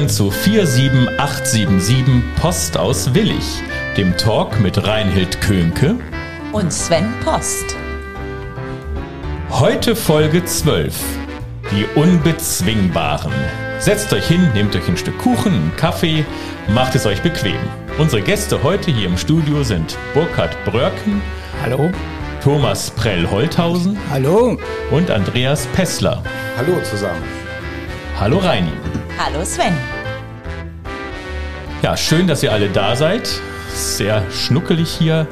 [0.00, 3.44] Willkommen zu 47877 Post aus Willig,
[3.98, 5.96] dem Talk mit Reinhild Könke
[6.52, 7.76] und Sven Post.
[9.50, 10.98] Heute Folge 12,
[11.70, 13.34] die Unbezwingbaren.
[13.78, 16.24] Setzt euch hin, nehmt euch ein Stück Kuchen, einen Kaffee,
[16.68, 17.60] macht es euch bequem.
[17.98, 21.20] Unsere Gäste heute hier im Studio sind Burkhard Bröcken.
[21.60, 21.90] Hallo.
[22.42, 23.98] Thomas Prell-Holthausen.
[24.08, 24.56] Hallo.
[24.90, 26.22] Und Andreas Pessler.
[26.56, 27.22] Hallo zusammen.
[28.18, 28.72] Hallo Reini.
[29.18, 29.74] Hallo Sven.
[31.82, 33.40] Ja, schön, dass ihr alle da seid.
[33.72, 35.26] Sehr schnuckelig hier,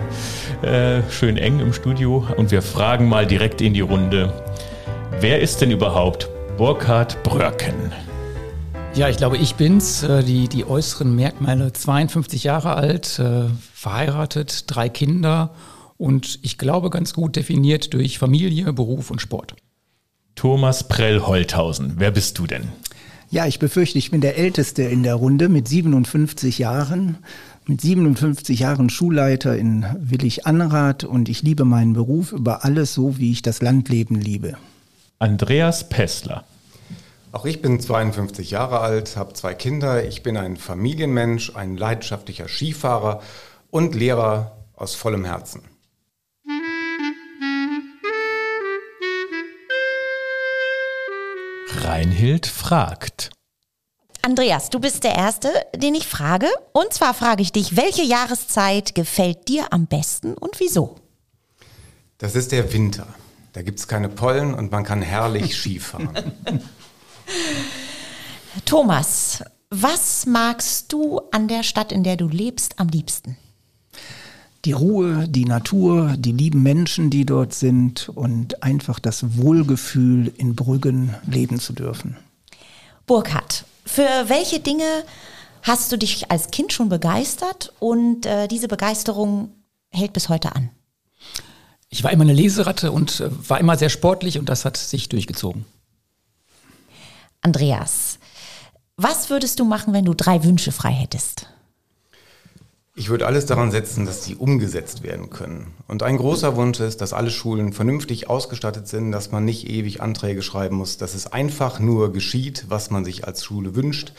[0.63, 2.27] äh, schön eng im Studio.
[2.39, 4.33] Und wir fragen mal direkt in die Runde,
[5.21, 7.93] wer ist denn überhaupt Burkhard Bröcken?
[8.95, 10.03] Ja, ich glaube, ich bin's.
[10.05, 15.55] Äh, die, die äußeren Merkmale, 52 Jahre alt, äh, verheiratet, drei Kinder
[15.99, 19.55] und ich glaube ganz gut definiert durch Familie, Beruf und Sport.
[20.35, 22.69] Thomas Prell-Holthausen, wer bist du denn?
[23.31, 27.19] Ja, ich befürchte, ich bin der Älteste in der Runde mit 57 Jahren.
[27.67, 33.31] Mit 57 Jahren Schulleiter in Willig-Anrath und ich liebe meinen Beruf über alles so, wie
[33.31, 34.57] ich das Landleben liebe.
[35.19, 36.45] Andreas Pessler.
[37.33, 40.09] Auch ich bin 52 Jahre alt, habe zwei Kinder.
[40.09, 43.21] Ich bin ein Familienmensch, ein leidenschaftlicher Skifahrer
[43.71, 45.61] und Lehrer aus vollem Herzen.
[51.77, 53.31] Reinhild fragt.
[54.23, 56.47] Andreas, du bist der Erste, den ich frage.
[56.73, 60.97] Und zwar frage ich dich, welche Jahreszeit gefällt dir am besten und wieso?
[62.19, 63.07] Das ist der Winter.
[63.53, 66.11] Da gibt es keine Pollen und man kann herrlich Skifahren.
[68.65, 73.37] Thomas, was magst du an der Stadt, in der du lebst, am liebsten?
[74.65, 80.57] Die Ruhe, die Natur, die lieben Menschen, die dort sind und einfach das Wohlgefühl, in
[80.57, 82.17] Brüggen leben zu dürfen.
[83.07, 85.05] Burkhard, für welche Dinge
[85.63, 89.53] hast du dich als Kind schon begeistert und äh, diese Begeisterung
[89.91, 90.71] hält bis heute an?
[91.89, 95.09] Ich war immer eine Leseratte und äh, war immer sehr sportlich und das hat sich
[95.09, 95.65] durchgezogen.
[97.41, 98.19] Andreas,
[98.97, 101.47] was würdest du machen, wenn du drei Wünsche frei hättest?
[102.99, 105.69] Ich würde alles daran setzen, dass sie umgesetzt werden können.
[105.87, 110.03] Und ein großer Wunsch ist, dass alle Schulen vernünftig ausgestattet sind, dass man nicht ewig
[110.03, 114.15] Anträge schreiben muss, dass es einfach nur geschieht, was man sich als Schule wünscht.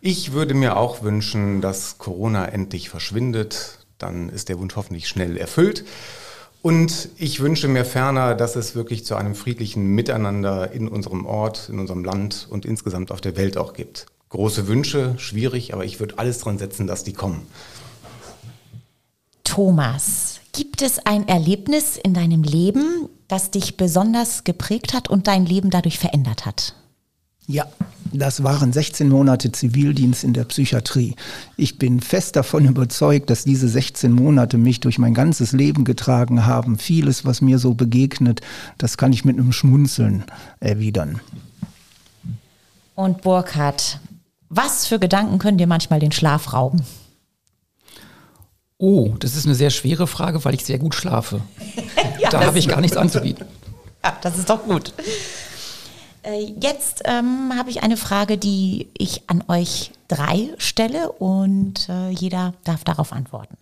[0.00, 3.80] Ich würde mir auch wünschen, dass Corona endlich verschwindet.
[3.98, 5.84] Dann ist der Wunsch hoffentlich schnell erfüllt.
[6.62, 11.68] Und ich wünsche mir ferner, dass es wirklich zu einem friedlichen Miteinander in unserem Ort,
[11.68, 14.06] in unserem Land und insgesamt auf der Welt auch gibt.
[14.30, 17.46] Große Wünsche, schwierig, aber ich würde alles dran setzen, dass die kommen.
[19.48, 25.46] Thomas, gibt es ein Erlebnis in deinem Leben, das dich besonders geprägt hat und dein
[25.46, 26.74] Leben dadurch verändert hat?
[27.46, 27.66] Ja,
[28.12, 31.16] das waren 16 Monate Zivildienst in der Psychiatrie.
[31.56, 36.44] Ich bin fest davon überzeugt, dass diese 16 Monate mich durch mein ganzes Leben getragen
[36.44, 36.76] haben.
[36.76, 38.42] Vieles, was mir so begegnet,
[38.76, 40.24] das kann ich mit einem Schmunzeln
[40.60, 41.22] erwidern.
[42.94, 43.98] Und Burkhard,
[44.50, 46.82] was für Gedanken können dir manchmal den Schlaf rauben?
[48.78, 51.40] Oh, das ist eine sehr schwere Frage, weil ich sehr gut schlafe.
[52.20, 53.46] ja, da habe ich gar nichts anzubieten.
[54.04, 54.92] Ja, das ist doch gut.
[56.22, 62.10] Äh, jetzt ähm, habe ich eine Frage, die ich an euch drei stelle und äh,
[62.10, 63.56] jeder darf darauf antworten.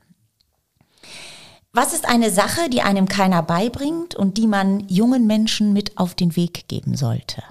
[1.72, 6.14] Was ist eine Sache, die einem keiner beibringt und die man jungen Menschen mit auf
[6.14, 7.42] den Weg geben sollte?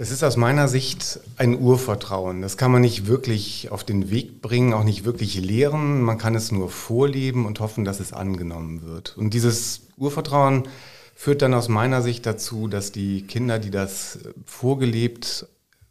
[0.00, 2.40] Das ist aus meiner Sicht ein Urvertrauen.
[2.40, 6.00] Das kann man nicht wirklich auf den Weg bringen, auch nicht wirklich lehren.
[6.00, 9.18] Man kann es nur vorleben und hoffen, dass es angenommen wird.
[9.18, 10.62] Und dieses Urvertrauen
[11.14, 15.46] führt dann aus meiner Sicht dazu, dass die Kinder, die das vorgelebt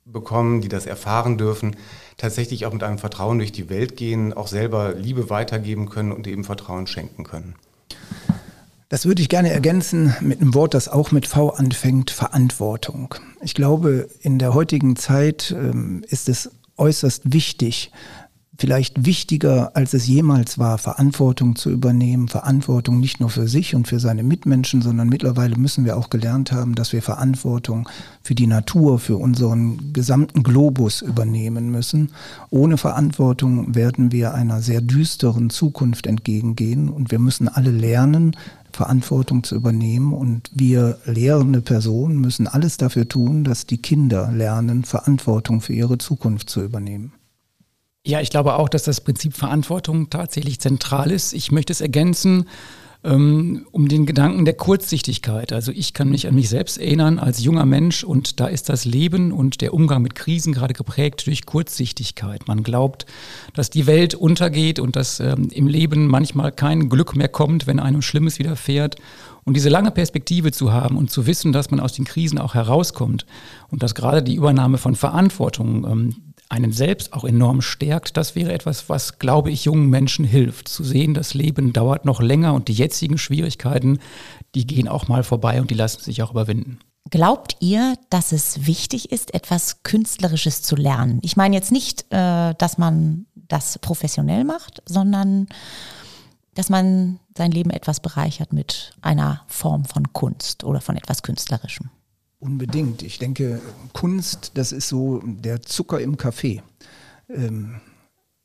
[0.05, 1.75] bekommen, die das erfahren dürfen,
[2.17, 6.25] tatsächlich auch mit einem Vertrauen durch die Welt gehen, auch selber Liebe weitergeben können und
[6.25, 7.53] eben Vertrauen schenken können.
[8.89, 13.13] Das würde ich gerne ergänzen mit einem Wort, das auch mit V anfängt, Verantwortung.
[13.41, 17.91] Ich glaube, in der heutigen Zeit ähm, ist es äußerst wichtig,
[18.59, 22.27] vielleicht wichtiger, als es jemals war, Verantwortung zu übernehmen.
[22.27, 26.51] Verantwortung nicht nur für sich und für seine Mitmenschen, sondern mittlerweile müssen wir auch gelernt
[26.51, 27.87] haben, dass wir Verantwortung
[28.21, 32.11] für die Natur, für unseren gesamten Globus übernehmen müssen.
[32.49, 38.35] Ohne Verantwortung werden wir einer sehr düsteren Zukunft entgegengehen und wir müssen alle lernen,
[38.71, 40.13] Verantwortung zu übernehmen.
[40.13, 45.97] Und wir lehrende Personen müssen alles dafür tun, dass die Kinder lernen, Verantwortung für ihre
[45.97, 47.13] Zukunft zu übernehmen.
[48.05, 51.33] Ja, ich glaube auch, dass das Prinzip Verantwortung tatsächlich zentral ist.
[51.33, 52.45] Ich möchte es ergänzen
[53.03, 55.53] ähm, um den Gedanken der Kurzsichtigkeit.
[55.53, 58.83] Also ich kann mich an mich selbst erinnern als junger Mensch und da ist das
[58.83, 62.47] Leben und der Umgang mit Krisen gerade geprägt durch Kurzsichtigkeit.
[62.47, 63.05] Man glaubt,
[63.53, 67.79] dass die Welt untergeht und dass ähm, im Leben manchmal kein Glück mehr kommt, wenn
[67.79, 68.97] einem Schlimmes widerfährt.
[69.45, 72.53] Und diese lange Perspektive zu haben und zu wissen, dass man aus den Krisen auch
[72.53, 73.25] herauskommt
[73.69, 76.15] und dass gerade die Übernahme von Verantwortung ähm,
[76.49, 80.67] einen selbst auch enorm stärkt, das wäre etwas, was, glaube ich, jungen Menschen hilft.
[80.67, 83.99] Zu sehen, das Leben dauert noch länger und die jetzigen Schwierigkeiten,
[84.55, 86.79] die gehen auch mal vorbei und die lassen sich auch überwinden.
[87.11, 91.19] Glaubt ihr, dass es wichtig ist, etwas Künstlerisches zu lernen?
[91.21, 95.47] Ich meine jetzt nicht, äh, dass man das professionell macht, sondern
[96.55, 101.89] dass man sein Leben etwas bereichert mit einer Form von Kunst oder von etwas Künstlerischem.
[102.39, 103.03] Unbedingt.
[103.03, 103.61] Ich denke,
[103.93, 106.63] Kunst, das ist so der Zucker im Kaffee.
[107.27, 107.81] Ähm,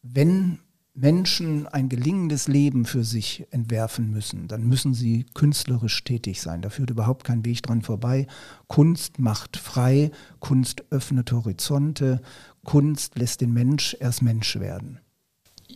[0.03, 0.59] wenn
[0.97, 6.63] Menschen ein gelingendes Leben für sich entwerfen müssen, dann müssen sie künstlerisch tätig sein.
[6.63, 8.27] Da führt überhaupt kein Weg dran vorbei.
[8.69, 12.21] Kunst macht frei, Kunst öffnet Horizonte,
[12.65, 15.01] Kunst lässt den Mensch erst Mensch werden.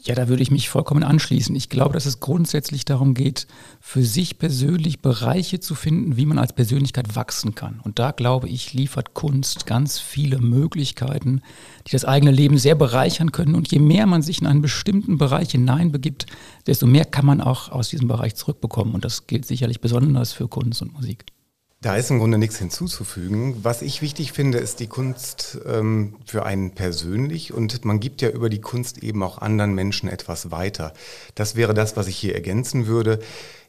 [0.04, 1.54] Ja, da würde ich mich vollkommen anschließen.
[1.56, 3.46] Ich glaube, dass es grundsätzlich darum geht,
[3.80, 7.80] für sich persönlich Bereiche zu finden, wie man als Persönlichkeit wachsen kann.
[7.82, 11.42] Und da glaube ich, liefert Kunst ganz viele Möglichkeiten,
[11.86, 13.54] die das eigene Leben sehr bereichern können.
[13.54, 16.26] Und je mehr man sich in einen bestimmten Bereich hineinbegibt,
[16.66, 18.94] desto mehr kann man auch aus diesem Bereich zurückbekommen.
[18.94, 21.24] Und das gilt sicherlich besonders für Kunst und Musik.
[21.80, 23.62] Da ist im Grunde nichts hinzuzufügen.
[23.62, 28.30] Was ich wichtig finde, ist die Kunst ähm, für einen persönlich und man gibt ja
[28.30, 30.92] über die Kunst eben auch anderen Menschen etwas weiter.
[31.36, 33.20] Das wäre das, was ich hier ergänzen würde.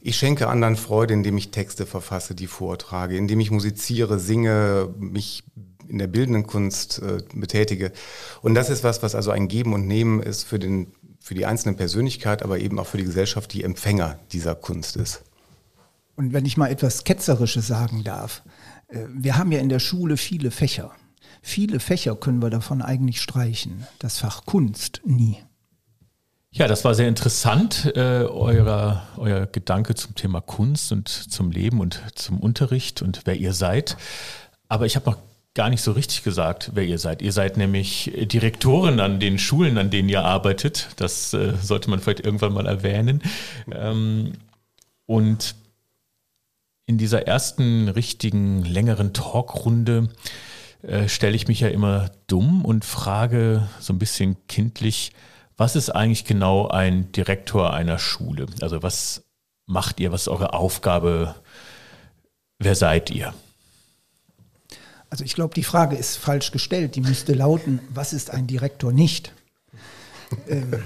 [0.01, 5.43] Ich schenke anderen Freude, indem ich Texte verfasse, die vortrage, indem ich musiziere, singe, mich
[5.87, 7.91] in der bildenden Kunst äh, betätige.
[8.41, 10.87] Und das ist was, was also ein Geben und Nehmen ist für, den,
[11.19, 15.21] für die einzelne Persönlichkeit, aber eben auch für die Gesellschaft, die Empfänger dieser Kunst ist.
[16.19, 18.43] Und wenn ich mal etwas Ketzerisches sagen darf,
[18.89, 20.91] äh, wir haben ja in der Schule viele Fächer.
[21.41, 23.87] Viele Fächer können wir davon eigentlich streichen.
[23.99, 25.37] Das Fach Kunst nie.
[26.51, 31.79] Ja, das war sehr interessant, äh, euer, euer Gedanke zum Thema Kunst und zum Leben
[31.79, 33.95] und zum Unterricht und wer ihr seid.
[34.67, 35.19] Aber ich habe noch
[35.53, 37.21] gar nicht so richtig gesagt, wer ihr seid.
[37.21, 40.89] Ihr seid nämlich Direktoren an den Schulen, an denen ihr arbeitet.
[40.97, 43.21] Das äh, sollte man vielleicht irgendwann mal erwähnen.
[43.71, 44.33] Ähm,
[45.05, 45.55] und
[46.89, 50.09] in dieser ersten richtigen längeren Talkrunde
[50.81, 55.11] äh, stelle ich mich ja immer dumm und frage so ein bisschen kindlich,
[55.55, 58.47] was ist eigentlich genau ein Direktor einer Schule?
[58.61, 59.23] Also was
[59.67, 60.11] macht ihr?
[60.11, 61.35] Was ist eure Aufgabe?
[62.57, 63.35] Wer seid ihr?
[65.11, 66.95] Also ich glaube, die Frage ist falsch gestellt.
[66.95, 69.31] Die müsste lauten, was ist ein Direktor nicht?
[70.47, 70.83] ähm,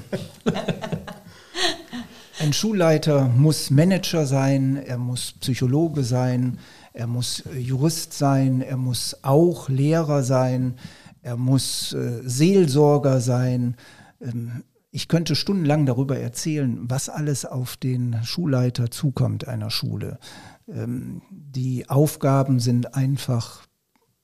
[2.44, 6.60] ein Schulleiter muss Manager sein, er muss Psychologe sein,
[6.92, 10.76] er muss äh, Jurist sein, er muss auch Lehrer sein,
[11.22, 13.78] er muss äh, Seelsorger sein.
[14.20, 20.20] Ähm, ich könnte stundenlang darüber erzählen, was alles auf den Schulleiter zukommt einer Schule.
[20.68, 23.66] Ähm, die Aufgaben sind einfach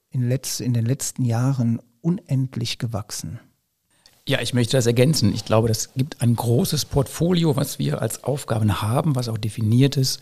[0.10, 3.40] in, den letzten Jahren unendlich gewachsen.
[4.30, 5.34] Ja, ich möchte das ergänzen.
[5.34, 9.98] Ich glaube, das gibt ein großes Portfolio, was wir als Aufgaben haben, was auch definiert
[9.98, 10.20] ist,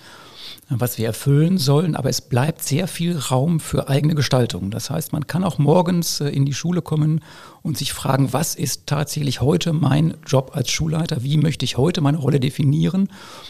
[0.70, 1.94] was wir erfüllen sollen.
[1.94, 4.72] Aber es bleibt sehr viel Raum für eigene Gestaltung.
[4.72, 7.20] Das heißt, man kann auch morgens äh, in die Schule kommen
[7.64, 11.24] und sich fragen, was ist tatsächlich heute mein Job als Schulleiter?
[11.24, 13.10] Wie möchte ich heute meine Rolle definieren?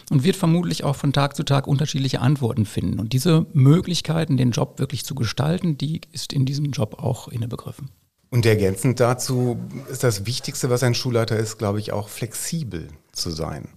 [0.09, 2.99] Und wird vermutlich auch von Tag zu Tag unterschiedliche Antworten finden.
[2.99, 7.91] Und diese Möglichkeiten, den Job wirklich zu gestalten, die ist in diesem Job auch innebegriffen.
[8.29, 9.57] Und ergänzend dazu
[9.89, 13.69] ist das Wichtigste, was ein Schulleiter ist, glaube ich, auch flexibel zu sein.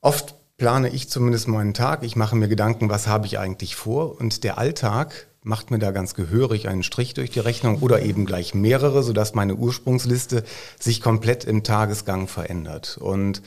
[0.00, 4.20] Oft plane ich zumindest meinen Tag, ich mache mir Gedanken, was habe ich eigentlich vor
[4.20, 8.26] und der Alltag macht mir da ganz gehörig einen Strich durch die Rechnung oder eben
[8.26, 10.42] gleich mehrere, sodass meine Ursprungsliste
[10.78, 12.98] sich komplett im Tagesgang verändert.
[13.00, 13.42] Und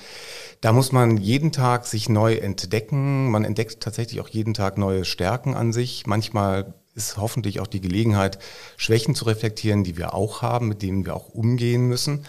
[0.62, 3.30] da muss man jeden Tag sich neu entdecken.
[3.30, 6.08] Man entdeckt tatsächlich auch jeden Tag neue Stärken an sich.
[6.08, 8.38] Manchmal ist hoffentlich auch die Gelegenheit,
[8.78, 12.26] Schwächen zu reflektieren, die wir auch haben, mit denen wir auch umgehen müssen.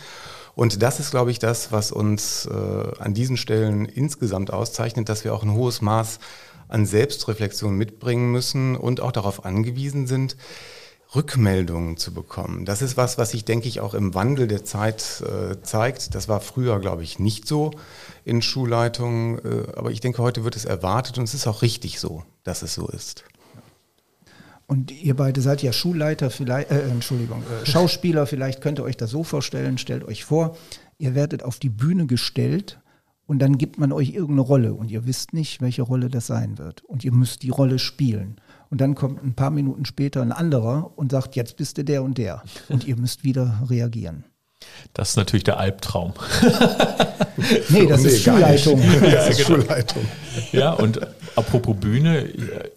[0.55, 2.53] Und das ist, glaube ich, das, was uns äh,
[2.99, 6.19] an diesen Stellen insgesamt auszeichnet, dass wir auch ein hohes Maß
[6.69, 10.37] an Selbstreflexion mitbringen müssen und auch darauf angewiesen sind,
[11.15, 12.65] Rückmeldungen zu bekommen.
[12.65, 16.15] Das ist was, was sich, denke ich, auch im Wandel der Zeit äh, zeigt.
[16.15, 17.73] Das war früher, glaube ich, nicht so
[18.25, 21.99] in Schulleitungen, äh, aber ich denke, heute wird es erwartet und es ist auch richtig
[21.99, 23.25] so, dass es so ist.
[24.71, 28.97] Und ihr beide seid ja Schulleiter, vielleicht, äh, Entschuldigung, äh, Schauspieler, vielleicht könnt ihr euch
[28.97, 30.57] das so vorstellen, stellt euch vor,
[30.97, 32.79] ihr werdet auf die Bühne gestellt
[33.27, 36.57] und dann gibt man euch irgendeine Rolle und ihr wisst nicht, welche Rolle das sein
[36.57, 36.85] wird.
[36.85, 38.37] Und ihr müsst die Rolle spielen.
[38.71, 42.05] Und dann kommt ein paar Minuten später ein anderer und sagt, jetzt bist du der
[42.05, 42.45] und der.
[42.69, 44.23] Und ihr müsst wieder reagieren.
[44.95, 46.14] Das ist natürlich der Albtraum.
[47.69, 48.83] nee, das ist Schulleitung.
[49.02, 50.07] Ja, ist Schulleitung.
[50.52, 51.00] Ja, und
[51.37, 52.29] apropos Bühne,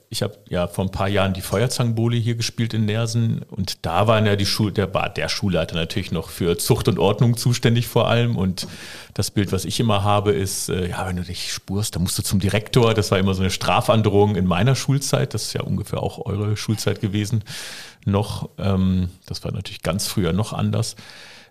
[0.09, 4.07] ich habe ja vor ein paar Jahren die Feuerzangenbowle hier gespielt in Nersen und da
[4.07, 7.87] war ja die Schul der, war der Schulleiter natürlich noch für Zucht und Ordnung zuständig
[7.87, 8.67] vor allem und
[9.13, 12.17] das Bild, was ich immer habe, ist, äh, ja, wenn du dich spurst, dann musst
[12.17, 12.93] du zum Direktor.
[12.93, 15.33] Das war immer so eine Strafandrohung in meiner Schulzeit.
[15.33, 17.43] Das ist ja ungefähr auch eure Schulzeit gewesen
[18.05, 18.49] noch.
[18.57, 20.95] Ähm, das war natürlich ganz früher noch anders.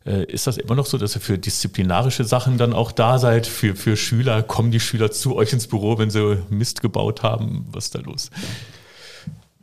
[0.04, 3.46] Äh, ist das immer noch so, dass ihr für disziplinarische Sachen dann auch da seid?
[3.46, 7.66] Für, für Schüler, kommen die Schüler zu euch ins Büro, wenn sie Mist gebaut haben?
[7.72, 8.30] Was ist da los?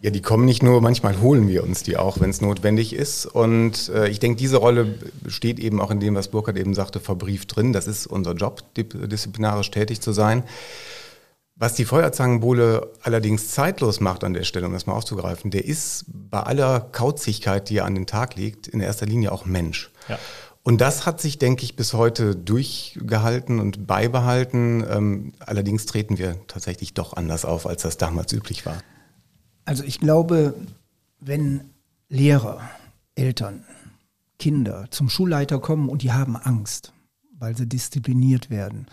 [0.01, 3.25] Ja, die kommen nicht nur, manchmal holen wir uns die auch, wenn es notwendig ist.
[3.25, 4.95] Und äh, ich denke, diese Rolle
[5.27, 7.73] steht eben auch in dem, was Burkhard eben sagte, verbrieft drin.
[7.73, 10.43] Das ist unser Job, disziplinarisch tätig zu sein.
[11.61, 16.05] Was die Feuerzangenbowle allerdings zeitlos macht an der Stelle, um das mal aufzugreifen, der ist
[16.07, 19.91] bei aller Kauzigkeit, die er an den Tag legt, in erster Linie auch Mensch.
[20.09, 20.19] Ja.
[20.63, 24.83] Und das hat sich, denke ich, bis heute durchgehalten und beibehalten.
[24.89, 28.77] Ähm, allerdings treten wir tatsächlich doch anders auf, als das damals üblich war.
[29.65, 30.53] Also ich glaube,
[31.19, 31.69] wenn
[32.09, 32.61] Lehrer,
[33.15, 33.63] Eltern,
[34.37, 36.93] Kinder zum Schulleiter kommen und die haben Angst,
[37.37, 38.87] weil sie diszipliniert werden,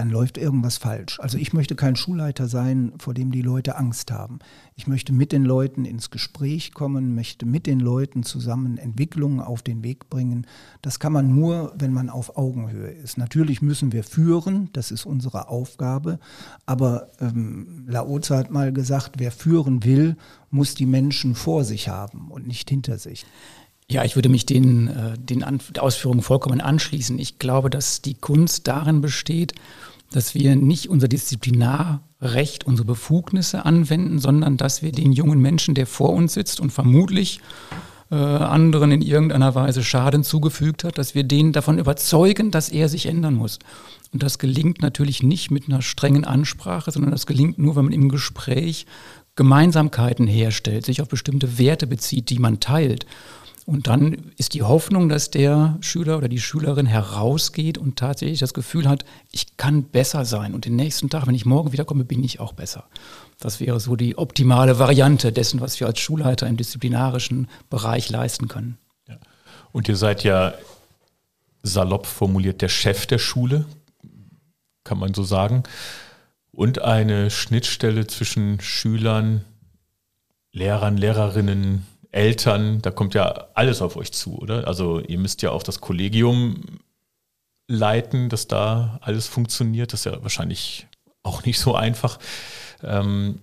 [0.00, 1.20] dann läuft irgendwas falsch.
[1.20, 4.38] Also ich möchte kein Schulleiter sein, vor dem die Leute Angst haben.
[4.74, 9.60] Ich möchte mit den Leuten ins Gespräch kommen, möchte mit den Leuten zusammen Entwicklungen auf
[9.60, 10.46] den Weg bringen.
[10.80, 13.18] Das kann man nur, wenn man auf Augenhöhe ist.
[13.18, 16.18] Natürlich müssen wir führen, das ist unsere Aufgabe,
[16.64, 20.16] aber ähm, Laozi hat mal gesagt, wer führen will,
[20.50, 23.26] muss die Menschen vor sich haben und nicht hinter sich.
[23.90, 25.44] Ja, ich würde mich den, äh, den
[25.78, 27.18] Ausführungen vollkommen anschließen.
[27.18, 29.52] Ich glaube, dass die Kunst darin besteht,
[30.12, 35.86] dass wir nicht unser Disziplinarrecht, unsere Befugnisse anwenden, sondern dass wir den jungen Menschen, der
[35.86, 37.40] vor uns sitzt und vermutlich
[38.10, 42.88] äh, anderen in irgendeiner Weise Schaden zugefügt hat, dass wir den davon überzeugen, dass er
[42.88, 43.60] sich ändern muss.
[44.12, 47.92] Und das gelingt natürlich nicht mit einer strengen Ansprache, sondern das gelingt nur, wenn man
[47.92, 48.86] im Gespräch
[49.36, 53.06] Gemeinsamkeiten herstellt, sich auf bestimmte Werte bezieht, die man teilt.
[53.66, 58.54] Und dann ist die Hoffnung, dass der Schüler oder die Schülerin herausgeht und tatsächlich das
[58.54, 60.54] Gefühl hat, ich kann besser sein.
[60.54, 62.84] Und den nächsten Tag, wenn ich morgen wiederkomme, bin ich auch besser.
[63.38, 68.48] Das wäre so die optimale Variante dessen, was wir als Schulleiter im disziplinarischen Bereich leisten
[68.48, 68.78] können.
[69.08, 69.18] Ja.
[69.72, 70.54] Und ihr seid ja
[71.62, 73.66] salopp formuliert der Chef der Schule,
[74.84, 75.62] kann man so sagen.
[76.52, 79.44] Und eine Schnittstelle zwischen Schülern,
[80.52, 84.66] Lehrern, Lehrerinnen, Eltern, da kommt ja alles auf euch zu, oder?
[84.66, 86.62] Also ihr müsst ja auch das Kollegium
[87.68, 89.92] leiten, dass da alles funktioniert.
[89.92, 90.88] Das ist ja wahrscheinlich
[91.22, 92.18] auch nicht so einfach.
[92.82, 93.40] Ähm,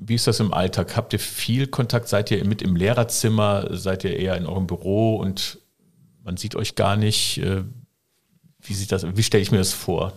[0.00, 0.96] wie ist das im Alltag?
[0.96, 2.08] Habt ihr viel Kontakt?
[2.08, 3.68] Seid ihr mit im Lehrerzimmer?
[3.76, 5.58] Seid ihr eher in eurem Büro und
[6.24, 7.38] man sieht euch gar nicht?
[7.38, 7.62] Äh,
[8.60, 9.06] wie sieht das?
[9.16, 10.12] Wie stelle ich mir das vor?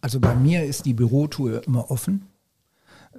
[0.00, 2.26] Also bei mir ist die Bürotour immer offen.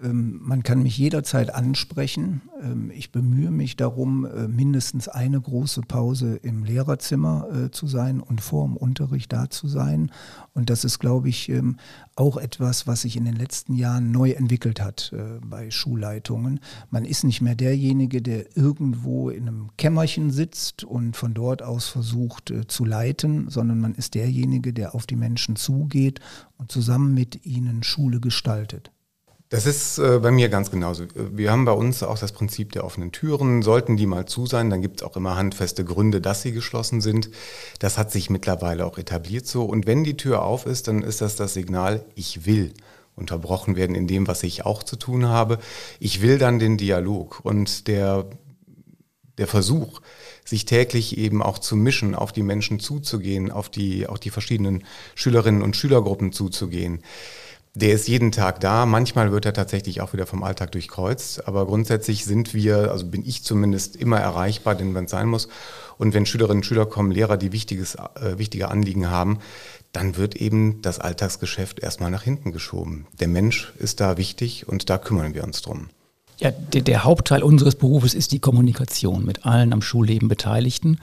[0.04, 2.42] Ähm, man kann mich jederzeit ansprechen.
[2.62, 8.20] Ähm, ich bemühe mich darum, äh, mindestens eine große Pause im Lehrerzimmer äh, zu sein
[8.20, 10.12] und vor dem Unterricht da zu sein.
[10.54, 11.78] Und das ist, glaube ich, ähm,
[12.16, 16.60] auch etwas, was sich in den letzten Jahren neu entwickelt hat äh, bei Schulleitungen.
[16.90, 21.88] Man ist nicht mehr derjenige, der irgendwo in einem Kämmerchen sitzt und von dort aus
[21.88, 26.20] versucht zu leiten, sondern man ist derjenige, der auf die Menschen zugeht
[26.58, 28.92] und zusammen mit ihnen Schule gestaltet.
[29.52, 31.04] Das ist äh, bei mir ganz genauso.
[31.14, 33.62] Wir haben bei uns auch das Prinzip der offenen Türen.
[33.64, 37.02] Sollten die mal zu sein, dann gibt es auch immer handfeste Gründe, dass sie geschlossen
[37.02, 37.30] sind.
[37.80, 39.66] Das hat sich mittlerweile auch etabliert so.
[39.66, 42.74] Und wenn die Tür auf ist, dann ist das das Signal, ich will
[43.18, 45.60] unterbrochen werden in dem, was ich auch zu tun habe.
[46.00, 48.30] Ich will dann den Dialog und der,
[49.38, 50.00] der Versuch,
[50.46, 54.86] sich täglich eben auch zu mischen, auf die Menschen zuzugehen, auf die, auch die verschiedenen
[55.14, 57.02] Schülerinnen und Schülergruppen zuzugehen
[57.74, 58.86] der ist jeden Tag da.
[58.86, 61.48] Manchmal wird er tatsächlich auch wieder vom Alltag durchkreuzt.
[61.48, 65.48] Aber grundsätzlich sind wir, also bin ich zumindest immer erreichbar, denn wenn es sein muss.
[65.98, 69.40] Und wenn Schülerinnen und Schüler kommen, Lehrer, die wichtiges, äh, wichtige Anliegen haben,
[69.94, 73.08] dann wird eben das Alltagsgeschäft erstmal nach hinten geschoben.
[73.20, 75.90] Der Mensch ist da wichtig und da kümmern wir uns drum.
[76.40, 81.00] Ja, der, der Hauptteil unseres Berufes ist die Kommunikation mit allen am Schulleben Beteiligten.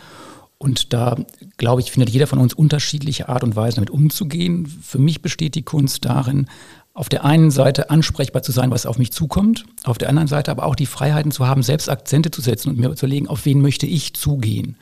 [0.59, 1.17] Und da,
[1.57, 4.67] glaube ich, findet jeder von uns unterschiedliche Art und Weise, damit umzugehen.
[4.67, 6.49] Für mich besteht die Kunst darin,
[6.95, 10.51] auf der einen Seite ansprechbar zu sein, was auf mich zukommt, auf der anderen Seite
[10.51, 13.45] aber auch die Freiheiten zu haben, selbst Akzente zu setzen und mir zu überlegen, auf
[13.45, 14.77] wen möchte ich zugehen.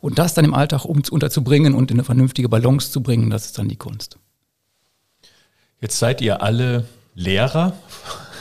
[0.00, 3.46] Und das dann im Alltag um, unterzubringen und in eine vernünftige Balance zu bringen, das
[3.46, 4.16] ist dann die Kunst.
[5.82, 7.74] Jetzt seid ihr alle Lehrer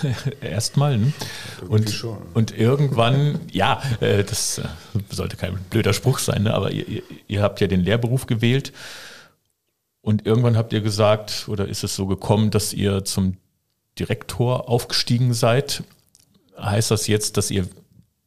[0.41, 0.97] erstmal.
[0.97, 1.13] Ne?
[1.67, 4.63] Und, und irgendwann, ja, äh, das äh,
[5.09, 6.53] sollte kein blöder Spruch sein, ne?
[6.53, 8.73] aber ihr, ihr habt ja den Lehrberuf gewählt
[10.01, 13.37] und irgendwann habt ihr gesagt, oder ist es so gekommen, dass ihr zum
[13.99, 15.83] Direktor aufgestiegen seid.
[16.57, 17.67] Heißt das jetzt, dass ihr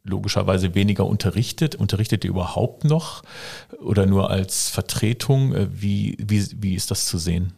[0.05, 1.75] logischerweise weniger unterrichtet?
[1.75, 3.23] Unterrichtet ihr überhaupt noch
[3.81, 5.55] oder nur als Vertretung?
[5.55, 7.55] Äh, wie, wie, wie ist das zu sehen?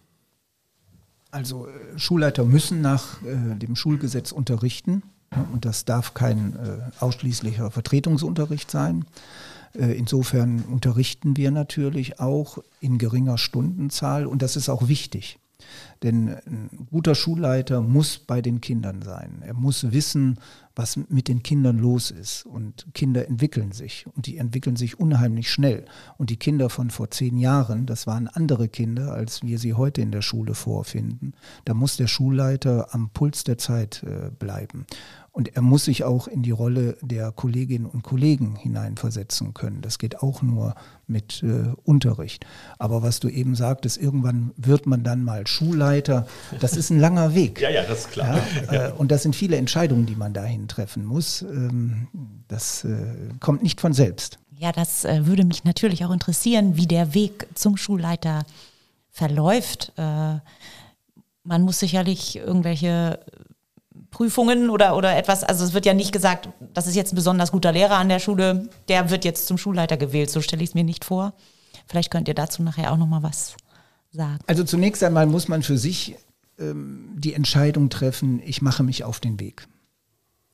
[1.33, 5.03] Also äh, Schulleiter müssen nach äh, dem Schulgesetz unterrichten
[5.35, 9.07] ja, und das darf kein äh, ausschließlicher Vertretungsunterricht sein.
[9.75, 15.39] Äh, insofern unterrichten wir natürlich auch in geringer Stundenzahl und das ist auch wichtig.
[16.03, 19.43] Denn ein guter Schulleiter muss bei den Kindern sein.
[19.43, 20.39] Er muss wissen,
[20.75, 22.47] was mit den Kindern los ist.
[22.47, 25.85] Und Kinder entwickeln sich und die entwickeln sich unheimlich schnell.
[26.19, 30.01] Und die Kinder von vor zehn Jahren, das waren andere Kinder, als wir sie heute
[30.01, 31.35] in der Schule vorfinden.
[31.65, 34.87] Da muss der Schulleiter am Puls der Zeit äh, bleiben.
[35.33, 39.81] Und er muss sich auch in die Rolle der Kolleginnen und Kollegen hineinversetzen können.
[39.81, 40.75] Das geht auch nur
[41.07, 42.45] mit äh, Unterricht.
[42.79, 46.27] Aber was du eben sagtest, irgendwann wird man dann mal Schulleiter.
[46.61, 47.61] Das ist ein langer Weg.
[47.63, 48.41] ja, ja, das ist klar.
[48.71, 51.41] Ja, äh, und das sind viele Entscheidungen, die man dahin treffen muss.
[51.41, 52.09] Ähm,
[52.49, 52.99] das äh,
[53.41, 54.39] kommt nicht von selbst.
[54.59, 58.45] Ja, das äh, würde mich natürlich auch interessieren, wie der Weg zum Schulleiter
[59.11, 59.93] verläuft.
[59.97, 60.37] Äh,
[61.43, 63.19] man muss sicherlich irgendwelche
[64.13, 65.43] Prüfungen oder, oder etwas.
[65.43, 68.21] Also es wird ja nicht gesagt, das ist jetzt ein besonders guter Lehrer an der
[68.21, 70.31] Schule, der wird jetzt zum Schulleiter gewählt.
[70.31, 71.33] So stelle ich es mir nicht vor.
[71.89, 73.57] Vielleicht könnt ihr dazu nachher auch noch mal was
[74.13, 74.39] sagen.
[74.47, 76.15] Also zunächst einmal muss man für sich
[76.59, 79.67] ähm, die Entscheidung treffen, ich mache mich auf den Weg.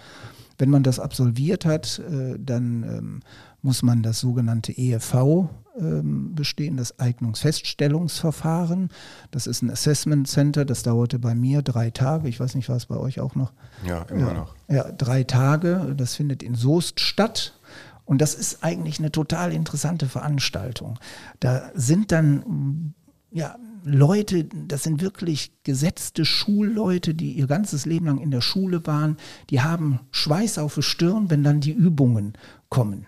[0.60, 3.20] Wenn man das absolviert hat, äh, dann ähm,
[3.62, 8.90] muss man das sogenannte EFV ähm, bestehen, das Eignungsfeststellungsverfahren.
[9.32, 12.28] Das ist ein Assessment Center, das dauerte bei mir drei Tage.
[12.30, 13.54] Ich weiß nicht, war es bei euch auch noch?
[13.86, 14.56] Ja, immer ja, noch.
[14.68, 15.94] Ja, drei Tage.
[15.98, 17.60] Das findet in Soest statt.
[18.06, 20.98] Und das ist eigentlich eine total interessante Veranstaltung.
[21.40, 22.96] Da sind dann
[23.32, 28.86] ja, Leute, das sind wirklich gesetzte Schulleute, die ihr ganzes Leben lang in der Schule
[28.86, 29.18] waren,
[29.50, 32.34] die haben Schweiß auf der Stirn, wenn dann die Übungen
[32.70, 33.06] kommen.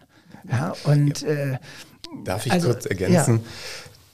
[0.49, 1.57] Ja, und äh,
[2.23, 3.35] Darf ich also, kurz ergänzen?
[3.35, 3.49] Ja.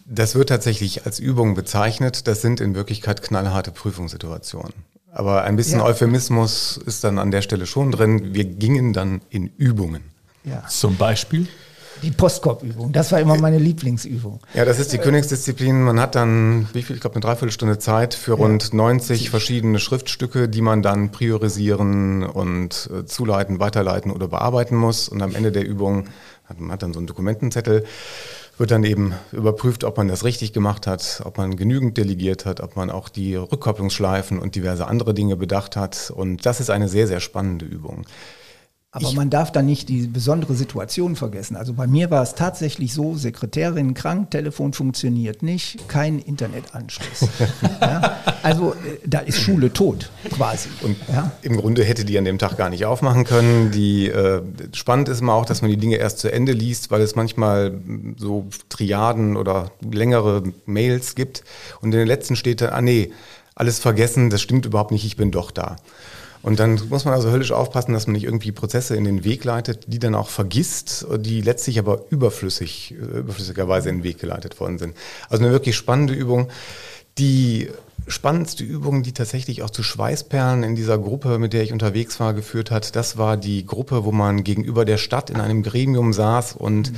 [0.05, 2.27] Das wird tatsächlich als Übung bezeichnet.
[2.27, 4.73] Das sind in Wirklichkeit knallharte Prüfungssituationen.
[5.11, 5.85] Aber ein bisschen ja.
[5.85, 8.33] Euphemismus ist dann an der Stelle schon drin.
[8.33, 10.03] Wir gingen dann in Übungen.
[10.43, 10.65] Ja.
[10.67, 11.47] Zum Beispiel?
[12.01, 14.39] Die Postkorbübung, das war immer meine Lieblingsübung.
[14.53, 15.83] Ja, das ist die Königsdisziplin.
[15.83, 20.49] Man hat dann, wie viel, ich glaube, eine Dreiviertelstunde Zeit für rund 90 verschiedene Schriftstücke,
[20.49, 25.09] die man dann priorisieren und äh, zuleiten, weiterleiten oder bearbeiten muss.
[25.09, 26.07] Und am Ende der Übung
[26.57, 27.85] man hat dann so einen Dokumentenzettel,
[28.57, 32.59] wird dann eben überprüft, ob man das richtig gemacht hat, ob man genügend delegiert hat,
[32.61, 36.11] ob man auch die Rückkopplungsschleifen und diverse andere Dinge bedacht hat.
[36.15, 38.05] Und das ist eine sehr, sehr spannende Übung.
[38.91, 41.57] Aber ich man darf da nicht die besondere Situation vergessen.
[41.57, 47.27] Also bei mir war es tatsächlich so, Sekretärin krank, Telefon funktioniert nicht, kein Internetanschluss.
[47.81, 48.15] ja?
[48.43, 50.69] Also äh, da ist Schule tot quasi.
[50.83, 51.31] Und ja?
[51.41, 53.71] im Grunde hätte die an dem Tag gar nicht aufmachen können.
[53.71, 57.01] Die, äh, spannend ist immer auch, dass man die Dinge erst zu Ende liest, weil
[57.01, 57.73] es manchmal
[58.15, 61.43] so Triaden oder längere Mails gibt.
[61.81, 63.11] Und in den letzten steht dann, ah nee,
[63.53, 65.75] alles vergessen, das stimmt überhaupt nicht, ich bin doch da.
[66.47, 69.43] Und dann muss man also höllisch aufpassen, dass man nicht irgendwie Prozesse in den Weg
[69.43, 74.77] leitet, die dann auch vergisst, die letztlich aber überflüssig, überflüssigerweise in den Weg geleitet worden
[74.77, 74.95] sind.
[75.27, 76.47] Also eine wirklich spannende Übung,
[77.17, 77.67] die
[78.07, 82.33] spannendste Übung, die tatsächlich auch zu Schweißperlen in dieser Gruppe, mit der ich unterwegs war,
[82.33, 86.53] geführt hat, das war die Gruppe, wo man gegenüber der Stadt in einem Gremium saß
[86.53, 86.97] und mhm.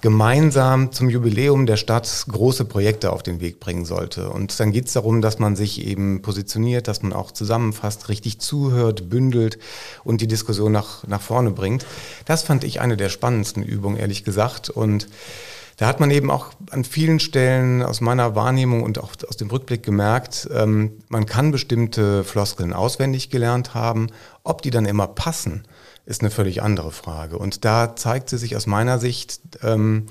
[0.00, 4.30] gemeinsam zum Jubiläum der Stadt große Projekte auf den Weg bringen sollte.
[4.30, 8.40] Und dann geht es darum, dass man sich eben positioniert, dass man auch zusammenfasst, richtig
[8.40, 9.58] zuhört, bündelt
[10.04, 11.86] und die Diskussion nach, nach vorne bringt.
[12.24, 14.68] Das fand ich eine der spannendsten Übungen, ehrlich gesagt.
[14.68, 15.08] Und
[15.80, 19.48] da hat man eben auch an vielen Stellen aus meiner Wahrnehmung und auch aus dem
[19.48, 24.08] Rückblick gemerkt, ähm, man kann bestimmte Floskeln auswendig gelernt haben.
[24.44, 25.64] Ob die dann immer passen,
[26.04, 27.38] ist eine völlig andere Frage.
[27.38, 30.04] Und da zeigte sich aus meiner Sicht, ähm,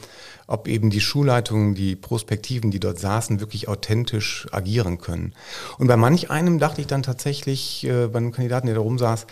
[0.47, 5.35] ob eben die Schulleitungen, die Prospektiven, die dort saßen, wirklich authentisch agieren können.
[5.77, 9.27] Und bei manch einem dachte ich dann tatsächlich, äh, bei einem Kandidaten, der da rumsaß,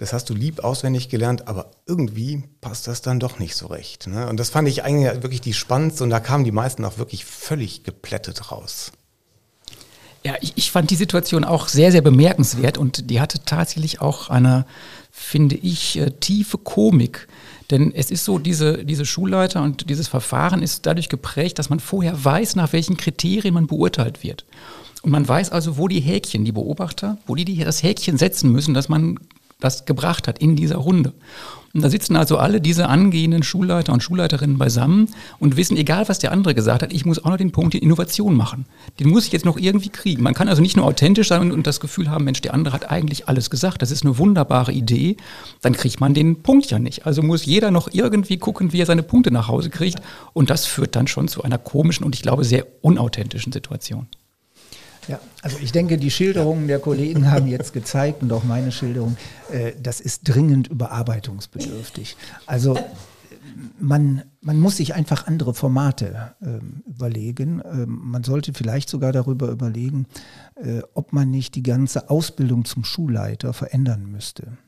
[0.00, 4.06] das hast du lieb auswendig gelernt, aber irgendwie passt das dann doch nicht so recht.
[4.06, 4.26] Ne?
[4.28, 7.26] Und das fand ich eigentlich wirklich die spannendste und da kamen die meisten auch wirklich
[7.26, 8.92] völlig geplättet raus.
[10.24, 14.30] Ja, ich, ich fand die Situation auch sehr, sehr bemerkenswert und die hatte tatsächlich auch
[14.30, 14.64] eine,
[15.10, 17.28] finde ich, äh, tiefe Komik.
[17.70, 21.78] Denn es ist so, diese, diese Schulleiter und dieses Verfahren ist dadurch geprägt, dass man
[21.78, 24.46] vorher weiß, nach welchen Kriterien man beurteilt wird.
[25.02, 28.50] Und man weiß also, wo die Häkchen, die Beobachter, wo die, die das Häkchen setzen
[28.50, 29.18] müssen, dass man
[29.60, 31.12] das gebracht hat in dieser Runde.
[31.72, 35.06] Und da sitzen also alle diese angehenden Schulleiter und Schulleiterinnen beisammen
[35.38, 37.82] und wissen, egal was der andere gesagt hat, ich muss auch noch den Punkt in
[37.82, 38.66] Innovation machen.
[38.98, 40.22] Den muss ich jetzt noch irgendwie kriegen.
[40.24, 42.90] Man kann also nicht nur authentisch sein und das Gefühl haben, Mensch, der andere hat
[42.90, 45.16] eigentlich alles gesagt, das ist eine wunderbare Idee,
[45.62, 47.06] dann kriegt man den Punkt ja nicht.
[47.06, 50.00] Also muss jeder noch irgendwie gucken, wie er seine Punkte nach Hause kriegt
[50.32, 54.08] und das führt dann schon zu einer komischen und ich glaube sehr unauthentischen Situation.
[55.10, 59.16] Ja, also ich denke, die Schilderungen der Kollegen haben jetzt gezeigt und auch meine Schilderung,
[59.50, 62.16] äh, das ist dringend überarbeitungsbedürftig.
[62.46, 62.78] Also
[63.80, 67.60] man, man muss sich einfach andere Formate ähm, überlegen.
[67.64, 70.06] Ähm, man sollte vielleicht sogar darüber überlegen,
[70.54, 74.58] äh, ob man nicht die ganze Ausbildung zum Schulleiter verändern müsste.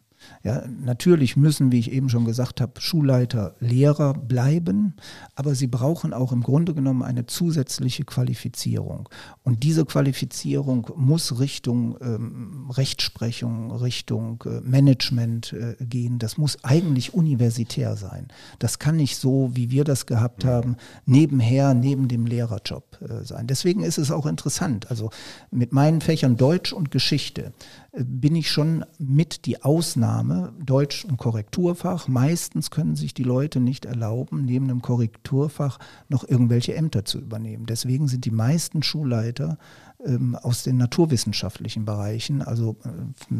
[0.45, 4.95] Ja, natürlich müssen, wie ich eben schon gesagt habe, Schulleiter Lehrer bleiben,
[5.35, 9.09] aber sie brauchen auch im Grunde genommen eine zusätzliche Qualifizierung.
[9.45, 16.19] Und diese Qualifizierung muss Richtung ähm, Rechtsprechung, Richtung äh, Management äh, gehen.
[16.19, 18.29] Das muss eigentlich universitär sein.
[18.59, 23.47] Das kann nicht so, wie wir das gehabt haben, nebenher, neben dem Lehrerjob äh, sein.
[23.47, 24.91] Deswegen ist es auch interessant.
[24.91, 25.11] Also
[25.51, 27.53] mit meinen Fächern Deutsch und Geschichte
[27.95, 32.09] bin ich schon mit die Ausnahme, Deutsch- und Korrekturfach.
[32.09, 35.79] Meistens können sich die Leute nicht erlauben, neben einem Korrekturfach
[36.09, 37.67] noch irgendwelche Ämter zu übernehmen.
[37.67, 39.59] Deswegen sind die meisten Schulleiter
[40.05, 43.35] ähm, aus den naturwissenschaftlichen Bereichen, also äh,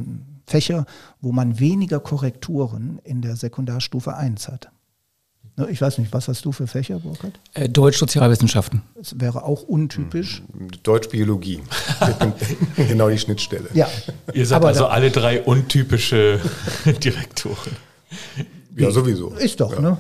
[0.47, 0.85] Fächer,
[1.23, 4.71] wo man weniger Korrekturen in der Sekundarstufe 1 hat.
[5.69, 7.39] Ich weiß nicht, was hast du für Fächer, Burkhard?
[7.53, 8.81] Äh, Deutsch, Sozialwissenschaften.
[8.95, 10.43] Das wäre auch untypisch.
[10.51, 11.61] Hm, Deutsch, Biologie.
[12.77, 13.69] genau die Schnittstelle.
[13.75, 13.87] Ja.
[14.33, 16.41] Ihr seid also alle drei untypische
[17.05, 17.77] Direktoren.
[18.77, 19.31] Ja, sowieso.
[19.35, 19.81] Ist doch, ja.
[19.81, 19.99] ne?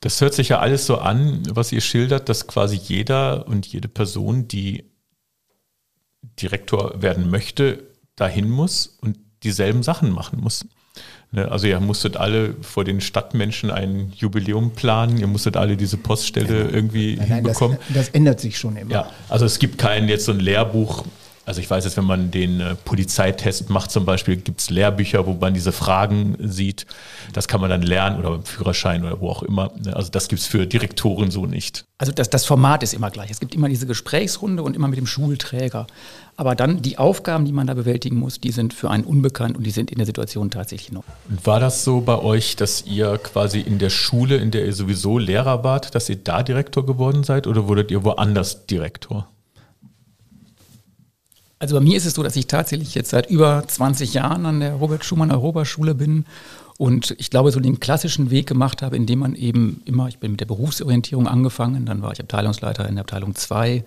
[0.00, 3.88] Das hört sich ja alles so an, was ihr schildert, dass quasi jeder und jede
[3.88, 4.84] Person, die
[6.40, 7.82] Direktor werden möchte,
[8.16, 10.64] dahin muss und dieselben Sachen machen muss.
[11.32, 15.96] Ne, also ihr musstet alle vor den Stadtmenschen ein Jubiläum planen, ihr musstet alle diese
[15.96, 17.78] Poststelle irgendwie nein, nein, hinbekommen.
[17.88, 18.90] Das, das, ändert sich schon immer.
[18.90, 21.04] Ja, also es gibt kein jetzt so ein Lehrbuch,
[21.50, 25.26] also ich weiß jetzt, wenn man den äh, Polizeitest macht zum Beispiel, gibt es Lehrbücher,
[25.26, 26.86] wo man diese Fragen sieht.
[27.32, 29.72] Das kann man dann lernen oder beim Führerschein oder wo auch immer.
[29.84, 29.96] Ne?
[29.96, 31.86] Also das gibt es für Direktoren so nicht.
[31.98, 33.32] Also das, das Format ist immer gleich.
[33.32, 35.88] Es gibt immer diese Gesprächsrunde und immer mit dem Schulträger.
[36.36, 39.64] Aber dann die Aufgaben, die man da bewältigen muss, die sind für einen unbekannt und
[39.64, 41.02] die sind in der Situation tatsächlich noch.
[41.28, 44.72] Und war das so bei euch, dass ihr quasi in der Schule, in der ihr
[44.72, 49.26] sowieso Lehrer wart, dass ihr da Direktor geworden seid oder wurdet ihr woanders Direktor?
[51.62, 54.60] Also bei mir ist es so, dass ich tatsächlich jetzt seit über 20 Jahren an
[54.60, 56.24] der Robert Schumann Europaschule bin
[56.78, 60.30] und ich glaube, so den klassischen Weg gemacht habe, indem man eben immer, ich bin
[60.30, 63.84] mit der Berufsorientierung angefangen, dann war ich Abteilungsleiter in der Abteilung 2,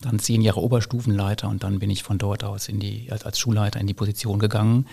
[0.00, 3.38] dann zehn Jahre Oberstufenleiter und dann bin ich von dort aus in die, als, als
[3.38, 4.86] Schulleiter in die Position gegangen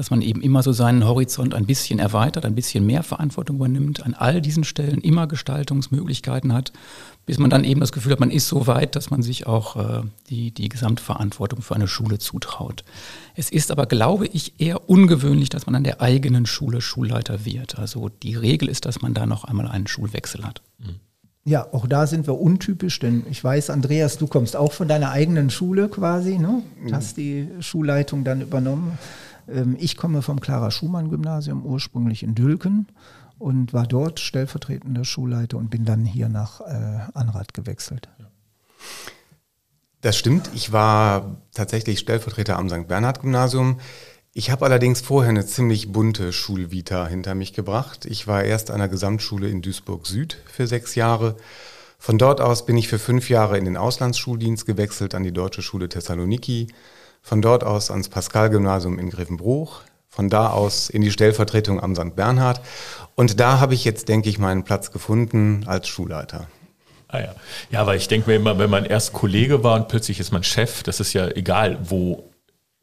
[0.00, 4.02] dass man eben immer so seinen Horizont ein bisschen erweitert, ein bisschen mehr Verantwortung übernimmt,
[4.02, 6.72] an all diesen Stellen immer Gestaltungsmöglichkeiten hat,
[7.26, 9.76] bis man dann eben das Gefühl hat, man ist so weit, dass man sich auch
[9.76, 12.82] äh, die, die Gesamtverantwortung für eine Schule zutraut.
[13.34, 17.78] Es ist aber, glaube ich, eher ungewöhnlich, dass man an der eigenen Schule Schulleiter wird.
[17.78, 20.62] Also die Regel ist, dass man da noch einmal einen Schulwechsel hat.
[21.44, 25.10] Ja, auch da sind wir untypisch, denn ich weiß, Andreas, du kommst auch von deiner
[25.10, 26.62] eigenen Schule quasi, ne?
[26.90, 28.98] hast die Schulleitung dann übernommen.
[29.50, 32.88] Ähm, ich komme vom Clara-Schumann-Gymnasium, ursprünglich in Dülken
[33.38, 38.08] und war dort stellvertretender Schulleiter und bin dann hier nach äh, Anrad gewechselt.
[40.02, 40.50] Das stimmt.
[40.54, 42.88] Ich war tatsächlich Stellvertreter am St.
[42.88, 43.80] Bernhard Gymnasium.
[44.32, 48.06] Ich habe allerdings vorher eine ziemlich bunte Schulvita hinter mich gebracht.
[48.06, 51.36] Ich war erst an der Gesamtschule in Duisburg Süd für sechs Jahre.
[51.98, 55.60] Von dort aus bin ich für fünf Jahre in den Auslandsschuldienst gewechselt an die Deutsche
[55.60, 56.68] Schule Thessaloniki.
[57.22, 59.80] Von dort aus ans Pascal-Gymnasium in Grevenbruch.
[60.08, 62.16] Von da aus in die Stellvertretung am St.
[62.16, 62.60] Bernhard.
[63.14, 66.48] Und da habe ich jetzt, denke ich, meinen Platz gefunden als Schulleiter.
[67.08, 67.34] Ah ja.
[67.70, 70.44] ja, weil ich denke mir immer, wenn man erst Kollege war und plötzlich ist man
[70.44, 72.30] Chef, das ist ja egal, wo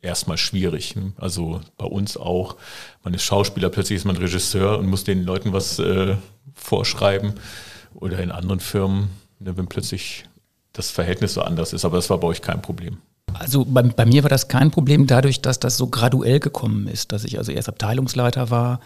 [0.01, 0.95] erstmal schwierig.
[0.95, 1.13] Ne?
[1.17, 2.57] Also bei uns auch.
[3.03, 6.15] Man ist Schauspieler, plötzlich ist man Regisseur und muss den Leuten was äh,
[6.53, 7.33] vorschreiben.
[7.93, 10.25] Oder in anderen Firmen, ne, wenn plötzlich
[10.73, 11.85] das Verhältnis so anders ist.
[11.85, 12.97] Aber das war bei euch kein Problem.
[13.33, 17.11] Also bei, bei, mir war das kein Problem dadurch, dass das so graduell gekommen ist,
[17.11, 18.79] dass ich also erst Abteilungsleiter war,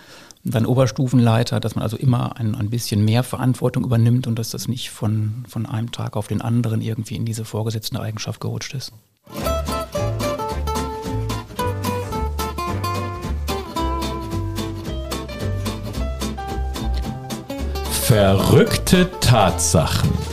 [0.44, 4.68] dann Oberstufenleiter, dass man also immer ein, ein bisschen mehr Verantwortung übernimmt und dass das
[4.68, 8.92] nicht von, von einem Tag auf den anderen irgendwie in diese vorgesetzte Eigenschaft gerutscht ist.
[17.92, 20.31] Verrückte Tatsachen.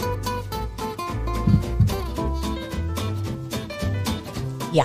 [4.78, 4.84] Ja,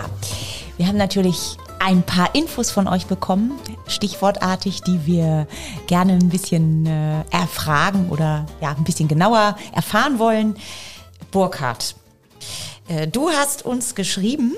[0.77, 3.51] wir haben natürlich ein paar Infos von euch bekommen,
[3.85, 5.45] stichwortartig, die wir
[5.85, 10.55] gerne ein bisschen äh, erfragen oder ja, ein bisschen genauer erfahren wollen.
[11.29, 11.93] Burkhard,
[12.87, 14.53] äh, du hast uns geschrieben,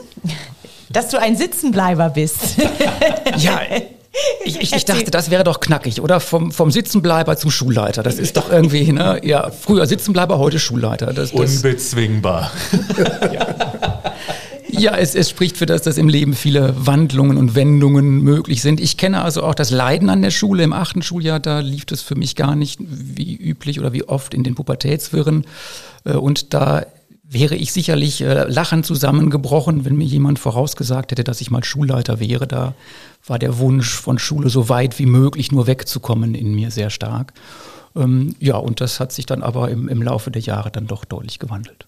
[0.90, 2.56] dass du ein Sitzenbleiber bist.
[3.38, 3.60] ja,
[4.46, 6.22] ich, ich, ich, dachte, das wäre doch knackig, oder?
[6.22, 8.04] Vom, vom Sitzenbleiber zum Schulleiter.
[8.04, 9.20] Das ist doch irgendwie, ne?
[9.22, 11.08] Ja, früher Sitzenbleiber, heute Schulleiter.
[11.08, 12.52] Das, das Unbezwingbar.
[13.34, 13.65] ja.
[14.78, 18.80] Ja, es, es spricht für das, dass im Leben viele Wandlungen und Wendungen möglich sind.
[18.82, 20.64] Ich kenne also auch das Leiden an der Schule.
[20.64, 24.34] Im achten Schuljahr, da lief es für mich gar nicht wie üblich oder wie oft
[24.34, 25.46] in den Pubertätswirren.
[26.04, 26.86] Äh, und da
[27.24, 32.20] wäre ich sicherlich äh, lachend zusammengebrochen, wenn mir jemand vorausgesagt hätte, dass ich mal Schulleiter
[32.20, 32.48] wäre.
[32.48, 32.74] Da
[33.26, 37.34] war der Wunsch von Schule so weit wie möglich nur wegzukommen in mir sehr stark.
[37.96, 41.06] Ähm, ja, und das hat sich dann aber im, im Laufe der Jahre dann doch
[41.06, 41.88] deutlich gewandelt.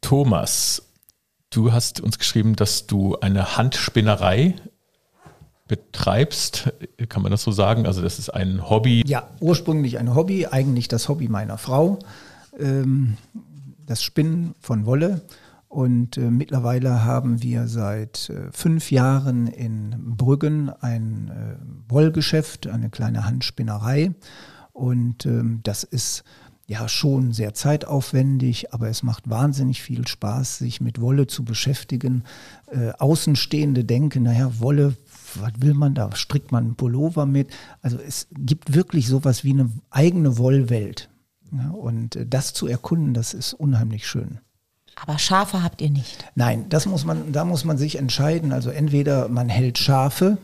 [0.00, 0.82] Thomas,
[1.54, 4.56] Du hast uns geschrieben, dass du eine Handspinnerei
[5.68, 6.72] betreibst.
[7.08, 7.86] Kann man das so sagen?
[7.86, 9.04] Also das ist ein Hobby.
[9.06, 12.00] Ja, ursprünglich ein Hobby, eigentlich das Hobby meiner Frau.
[12.58, 13.18] Ähm,
[13.86, 15.22] das Spinnen von Wolle.
[15.68, 22.90] Und äh, mittlerweile haben wir seit äh, fünf Jahren in Brüggen ein äh, Wollgeschäft, eine
[22.90, 24.12] kleine Handspinnerei.
[24.72, 26.24] Und ähm, das ist
[26.66, 32.24] ja schon sehr zeitaufwendig, aber es macht wahnsinnig viel Spaß, sich mit Wolle zu beschäftigen.
[32.70, 34.96] Äh, Außenstehende denken, naja, Wolle,
[35.34, 36.14] was will man da?
[36.14, 37.50] Strickt man einen Pullover mit?
[37.82, 41.10] Also es gibt wirklich sowas wie eine eigene Wollwelt.
[41.52, 44.38] Ja, und äh, das zu erkunden, das ist unheimlich schön.
[44.96, 46.24] Aber Schafe habt ihr nicht?
[46.34, 48.52] Nein, das muss man, da muss man sich entscheiden.
[48.52, 50.38] Also entweder man hält Schafe,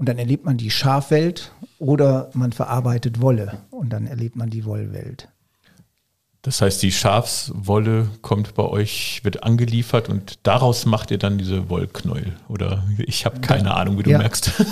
[0.00, 4.64] und dann erlebt man die Schafwelt oder man verarbeitet Wolle und dann erlebt man die
[4.64, 5.28] Wollwelt.
[6.40, 11.68] Das heißt, die Schafswolle kommt bei euch, wird angeliefert und daraus macht ihr dann diese
[11.68, 12.32] Wollknäuel.
[12.48, 14.52] Oder ich habe keine Ahnung, wie du ja, merkst.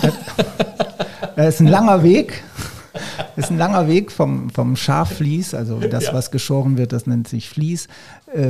[1.35, 2.43] Das ist ein langer Weg.
[3.35, 6.13] Das ist ein langer Weg vom, vom Schafvlies, also das, ja.
[6.13, 7.87] was geschoren wird, das nennt sich Vlies,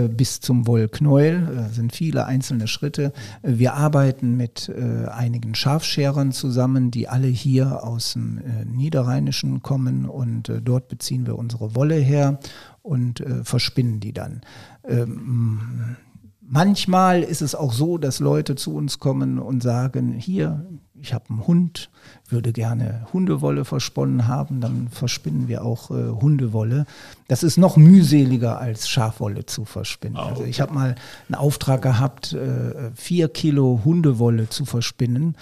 [0.09, 1.47] bis zum Wollknäuel.
[1.55, 3.13] Das sind viele einzelne Schritte.
[3.41, 10.05] Wir arbeiten mit äh, einigen Schafscherern zusammen, die alle hier aus dem äh, Niederrheinischen kommen
[10.05, 12.39] und äh, dort beziehen wir unsere Wolle her
[12.81, 14.41] und äh, verspinnen die dann.
[14.87, 15.95] Ähm,
[16.41, 20.65] manchmal ist es auch so, dass Leute zu uns kommen und sagen, hier,
[21.01, 21.89] ich habe einen Hund,
[22.27, 26.85] würde gerne Hundewolle versponnen haben, dann verspinnen wir auch äh, Hundewolle.
[27.27, 30.17] Das ist noch mühseliger als Schafwolle zu verspinnen.
[30.17, 30.29] Oh, okay.
[30.31, 30.95] Also ich habe mal
[31.27, 35.35] einen Auftrag gehabt, äh, vier Kilo Hundewolle zu verspinnen.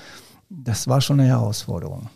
[0.50, 2.10] Das war schon eine Herausforderung.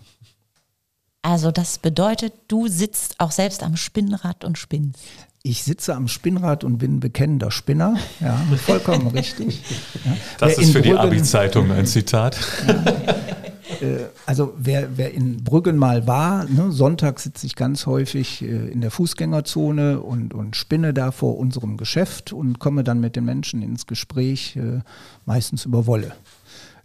[1.21, 4.99] Also das bedeutet, du sitzt auch selbst am Spinnrad und spinnst.
[5.43, 7.97] Ich sitze am Spinnrad und bin bekennender Spinner.
[8.19, 9.61] Ja, vollkommen richtig.
[10.05, 10.17] Ja.
[10.37, 12.37] Das wer ist für Brüggen, die Abi-Zeitung ein Zitat.
[12.67, 12.83] Ja,
[13.81, 18.45] äh, also wer, wer in Brüggen mal war, ne, Sonntag sitze ich ganz häufig äh,
[18.45, 23.25] in der Fußgängerzone und, und spinne da vor unserem Geschäft und komme dann mit den
[23.25, 24.81] Menschen ins Gespräch, äh,
[25.25, 26.13] meistens über Wolle.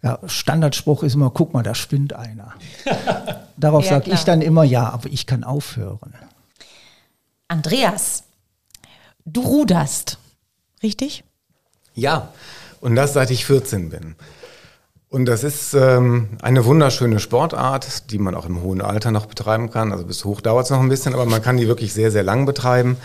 [0.02, 2.54] Ja, Standardspruch ist immer, guck mal, da spinnt einer.
[3.56, 6.14] Darauf ja, sage ich dann immer, ja, aber ich kann aufhören.
[7.48, 8.24] Andreas,
[9.28, 10.18] Du ruderst,
[10.84, 11.24] richtig?
[11.94, 12.32] Ja,
[12.80, 14.14] und das seit ich 14 bin.
[15.08, 19.70] Und das ist ähm, eine wunderschöne Sportart, die man auch im hohen Alter noch betreiben
[19.70, 19.90] kann.
[19.90, 22.22] Also bis hoch dauert es noch ein bisschen, aber man kann die wirklich sehr, sehr
[22.22, 22.98] lang betreiben.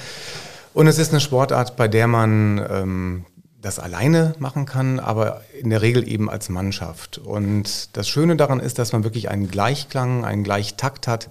[0.76, 3.26] Und es ist eine Sportart, bei der man ähm,
[3.60, 7.18] das alleine machen kann, aber in der Regel eben als Mannschaft.
[7.18, 11.30] Und das Schöne daran ist, dass man wirklich einen Gleichklang, einen Gleichtakt hat.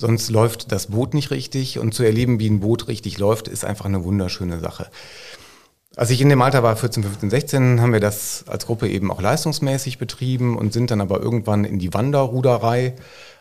[0.00, 3.66] Sonst läuft das Boot nicht richtig und zu erleben, wie ein Boot richtig läuft, ist
[3.66, 4.90] einfach eine wunderschöne Sache.
[5.94, 9.10] Als ich in dem Alter war, 14, 15, 16, haben wir das als Gruppe eben
[9.10, 12.94] auch leistungsmäßig betrieben und sind dann aber irgendwann in die Wanderruderei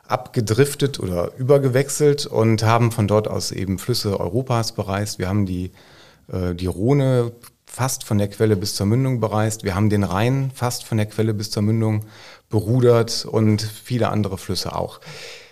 [0.06, 5.18] abgedriftet oder übergewechselt und haben von dort aus eben Flüsse Europas bereist.
[5.18, 5.72] Wir haben die,
[6.30, 7.32] äh, die Rhone
[7.68, 9.64] fast von der Quelle bis zur Mündung bereist.
[9.64, 12.04] Wir haben den Rhein fast von der Quelle bis zur Mündung
[12.50, 15.00] berudert und viele andere Flüsse auch.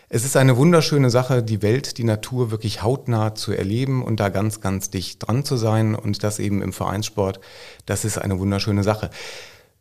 [0.09, 4.29] Es ist eine wunderschöne Sache, die Welt, die Natur wirklich hautnah zu erleben und da
[4.29, 7.41] ganz, ganz dicht dran zu sein und das eben im Vereinssport.
[7.85, 9.09] Das ist eine wunderschöne Sache.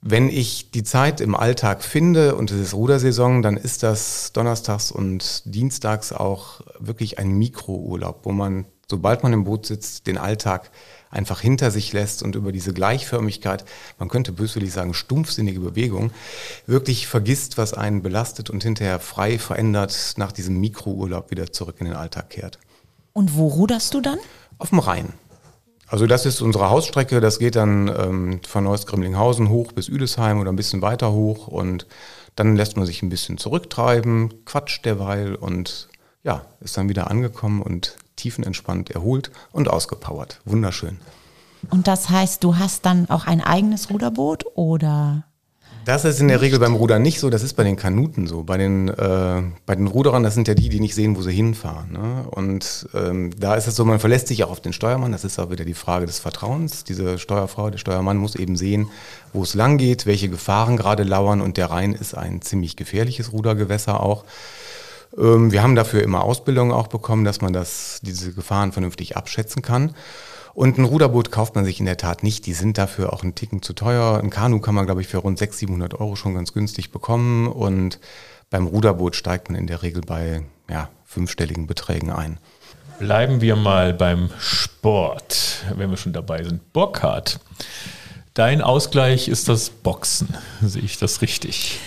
[0.00, 4.90] Wenn ich die Zeit im Alltag finde und es ist Rudersaison, dann ist das donnerstags
[4.90, 10.72] und dienstags auch wirklich ein Mikrourlaub, wo man, sobald man im Boot sitzt, den Alltag
[11.16, 13.64] einfach hinter sich lässt und über diese Gleichförmigkeit,
[13.98, 16.12] man könnte böswillig sagen, stumpfsinnige Bewegung,
[16.66, 21.86] wirklich vergisst, was einen belastet und hinterher frei verändert nach diesem Mikrourlaub wieder zurück in
[21.86, 22.58] den Alltag kehrt.
[23.12, 24.18] Und wo ruderst du dann?
[24.58, 25.12] Auf dem Rhein.
[25.88, 30.50] Also das ist unsere Hausstrecke, das geht dann ähm, von Neuss-Grimlinghausen hoch bis Üdesheim oder
[30.50, 31.86] ein bisschen weiter hoch und
[32.34, 35.88] dann lässt man sich ein bisschen zurücktreiben, quatscht derweil und
[36.24, 40.40] ja, ist dann wieder angekommen und tiefenentspannt, erholt und ausgepowert.
[40.44, 40.98] Wunderschön.
[41.70, 45.24] Und das heißt, du hast dann auch ein eigenes Ruderboot oder?
[45.86, 48.42] Das ist in der Regel beim Rudern nicht so, das ist bei den Kanuten so.
[48.42, 51.30] Bei den, äh, bei den Ruderern, das sind ja die, die nicht sehen, wo sie
[51.30, 51.92] hinfahren.
[51.92, 52.26] Ne?
[52.28, 55.38] Und ähm, da ist es so, man verlässt sich auch auf den Steuermann, das ist
[55.38, 56.82] auch wieder die Frage des Vertrauens.
[56.82, 58.88] Diese Steuerfrau, der Steuermann muss eben sehen,
[59.32, 63.32] wo es lang geht, welche Gefahren gerade lauern und der Rhein ist ein ziemlich gefährliches
[63.32, 64.24] Rudergewässer auch.
[65.16, 69.62] Ähm, wir haben dafür immer Ausbildung auch bekommen, dass man das, diese Gefahren vernünftig abschätzen
[69.62, 69.94] kann.
[70.54, 72.46] Und ein Ruderboot kauft man sich in der Tat nicht.
[72.46, 74.18] Die sind dafür auch einen Ticken zu teuer.
[74.22, 77.46] Ein Kanu kann man, glaube ich, für rund 600, 700 Euro schon ganz günstig bekommen.
[77.46, 78.00] Und
[78.48, 82.38] beim Ruderboot steigt man in der Regel bei ja, fünfstelligen Beträgen ein.
[82.98, 86.72] Bleiben wir mal beim Sport, wenn wir schon dabei sind.
[86.72, 87.40] Burkhardt,
[88.32, 90.34] dein Ausgleich ist das Boxen.
[90.62, 91.78] Sehe ich das richtig?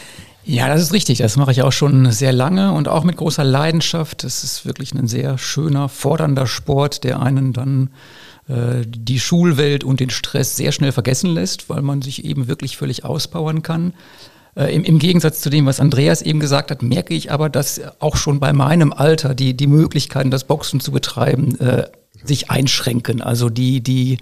[0.52, 1.20] Ja, das ist richtig.
[1.20, 4.24] Das mache ich auch schon sehr lange und auch mit großer Leidenschaft.
[4.24, 7.92] Es ist wirklich ein sehr schöner, fordernder Sport, der einen dann
[8.48, 12.78] äh, die Schulwelt und den Stress sehr schnell vergessen lässt, weil man sich eben wirklich
[12.78, 13.94] völlig auspowern kann.
[14.56, 17.80] Äh, im, Im, Gegensatz zu dem, was Andreas eben gesagt hat, merke ich aber, dass
[18.00, 21.84] auch schon bei meinem Alter die, die Möglichkeiten, das Boxen zu betreiben, äh,
[22.24, 23.22] sich einschränken.
[23.22, 24.18] Also die, die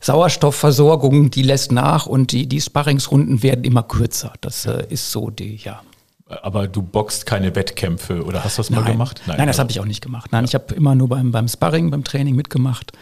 [0.00, 4.32] Sauerstoffversorgung, die lässt nach und die, die Sparringsrunden werden immer kürzer.
[4.40, 5.80] Das äh, ist so die, ja.
[6.42, 8.92] Aber du boxt keine Wettkämpfe oder hast du das mal Nein.
[8.92, 9.22] gemacht?
[9.26, 10.30] Nein, Nein das habe ich auch nicht gemacht.
[10.30, 10.48] Nein, ja.
[10.48, 12.92] ich habe immer nur beim, beim Sparring, beim Training mitgemacht.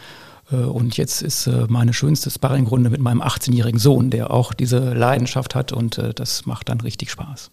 [0.51, 4.93] Äh, und jetzt ist äh, meine schönste Sparringrunde mit meinem 18-jährigen Sohn, der auch diese
[4.93, 7.51] Leidenschaft hat und das macht dann richtig Spaß.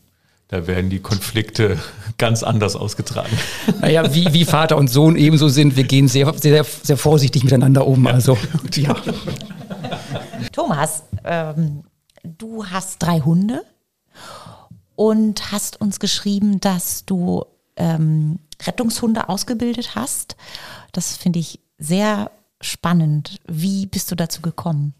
[0.54, 1.80] Da werden die Konflikte
[2.16, 3.36] ganz anders ausgetragen.
[3.80, 7.84] Naja, wie, wie Vater und Sohn ebenso sind, wir gehen sehr, sehr, sehr vorsichtig miteinander
[7.88, 8.04] um.
[8.04, 8.12] Ja.
[8.12, 8.38] Also,
[8.76, 8.94] ja.
[10.52, 11.82] Thomas, ähm,
[12.22, 13.64] du hast drei Hunde
[14.94, 20.36] und hast uns geschrieben, dass du ähm, Rettungshunde ausgebildet hast.
[20.92, 23.38] Das finde ich sehr spannend.
[23.48, 24.94] Wie bist du dazu gekommen?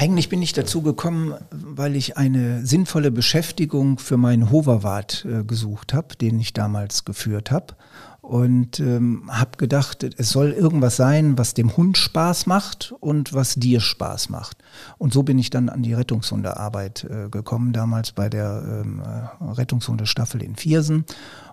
[0.00, 5.92] Eigentlich bin ich dazu gekommen, weil ich eine sinnvolle Beschäftigung für meinen Hoverwart äh, gesucht
[5.92, 7.74] habe, den ich damals geführt habe.
[8.20, 13.56] Und ähm, habe gedacht, es soll irgendwas sein, was dem Hund Spaß macht und was
[13.56, 14.58] dir Spaß macht.
[14.98, 19.44] Und so bin ich dann an die Rettungshundearbeit äh, gekommen, damals bei der ähm, äh,
[19.52, 21.06] Rettungshundestaffel in Viersen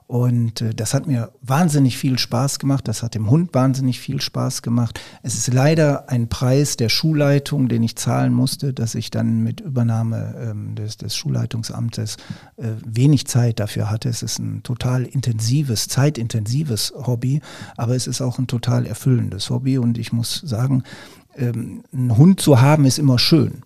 [0.08, 2.88] und äh, das hat mir wahnsinnig viel Spaß gemacht.
[2.88, 5.00] Das hat dem Hund wahnsinnig viel Spaß gemacht.
[5.24, 9.62] Es ist leider ein Preis der Schulleitung, den ich zahlen musste, dass ich dann mit
[9.62, 12.18] Übernahme ähm, des, des Schulleitungsamtes
[12.58, 14.10] äh, wenig Zeit dafür hatte.
[14.10, 17.42] Es ist ein total intensives, zeitintensives Hobby,
[17.76, 19.80] aber es ist auch ein total erfüllendes Hobby.
[19.80, 20.84] Und ich muss sagen,
[21.36, 23.64] ähm, einen Hund zu haben ist immer schön.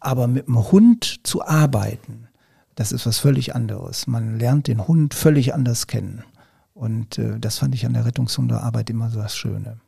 [0.00, 2.25] Aber mit einem Hund zu arbeiten,
[2.76, 4.06] das ist was völlig anderes.
[4.06, 6.22] Man lernt den Hund völlig anders kennen.
[6.74, 9.78] Und äh, das fand ich an der Rettungshundearbeit immer so das Schöne.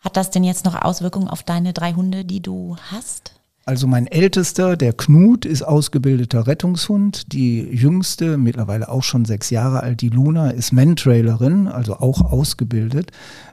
[0.00, 3.40] Hat das denn jetzt noch Auswirkungen auf deine drei Hunde, die du hast?
[3.64, 7.32] Also mein ältester, der Knut, ist ausgebildeter Rettungshund.
[7.32, 13.12] Die jüngste, mittlerweile auch schon sechs Jahre alt, die Luna, ist Mantrailerin, also auch ausgebildet.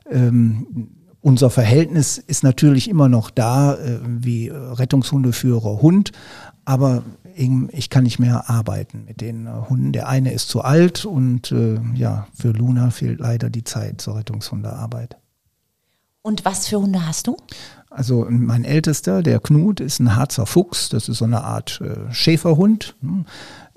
[0.10, 0.88] Ähm,
[1.22, 6.12] unser Verhältnis ist natürlich immer noch da, äh, wie Rettungshundeführer Hund,
[6.64, 7.04] aber
[7.36, 9.92] ich kann nicht mehr arbeiten mit den äh, Hunden.
[9.92, 14.16] Der eine ist zu alt und äh, ja, für Luna fehlt leider die Zeit zur
[14.16, 15.18] Rettungshundearbeit.
[16.22, 17.38] Und was für Hunde hast du?
[17.90, 20.90] Also mein ältester, der Knut, ist ein Harzer Fuchs.
[20.90, 22.96] Das ist so eine Art äh, Schäferhund.
[23.02, 23.26] Hm.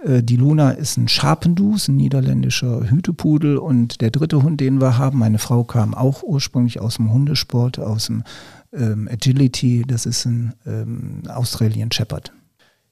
[0.03, 3.59] Äh, die Luna ist ein Scharpendus, ein niederländischer Hütepudel.
[3.59, 7.79] Und der dritte Hund, den wir haben, meine Frau kam auch ursprünglich aus dem Hundesport,
[7.79, 8.25] aus dem
[8.73, 9.85] ähm, Agility.
[9.87, 12.33] Das ist ein ähm, Australian Shepherd.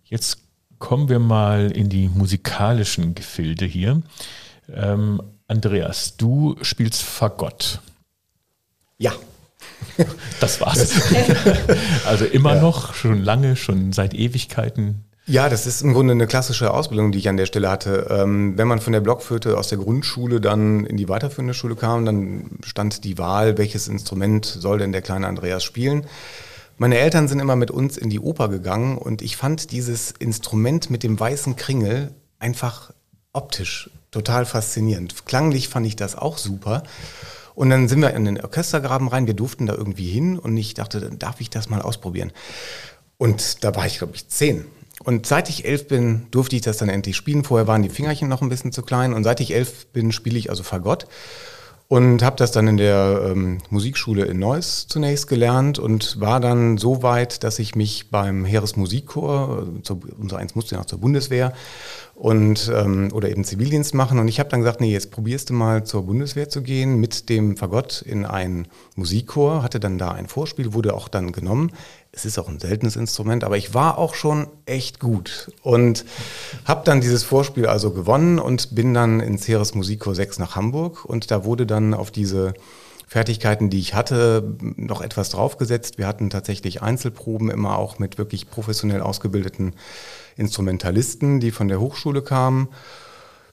[0.05, 0.46] Jetzt
[0.79, 4.03] kommen wir mal in die musikalischen Gefilde hier.
[4.73, 7.81] Ähm, Andreas, du spielst Fagott.
[8.99, 9.13] Ja.
[10.41, 10.93] Das war's.
[12.07, 12.61] also immer ja.
[12.61, 15.07] noch, schon lange, schon seit Ewigkeiten.
[15.29, 18.07] Ja, das ist im Grunde eine klassische Ausbildung, die ich an der Stelle hatte.
[18.11, 22.05] Ähm, wenn man von der Blockflöte aus der Grundschule dann in die weiterführende Schule kam,
[22.05, 26.07] dann stand die Wahl, welches Instrument soll denn der kleine Andreas spielen.
[26.79, 30.91] Meine Eltern sind immer mit uns in die Oper gegangen und ich fand dieses Instrument
[30.91, 32.93] mit dem weißen Kringel einfach
[33.33, 35.25] optisch total faszinierend.
[35.25, 36.83] Klanglich fand ich das auch super.
[37.55, 40.75] Und dann sind wir in den Orchestergraben rein, wir durften da irgendwie hin und ich
[40.75, 42.33] dachte, dann darf ich das mal ausprobieren.
[43.17, 44.67] Und da war ich, glaube ich, zehn.
[45.03, 47.45] Und seit ich elf bin, durfte ich das dann endlich spielen.
[47.45, 49.15] Vorher waren die Fingerchen noch ein bisschen zu klein.
[49.15, 51.07] Und seit ich elf bin, spiele ich also Fagott.
[51.89, 56.79] Und habe das dann in der ähm, Musikschule in Neuss zunächst gelernt und war dann
[56.79, 60.99] so weit, dass ich mich beim Heeresmusikchor, äh, zur, unser eins musste ja noch zur
[60.99, 61.53] Bundeswehr,
[62.17, 64.19] und ähm, oder eben Zivildienst machen.
[64.19, 67.29] Und ich habe dann gesagt, nee, jetzt probierst du mal zur Bundeswehr zu gehen mit
[67.29, 68.67] dem Fagott in ein
[68.97, 71.73] Musikchor, hatte dann da ein Vorspiel, wurde auch dann genommen.
[72.17, 76.07] Es ist auch ein seltenes Instrument, aber ich war auch schon echt gut und
[76.65, 81.05] habe dann dieses Vorspiel also gewonnen und bin dann ins Heeres Musikchor 6 nach Hamburg
[81.05, 82.55] und da wurde dann auf diese
[83.07, 85.99] Fertigkeiten, die ich hatte, noch etwas draufgesetzt.
[85.99, 89.75] Wir hatten tatsächlich Einzelproben immer auch mit wirklich professionell ausgebildeten
[90.39, 92.69] Instrumentalisten, die von der Hochschule kamen.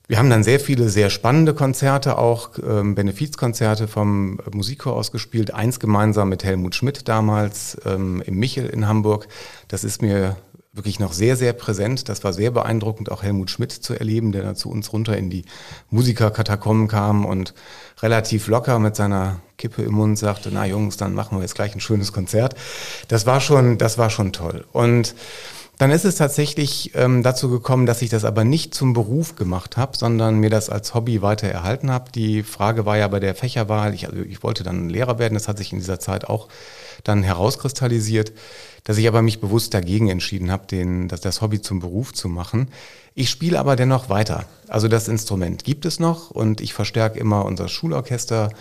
[0.07, 5.53] Wir haben dann sehr viele sehr spannende Konzerte, auch ähm, Benefizkonzerte vom Musikchor ausgespielt.
[5.53, 9.29] Eins gemeinsam mit Helmut Schmidt damals ähm, im Michel in Hamburg.
[9.69, 10.35] Das ist mir
[10.73, 12.09] wirklich noch sehr, sehr präsent.
[12.09, 15.29] Das war sehr beeindruckend, auch Helmut Schmidt zu erleben, der dann zu uns runter in
[15.29, 15.45] die
[15.89, 17.53] Musikerkatakomben kam und
[18.01, 21.75] relativ locker mit seiner Kippe im Mund sagte, na Jungs, dann machen wir jetzt gleich
[21.75, 22.55] ein schönes Konzert.
[23.07, 24.65] Das war schon, das war schon toll.
[24.73, 25.15] Und
[25.79, 29.75] dann ist es tatsächlich ähm, dazu gekommen, dass ich das aber nicht zum Beruf gemacht
[29.75, 32.11] habe, sondern mir das als Hobby weiter erhalten habe.
[32.11, 35.47] Die Frage war ja bei der Fächerwahl, ich, also ich wollte dann Lehrer werden, das
[35.47, 36.47] hat sich in dieser Zeit auch
[37.03, 38.33] dann herauskristallisiert,
[38.83, 42.29] dass ich aber mich bewusst dagegen entschieden habe, den, das, das Hobby zum Beruf zu
[42.29, 42.69] machen.
[43.15, 44.45] Ich spiele aber dennoch weiter.
[44.67, 48.51] Also das Instrument gibt es noch und ich verstärke immer unser Schulorchester.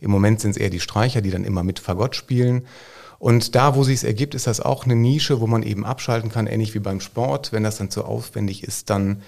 [0.00, 2.66] Im Moment sind es eher die Streicher, die dann immer mit Fagott spielen.
[3.18, 6.30] Und da, wo sich es ergibt, ist das auch eine Nische, wo man eben abschalten
[6.30, 7.52] kann, ähnlich wie beim Sport.
[7.52, 9.22] Wenn das dann zu aufwendig ist, dann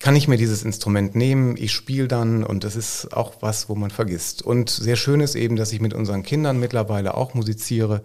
[0.00, 3.74] kann ich mir dieses Instrument nehmen, ich spiele dann und das ist auch was, wo
[3.74, 4.42] man vergisst.
[4.42, 8.02] Und sehr schön ist eben, dass ich mit unseren Kindern mittlerweile auch musiziere,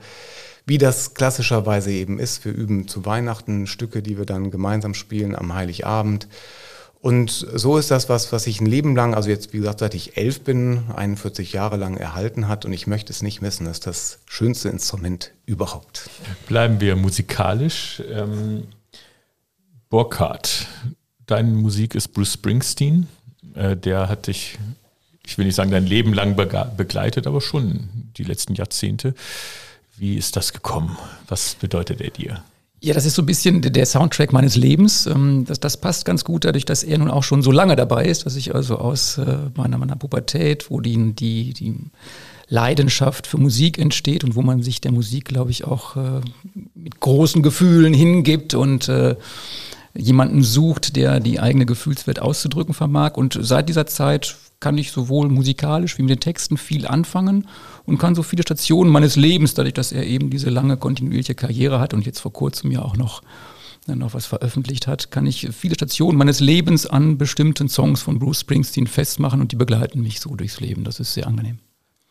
[0.66, 2.46] wie das klassischerweise eben ist.
[2.46, 6.28] Wir üben zu Weihnachten Stücke, die wir dann gemeinsam spielen am Heiligabend.
[7.04, 9.94] Und so ist das was, was ich ein Leben lang, also jetzt wie gesagt, seit
[9.94, 13.66] ich elf bin, 41 Jahre lang erhalten hat und ich möchte es nicht missen.
[13.66, 16.10] Das ist das schönste Instrument überhaupt.
[16.48, 18.02] Bleiben wir musikalisch.
[18.10, 18.68] Ähm,
[19.90, 20.68] Burkhardt,
[21.26, 23.08] deine Musik ist Bruce Springsteen.
[23.54, 24.58] Äh, der hat dich,
[25.26, 29.14] ich will nicht sagen dein Leben lang begleitet, aber schon die letzten Jahrzehnte.
[29.98, 30.98] Wie ist das gekommen?
[31.28, 32.46] Was bedeutet er dir?
[32.86, 35.06] Ja, das ist so ein bisschen der Soundtrack meines Lebens.
[35.06, 38.04] Ähm, das, das passt ganz gut dadurch, dass er nun auch schon so lange dabei
[38.04, 41.76] ist, dass ich also aus äh, meiner, meiner Pubertät, wo die, die, die
[42.50, 46.20] Leidenschaft für Musik entsteht und wo man sich der Musik, glaube ich, auch äh,
[46.76, 49.16] mit großen Gefühlen hingibt und äh,
[49.96, 53.14] jemanden sucht, der die eigene Gefühlswelt auszudrücken vermag.
[53.16, 57.48] Und seit dieser Zeit kann ich sowohl musikalisch wie mit den Texten viel anfangen
[57.86, 61.80] und kann so viele Stationen meines Lebens, dadurch, dass er eben diese lange kontinuierliche Karriere
[61.80, 63.22] hat und jetzt vor kurzem ja auch noch
[63.86, 68.18] dann noch was veröffentlicht hat, kann ich viele Stationen meines Lebens an bestimmten Songs von
[68.18, 70.86] Bruce Springsteen festmachen und die begleiten mich so durchs Leben.
[70.86, 71.60] Das ist sehr angenehm.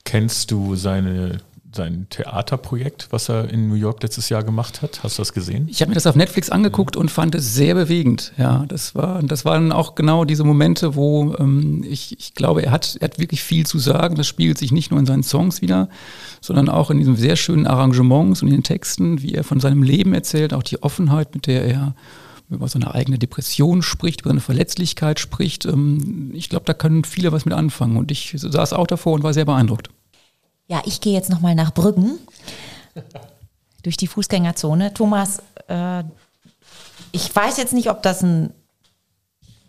[0.05, 1.41] Kennst du seine
[1.75, 5.03] sein Theaterprojekt, was er in New York letztes Jahr gemacht hat.
[5.03, 5.67] Hast du das gesehen?
[5.71, 8.33] Ich habe mir das auf Netflix angeguckt und fand es sehr bewegend.
[8.37, 12.73] Ja, das war, das waren auch genau diese Momente, wo ähm, ich, ich glaube, er
[12.73, 14.17] hat, er hat wirklich viel zu sagen.
[14.17, 15.89] Das spiegelt sich nicht nur in seinen Songs wieder,
[16.41, 19.83] sondern auch in diesen sehr schönen Arrangements und in den Texten, wie er von seinem
[19.83, 21.95] Leben erzählt, auch die Offenheit, mit der er
[22.51, 25.65] über seine eigene Depression spricht, über seine Verletzlichkeit spricht.
[25.65, 27.97] Ähm, ich glaube, da können viele was mit anfangen.
[27.97, 29.89] Und ich saß auch davor und war sehr beeindruckt.
[30.67, 32.19] Ja, ich gehe jetzt nochmal nach Brüggen
[33.83, 34.95] durch die Fußgängerzone.
[34.95, 36.05] Thomas, äh,
[37.13, 38.53] ich weiß jetzt nicht, ob das ein,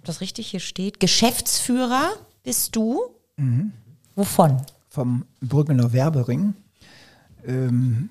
[0.04, 2.14] das richtig hier steht, Geschäftsführer
[2.44, 3.02] bist du.
[3.38, 3.74] Mhm.
[4.16, 4.58] Wovon?
[4.90, 6.54] Vom Brüggener Werbering.
[7.46, 8.10] Ähm,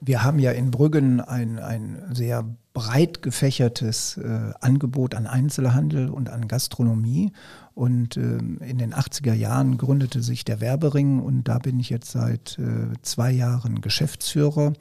[0.00, 6.28] wir haben ja in Brüggen ein, ein sehr breit gefächertes äh, Angebot an Einzelhandel und
[6.28, 7.32] an Gastronomie.
[7.78, 12.10] Und äh, in den 80er Jahren gründete sich der Werbering und da bin ich jetzt
[12.10, 14.72] seit äh, zwei Jahren Geschäftsführer.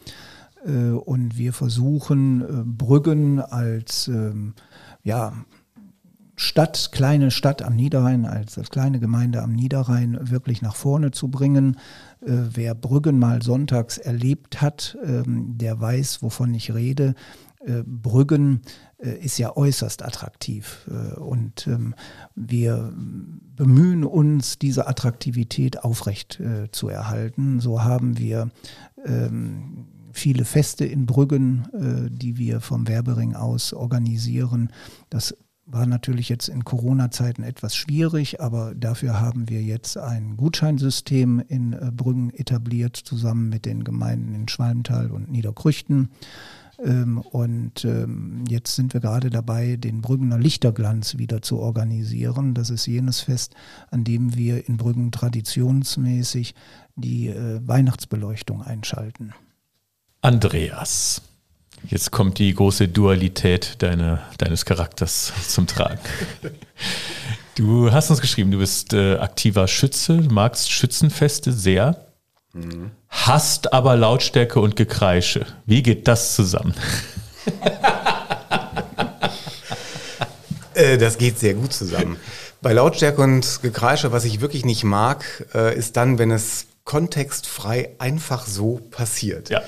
[0.66, 4.56] Äh, und wir versuchen, äh, Brüggen als ähm,
[5.04, 5.32] ja,
[6.36, 11.30] Stadt, kleine Stadt am Niederrhein, als, als kleine Gemeinde am Niederrhein wirklich nach vorne zu
[11.30, 11.78] bringen.
[12.20, 17.14] Wer Brüggen mal sonntags erlebt hat, ähm, der weiß, wovon ich rede.
[17.86, 18.62] Brüggen
[19.00, 21.94] ist ja äußerst attraktiv äh, und ähm,
[22.36, 22.94] wir
[23.56, 27.60] bemühen uns, diese Attraktivität aufrecht äh, zu erhalten.
[27.60, 28.50] So haben wir
[29.06, 34.72] ähm, viele Feste in Brüggen, äh, die wir vom Werbering aus organisieren.
[35.10, 35.36] Das
[35.68, 41.74] war natürlich jetzt in Corona-Zeiten etwas schwierig, aber dafür haben wir jetzt ein Gutscheinsystem in
[41.74, 46.10] äh, Brüggen etabliert, zusammen mit den Gemeinden in Schwalmtal und Niederkrüchten.
[46.84, 52.54] Ähm, und ähm, jetzt sind wir gerade dabei, den Brüggener Lichterglanz wieder zu organisieren.
[52.54, 53.56] Das ist jenes Fest,
[53.90, 56.54] an dem wir in Brüggen traditionsmäßig
[56.96, 59.34] die äh, Weihnachtsbeleuchtung einschalten.
[60.22, 61.22] Andreas.
[61.86, 66.00] Jetzt kommt die große Dualität deine, deines Charakters zum Tragen.
[67.56, 72.07] Du hast uns geschrieben, du bist äh, aktiver Schütze, magst Schützenfeste sehr,
[72.58, 72.92] mhm.
[73.10, 75.46] hast aber Lautstärke und Gekreische.
[75.66, 76.74] Wie geht das zusammen?
[80.78, 82.18] Äh, das geht sehr gut zusammen.
[82.62, 87.90] Bei Lautstärke und Gekreische, was ich wirklich nicht mag, äh, ist dann, wenn es kontextfrei
[88.00, 89.50] einfach so passiert.
[89.50, 89.62] Ja.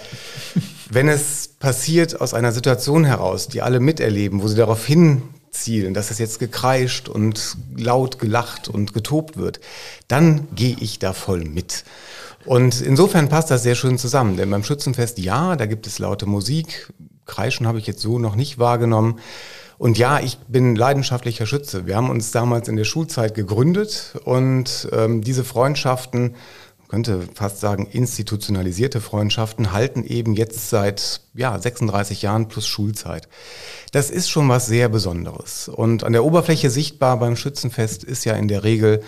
[0.89, 6.11] Wenn es passiert aus einer Situation heraus, die alle miterleben, wo sie darauf hinzielen, dass
[6.11, 9.59] es jetzt gekreischt und laut gelacht und getobt wird,
[10.07, 11.83] dann gehe ich da voll mit.
[12.45, 16.25] Und insofern passt das sehr schön zusammen, denn beim Schützenfest, ja, da gibt es laute
[16.25, 16.91] Musik,
[17.25, 19.19] Kreischen habe ich jetzt so noch nicht wahrgenommen.
[19.77, 21.85] Und ja, ich bin leidenschaftlicher Schütze.
[21.85, 26.35] Wir haben uns damals in der Schulzeit gegründet und ähm, diese Freundschaften
[26.89, 33.29] könnte fast sagen, institutionalisierte Freundschaften halten eben jetzt seit ja, 36 Jahren plus Schulzeit.
[33.91, 35.69] Das ist schon was sehr Besonderes.
[35.69, 39.01] Und an der Oberfläche sichtbar beim Schützenfest ist ja in der Regel,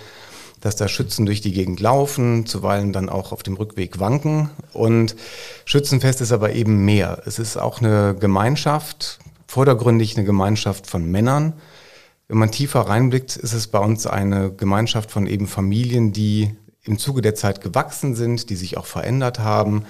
[0.62, 4.50] dass da Schützen durch die Gegend laufen, zuweilen dann auch auf dem Rückweg wanken.
[4.74, 5.16] Und
[5.66, 7.22] Schützenfest ist aber eben mehr.
[7.26, 11.54] Es ist auch eine Gemeinschaft, vordergründig eine Gemeinschaft von Männern.
[12.28, 16.98] Wenn man tiefer reinblickt, ist es bei uns eine Gemeinschaft von eben Familien, die im
[16.98, 19.86] Zuge der Zeit gewachsen sind, die sich auch verändert haben.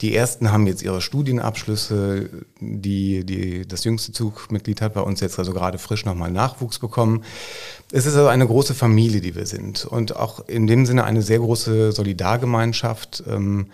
[0.00, 2.30] Die ersten haben jetzt ihre Studienabschlüsse.
[2.60, 7.24] Die, die, das jüngste Zugmitglied hat bei uns jetzt also gerade frisch nochmal Nachwuchs bekommen.
[7.90, 11.22] Es ist also eine große Familie, die wir sind und auch in dem Sinne eine
[11.22, 13.24] sehr große Solidargemeinschaft.
[13.28, 13.66] Ähm,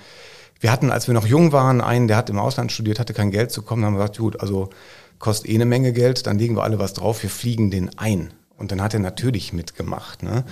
[0.58, 3.32] wir hatten, als wir noch jung waren, einen, der hat im Ausland studiert, hatte kein
[3.32, 4.70] Geld zu kommen, haben gesagt, gut, also
[5.18, 8.32] kostet eh eine Menge Geld, dann legen wir alle was drauf, wir fliegen den ein.
[8.56, 10.22] Und dann hat er natürlich mitgemacht.
[10.22, 10.44] Ne?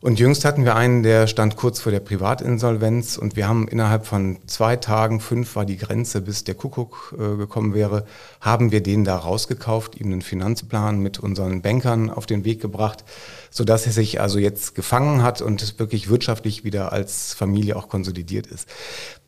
[0.00, 4.06] Und jüngst hatten wir einen, der stand kurz vor der Privatinsolvenz und wir haben innerhalb
[4.06, 8.04] von zwei Tagen, fünf war die Grenze, bis der Kuckuck äh, gekommen wäre,
[8.40, 13.04] haben wir den da rausgekauft, ihm einen Finanzplan mit unseren Bankern auf den Weg gebracht,
[13.50, 18.46] sodass er sich also jetzt gefangen hat und wirklich wirtschaftlich wieder als Familie auch konsolidiert
[18.46, 18.68] ist.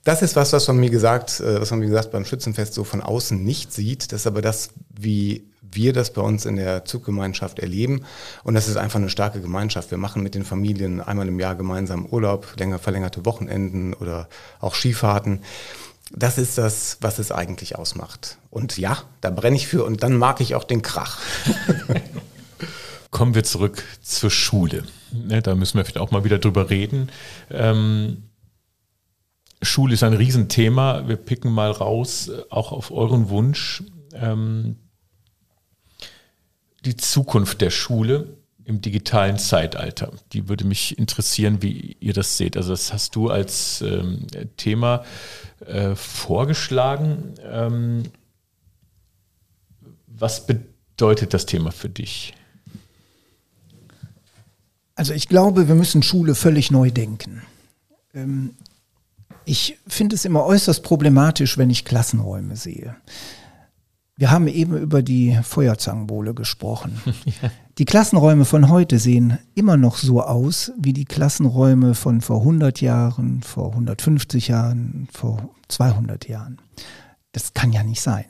[0.05, 2.85] Das ist was, was man mir gesagt, äh, was man wie gesagt beim Schützenfest so
[2.85, 4.13] von außen nicht sieht.
[4.13, 8.05] Das ist aber das, wie wir das bei uns in der Zuggemeinschaft erleben.
[8.45, 9.91] Und das ist einfach eine starke Gemeinschaft.
[9.91, 14.29] Wir machen mit den Familien einmal im Jahr gemeinsam Urlaub, länger verlängerte Wochenenden oder
[14.61, 15.41] auch Skifahrten.
[16.13, 18.39] Das ist das, was es eigentlich ausmacht.
[18.51, 21.21] Und ja, da brenne ich für und dann mag ich auch den Krach.
[23.11, 24.85] Kommen wir zurück zur Schule.
[25.13, 27.11] Ne, da müssen wir vielleicht auch mal wieder drüber reden.
[27.51, 28.25] Ähm,
[29.63, 31.07] Schule ist ein Riesenthema.
[31.07, 33.83] Wir picken mal raus, äh, auch auf euren Wunsch.
[34.15, 34.77] Ähm,
[36.85, 40.13] die Zukunft der Schule im digitalen Zeitalter.
[40.33, 42.57] Die würde mich interessieren, wie ihr das seht.
[42.57, 44.27] Also das hast du als ähm,
[44.57, 45.05] Thema
[45.67, 47.35] äh, vorgeschlagen.
[47.45, 48.05] Ähm,
[50.07, 52.35] was bedeutet das Thema für dich?
[54.95, 57.43] Also ich glaube, wir müssen Schule völlig neu denken.
[58.15, 58.55] Ähm,
[59.45, 62.95] ich finde es immer äußerst problematisch, wenn ich Klassenräume sehe.
[64.21, 67.01] Wir haben eben über die Feuerzangenbowle gesprochen.
[67.25, 67.51] ja.
[67.79, 72.83] Die Klassenräume von heute sehen immer noch so aus wie die Klassenräume von vor 100
[72.83, 76.59] Jahren, vor 150 Jahren, vor 200 Jahren.
[77.33, 78.27] Das kann ja nicht sein.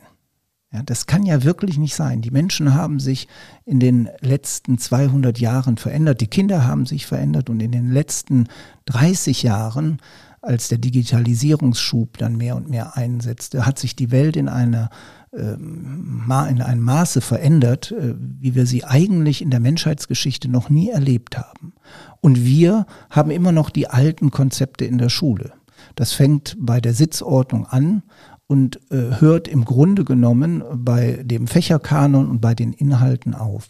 [0.73, 2.23] Ja, das kann ja wirklich nicht sein.
[2.23, 3.27] Die Menschen haben sich
[3.65, 8.47] in den letzten 200 Jahren verändert, die Kinder haben sich verändert und in den letzten
[8.85, 9.99] 30 Jahren
[10.41, 14.89] als der Digitalisierungsschub dann mehr und mehr einsetzte, hat sich die Welt in einer
[15.33, 21.39] in einem Maße verändert, äh, wie wir sie eigentlich in der Menschheitsgeschichte noch nie erlebt
[21.39, 21.73] haben.
[22.21, 25.53] Und wir haben immer noch die alten Konzepte in der Schule.
[25.95, 28.03] Das fängt bei der Sitzordnung an
[28.47, 33.69] und äh, hört im Grunde genommen bei dem Fächerkanon und bei den Inhalten auf.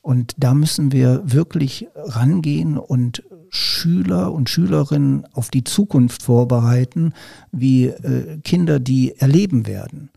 [0.00, 7.12] Und da müssen wir wirklich rangehen und Schüler und Schülerinnen auf die Zukunft vorbereiten,
[7.52, 10.10] wie äh, Kinder die erleben werden.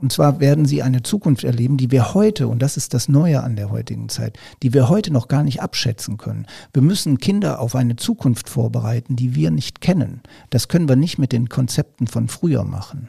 [0.00, 3.42] Und zwar werden sie eine Zukunft erleben, die wir heute, und das ist das Neue
[3.42, 6.46] an der heutigen Zeit, die wir heute noch gar nicht abschätzen können.
[6.72, 10.20] Wir müssen Kinder auf eine Zukunft vorbereiten, die wir nicht kennen.
[10.50, 13.08] Das können wir nicht mit den Konzepten von früher machen.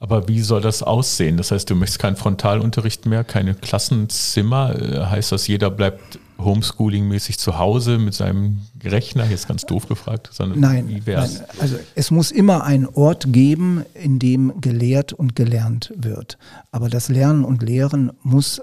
[0.00, 1.36] Aber wie soll das aussehen?
[1.36, 4.80] Das heißt, du möchtest keinen Frontalunterricht mehr, keine Klassenzimmer.
[4.80, 9.26] Äh, heißt das, jeder bleibt Homeschooling-mäßig zu Hause mit seinem Rechner?
[9.28, 10.30] Jetzt ganz doof gefragt.
[10.32, 15.92] Sondern nein, nein, also es muss immer einen Ort geben, in dem gelehrt und gelernt
[15.96, 16.38] wird.
[16.70, 18.60] Aber das Lernen und Lehren muss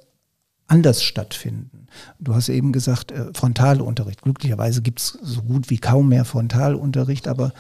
[0.68, 1.88] anders stattfinden.
[2.20, 4.22] Du hast eben gesagt, äh, Frontalunterricht.
[4.22, 7.54] Glücklicherweise gibt es so gut wie kaum mehr Frontalunterricht, aber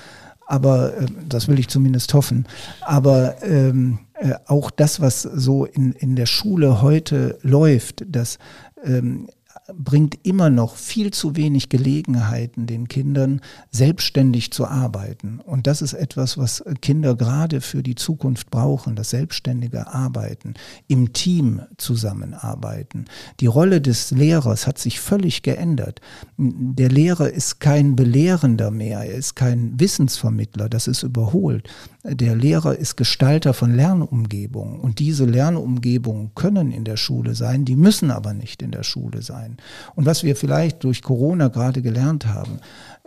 [0.47, 2.45] aber äh, das will ich zumindest hoffen.
[2.81, 8.37] Aber ähm, äh, auch das, was so in, in der Schule heute läuft, dass
[8.83, 9.27] ähm,
[9.73, 13.41] bringt immer noch viel zu wenig Gelegenheiten den Kindern,
[13.71, 15.39] selbstständig zu arbeiten.
[15.39, 20.53] Und das ist etwas, was Kinder gerade für die Zukunft brauchen, das selbstständige Arbeiten,
[20.87, 23.05] im Team zusammenarbeiten.
[23.39, 25.99] Die Rolle des Lehrers hat sich völlig geändert.
[26.37, 31.67] Der Lehrer ist kein Belehrender mehr, er ist kein Wissensvermittler, das ist überholt.
[32.03, 37.75] Der Lehrer ist Gestalter von Lernumgebungen und diese Lernumgebungen können in der Schule sein, die
[37.75, 39.54] müssen aber nicht in der Schule sein.
[39.95, 42.59] Und was wir vielleicht durch Corona gerade gelernt haben,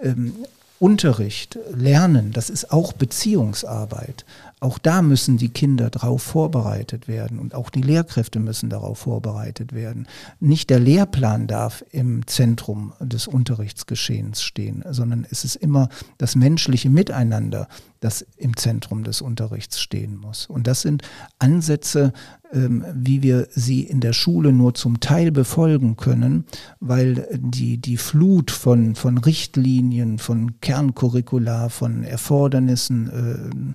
[0.02, 0.34] ähm,
[0.80, 4.24] Unterricht, Lernen, das ist auch Beziehungsarbeit.
[4.60, 9.72] Auch da müssen die Kinder darauf vorbereitet werden und auch die Lehrkräfte müssen darauf vorbereitet
[9.72, 10.08] werden.
[10.40, 15.88] Nicht der Lehrplan darf im Zentrum des Unterrichtsgeschehens stehen, sondern es ist immer
[16.18, 17.68] das menschliche Miteinander,
[18.00, 20.46] das im Zentrum des Unterrichts stehen muss.
[20.46, 21.02] Und das sind
[21.38, 22.12] Ansätze,
[22.52, 26.44] ähm, wie wir sie in der Schule nur zum Teil befolgen können,
[26.80, 33.74] weil die, die Flut von, von Richtlinien, von Kerncurricula, von Erfordernissen,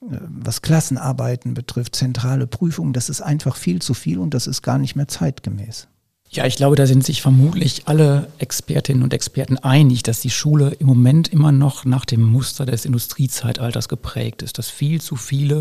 [0.00, 4.78] was Klassenarbeiten betrifft, zentrale Prüfungen, das ist einfach viel zu viel und das ist gar
[4.78, 5.88] nicht mehr zeitgemäß.
[6.30, 10.70] Ja, ich glaube, da sind sich vermutlich alle Expertinnen und Experten einig, dass die Schule
[10.80, 15.60] im Moment immer noch nach dem Muster des Industriezeitalters geprägt ist, dass viel zu viele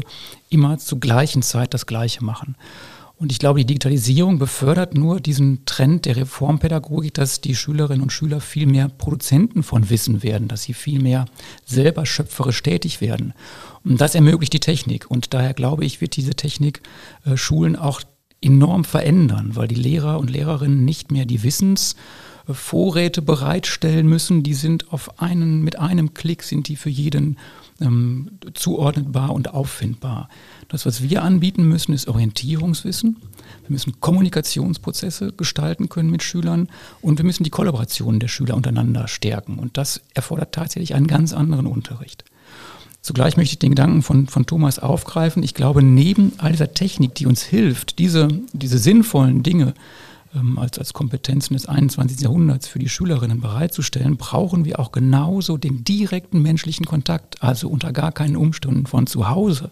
[0.49, 2.55] immer zur gleichen Zeit das Gleiche machen.
[3.17, 8.11] Und ich glaube, die Digitalisierung befördert nur diesen Trend der Reformpädagogik, dass die Schülerinnen und
[8.11, 11.25] Schüler viel mehr Produzenten von Wissen werden, dass sie viel mehr
[11.65, 13.33] selber schöpferisch tätig werden.
[13.83, 15.09] Das ermöglicht die Technik.
[15.09, 16.81] Und daher glaube ich, wird diese Technik
[17.25, 18.01] äh, Schulen auch
[18.41, 24.43] enorm verändern, weil die Lehrer und Lehrerinnen nicht mehr die Wissensvorräte bereitstellen müssen.
[24.43, 27.37] Die sind auf einen, mit einem Klick sind die für jeden
[27.81, 30.29] ähm, zuordnetbar und auffindbar.
[30.67, 33.17] Das, was wir anbieten müssen, ist Orientierungswissen.
[33.61, 36.69] Wir müssen Kommunikationsprozesse gestalten können mit Schülern
[37.01, 39.59] und wir müssen die Kollaboration der Schüler untereinander stärken.
[39.59, 42.25] Und das erfordert tatsächlich einen ganz anderen Unterricht.
[43.03, 45.43] Zugleich möchte ich den Gedanken von, von Thomas aufgreifen.
[45.43, 49.73] Ich glaube, neben all dieser Technik, die uns hilft, diese, diese sinnvollen Dinge
[50.33, 52.21] ähm, als, als Kompetenzen des 21.
[52.21, 57.91] Jahrhunderts für die Schülerinnen bereitzustellen, brauchen wir auch genauso den direkten menschlichen Kontakt, also unter
[57.91, 59.69] gar keinen Umständen von zu Hause.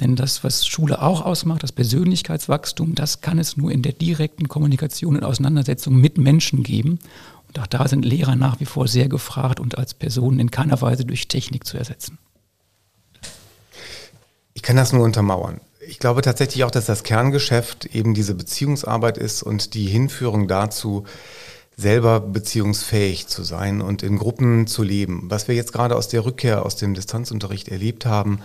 [0.00, 4.48] Denn das, was Schule auch ausmacht, das Persönlichkeitswachstum, das kann es nur in der direkten
[4.48, 6.98] Kommunikation und Auseinandersetzung mit Menschen geben.
[7.46, 10.80] Und auch da sind Lehrer nach wie vor sehr gefragt und als Personen in keiner
[10.80, 12.18] Weise durch Technik zu ersetzen.
[14.58, 15.60] Ich kann das nur untermauern.
[15.78, 21.04] Ich glaube tatsächlich auch, dass das Kerngeschäft eben diese Beziehungsarbeit ist und die Hinführung dazu,
[21.76, 25.30] selber beziehungsfähig zu sein und in Gruppen zu leben.
[25.30, 28.40] Was wir jetzt gerade aus der Rückkehr aus dem Distanzunterricht erlebt haben,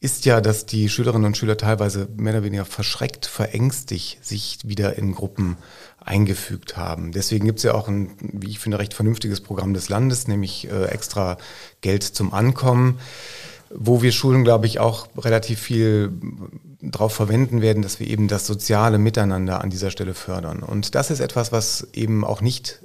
[0.00, 4.98] ist ja, dass die Schülerinnen und Schüler teilweise mehr oder weniger verschreckt, verängstigt sich wieder
[4.98, 5.56] in Gruppen
[6.04, 7.12] eingefügt haben.
[7.12, 10.68] Deswegen gibt es ja auch ein, wie ich finde, recht vernünftiges Programm des Landes, nämlich
[10.68, 11.38] äh, extra
[11.80, 12.98] Geld zum Ankommen
[13.70, 16.12] wo wir Schulen, glaube ich, auch relativ viel
[16.80, 20.62] darauf verwenden werden, dass wir eben das soziale Miteinander an dieser Stelle fördern.
[20.62, 22.80] Und das ist etwas, was eben auch nicht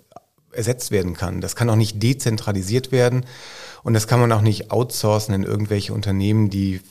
[0.51, 1.41] ersetzt werden kann.
[1.41, 3.25] Das kann auch nicht dezentralisiert werden
[3.83, 6.81] und das kann man auch nicht outsourcen in irgendwelche Unternehmen, die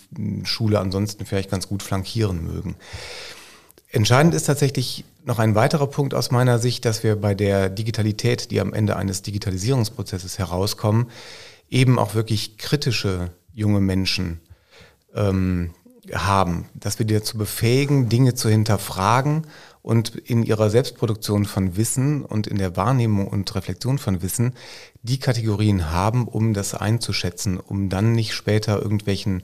[0.44, 2.76] Schule ansonsten vielleicht ganz gut flankieren mögen.
[3.88, 8.50] Entscheidend ist tatsächlich noch ein weiterer Punkt aus meiner Sicht, dass wir bei der Digitalität,
[8.50, 11.10] die am Ende eines Digitalisierungsprozesses herauskommen,
[11.70, 14.40] eben auch wirklich kritische junge Menschen
[15.14, 15.70] ähm,
[16.12, 19.46] haben, dass wir die dazu befähigen, Dinge zu hinterfragen
[19.82, 24.54] und in ihrer Selbstproduktion von Wissen und in der Wahrnehmung und Reflexion von Wissen
[25.02, 29.42] die Kategorien haben, um das einzuschätzen, um dann nicht später irgendwelchen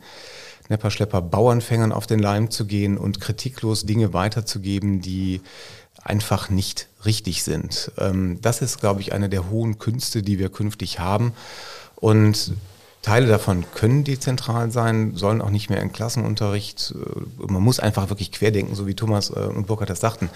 [0.68, 5.40] Nepperschlepper Bauernfängern auf den Leim zu gehen und kritiklos Dinge weiterzugeben, die
[6.02, 7.92] einfach nicht richtig sind.
[7.98, 11.32] Ähm, das ist, glaube ich, eine der hohen Künste, die wir künftig haben.
[11.96, 12.52] Und
[13.08, 16.94] Teile davon können dezentral sein, sollen auch nicht mehr in Klassenunterricht.
[16.94, 20.28] Äh, man muss einfach wirklich querdenken, so wie Thomas äh, und Burkhard das sagten.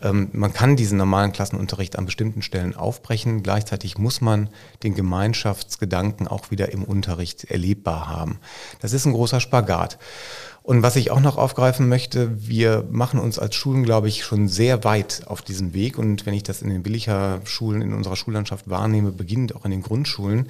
[0.00, 3.42] Ähm, man kann diesen normalen Klassenunterricht an bestimmten Stellen aufbrechen.
[3.42, 4.48] Gleichzeitig muss man
[4.84, 8.38] den Gemeinschaftsgedanken auch wieder im Unterricht erlebbar haben.
[8.80, 9.98] Das ist ein großer Spagat.
[10.64, 14.48] Und was ich auch noch aufgreifen möchte, wir machen uns als Schulen, glaube ich, schon
[14.48, 15.98] sehr weit auf diesem Weg.
[15.98, 19.72] Und wenn ich das in den Willicher Schulen in unserer Schullandschaft wahrnehme, beginnend auch in
[19.72, 20.48] den Grundschulen,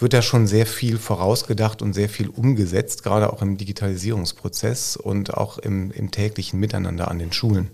[0.00, 5.34] wird da schon sehr viel vorausgedacht und sehr viel umgesetzt, gerade auch im Digitalisierungsprozess und
[5.34, 7.70] auch im, im täglichen Miteinander an den Schulen.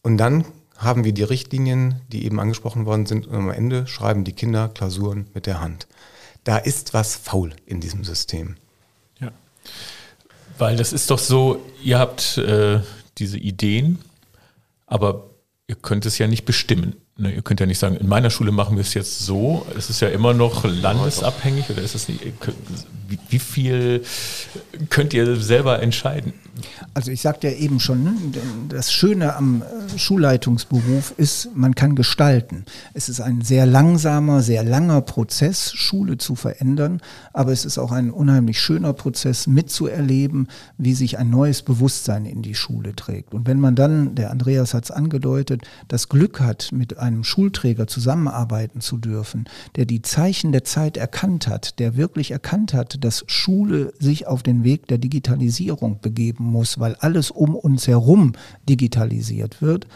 [0.00, 0.46] Und dann
[0.78, 4.70] haben wir die Richtlinien, die eben angesprochen worden sind, und am Ende schreiben die Kinder
[4.70, 5.86] Klausuren mit der Hand.
[6.42, 8.56] Da ist was faul in diesem System.
[9.20, 9.30] Ja.
[10.58, 12.80] Weil das ist doch so, ihr habt äh,
[13.18, 13.98] diese Ideen,
[14.86, 15.30] aber
[15.66, 16.96] ihr könnt es ja nicht bestimmen.
[17.16, 19.64] Ne, ihr könnt ja nicht sagen, in meiner Schule machen wir es jetzt so.
[19.78, 22.20] Es ist ja immer noch landesabhängig oder ist es nicht?
[23.06, 24.02] Wie, wie viel
[24.90, 26.32] könnt ihr selber entscheiden?
[26.92, 28.14] Also ich sagte ja eben schon, ne,
[28.68, 32.64] das Schöne am äh, Schulleitungsberuf ist, man kann gestalten.
[32.94, 37.00] Es ist ein sehr langsamer, sehr langer Prozess, Schule zu verändern,
[37.32, 40.48] aber es ist auch ein unheimlich schöner Prozess mitzuerleben,
[40.78, 43.34] wie sich ein neues Bewusstsein in die Schule trägt.
[43.34, 47.86] Und wenn man dann, der Andreas hat es angedeutet, das Glück hat, mit einem Schulträger
[47.86, 49.44] zusammenarbeiten zu dürfen,
[49.76, 54.42] der die Zeichen der Zeit erkannt hat, der wirklich erkannt hat, dass Schule sich auf
[54.42, 58.32] den Weg der Digitalisierung begeben muss, weil alles um uns herum
[58.68, 59.86] digitalisiert wird,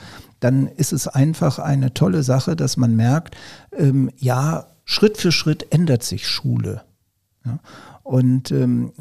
[0.41, 3.37] dann ist es einfach eine tolle Sache, dass man merkt,
[3.77, 6.83] ähm, ja, Schritt für Schritt ändert sich Schule.
[7.45, 7.59] Ja?
[8.03, 8.93] Und ähm,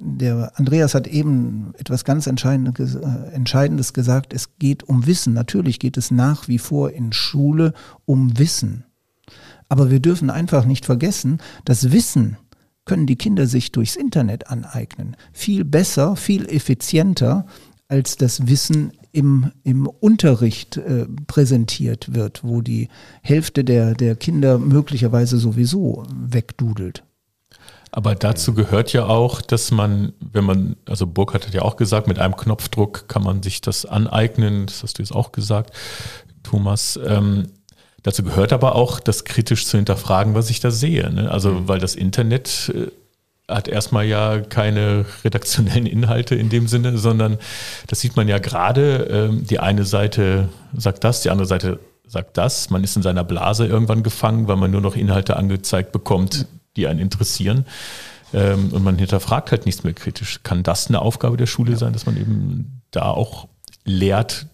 [0.00, 4.32] der Andreas hat eben etwas ganz Entscheidendes, äh, Entscheidendes gesagt.
[4.32, 5.32] Es geht um Wissen.
[5.32, 7.72] Natürlich geht es nach wie vor in Schule
[8.04, 8.84] um Wissen.
[9.68, 12.36] Aber wir dürfen einfach nicht vergessen, dass Wissen
[12.84, 15.16] können die Kinder sich durchs Internet aneignen.
[15.32, 17.46] Viel besser, viel effizienter,
[17.88, 22.88] als das Wissen im, im Unterricht äh, präsentiert wird, wo die
[23.22, 27.04] Hälfte der, der Kinder möglicherweise sowieso wegdudelt.
[27.96, 32.08] Aber dazu gehört ja auch, dass man, wenn man, also Burkhardt hat ja auch gesagt,
[32.08, 35.72] mit einem Knopfdruck kann man sich das aneignen, das hast du jetzt auch gesagt,
[36.42, 36.98] Thomas.
[37.06, 37.46] Ähm,
[38.02, 41.10] Dazu gehört aber auch, das kritisch zu hinterfragen, was ich da sehe.
[41.10, 41.30] Ne?
[41.30, 41.68] Also, mhm.
[41.68, 42.90] weil das Internet äh,
[43.50, 47.38] hat erstmal ja keine redaktionellen Inhalte in dem Sinne, sondern
[47.86, 49.08] das sieht man ja gerade.
[49.10, 52.68] Ähm, die eine Seite sagt das, die andere Seite sagt das.
[52.68, 56.46] Man ist in seiner Blase irgendwann gefangen, weil man nur noch Inhalte angezeigt bekommt,
[56.76, 57.66] die einen interessieren.
[58.32, 60.40] Ähm, und man hinterfragt halt nichts mehr kritisch.
[60.42, 63.48] Kann das eine Aufgabe der Schule sein, dass man eben da auch
[63.84, 64.46] lehrt,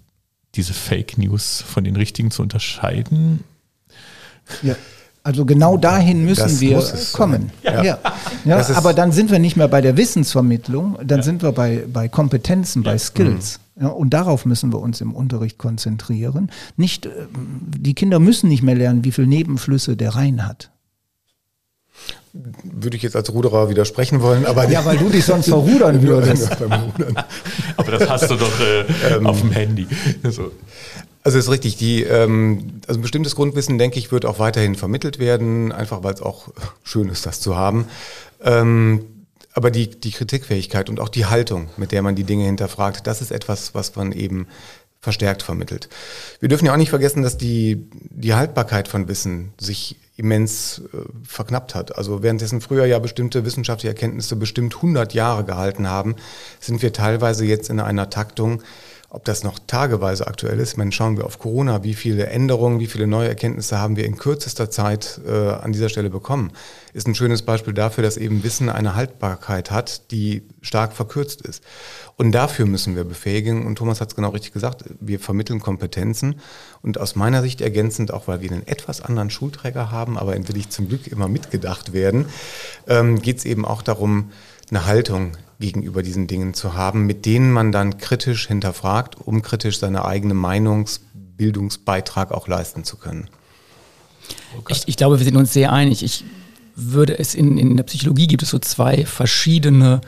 [0.54, 3.44] diese Fake News von den richtigen zu unterscheiden?
[4.62, 4.76] Ja.
[5.22, 7.50] Also genau dahin müssen das wir kommen.
[7.62, 7.84] Ja.
[7.84, 7.98] ja.
[8.46, 8.74] ja.
[8.74, 11.22] aber dann sind wir nicht mehr bei der Wissensvermittlung, dann ja.
[11.22, 13.60] sind wir bei, bei Kompetenzen, bei Skills.
[13.76, 13.82] Mhm.
[13.82, 16.50] Ja, und darauf müssen wir uns im Unterricht konzentrieren.
[16.76, 20.70] Nicht, äh, die Kinder müssen nicht mehr lernen, wie viele Nebenflüsse der Rhein hat
[22.32, 26.50] würde ich jetzt als Ruderer widersprechen wollen, aber ja, weil du dich sonst verrudern würdest.
[27.76, 29.86] aber das hast du doch äh, ähm, auf dem Handy.
[30.22, 30.52] So.
[31.22, 31.76] Also ist richtig.
[31.76, 36.14] Die, ähm, also ein bestimmtes Grundwissen, denke ich, wird auch weiterhin vermittelt werden, einfach weil
[36.14, 36.48] es auch
[36.82, 37.86] schön ist, das zu haben.
[38.42, 39.04] Ähm,
[39.52, 43.20] aber die, die Kritikfähigkeit und auch die Haltung, mit der man die Dinge hinterfragt, das
[43.20, 44.46] ist etwas, was man eben
[45.00, 45.88] verstärkt vermittelt.
[46.40, 50.98] Wir dürfen ja auch nicht vergessen, dass die, die Haltbarkeit von Wissen sich immens äh,
[51.26, 51.96] verknappt hat.
[51.96, 56.16] Also währenddessen früher ja bestimmte wissenschaftliche Erkenntnisse bestimmt 100 Jahre gehalten haben,
[56.60, 58.62] sind wir teilweise jetzt in einer Taktung,
[59.12, 62.86] ob das noch tageweise aktuell ist, meine, schauen wir auf Corona, wie viele Änderungen, wie
[62.86, 66.52] viele neue Erkenntnisse haben wir in kürzester Zeit äh, an dieser Stelle bekommen,
[66.92, 71.64] ist ein schönes Beispiel dafür, dass eben Wissen eine Haltbarkeit hat, die stark verkürzt ist.
[72.16, 76.36] Und dafür müssen wir befähigen, und Thomas hat es genau richtig gesagt, wir vermitteln Kompetenzen
[76.80, 80.46] und aus meiner Sicht ergänzend, auch weil wir einen etwas anderen Schulträger haben, aber in
[80.46, 82.26] will ich zum Glück immer mitgedacht werden,
[82.86, 84.30] ähm, geht es eben auch darum,
[84.70, 89.78] eine Haltung gegenüber diesen Dingen zu haben, mit denen man dann kritisch hinterfragt, um kritisch
[89.78, 93.28] seine eigene Meinungsbildungsbeitrag auch leisten zu können.
[94.68, 96.02] Ich, ich glaube, wir sind uns sehr einig.
[96.02, 96.24] Ich
[96.74, 100.00] würde es in, in der Psychologie gibt es so zwei verschiedene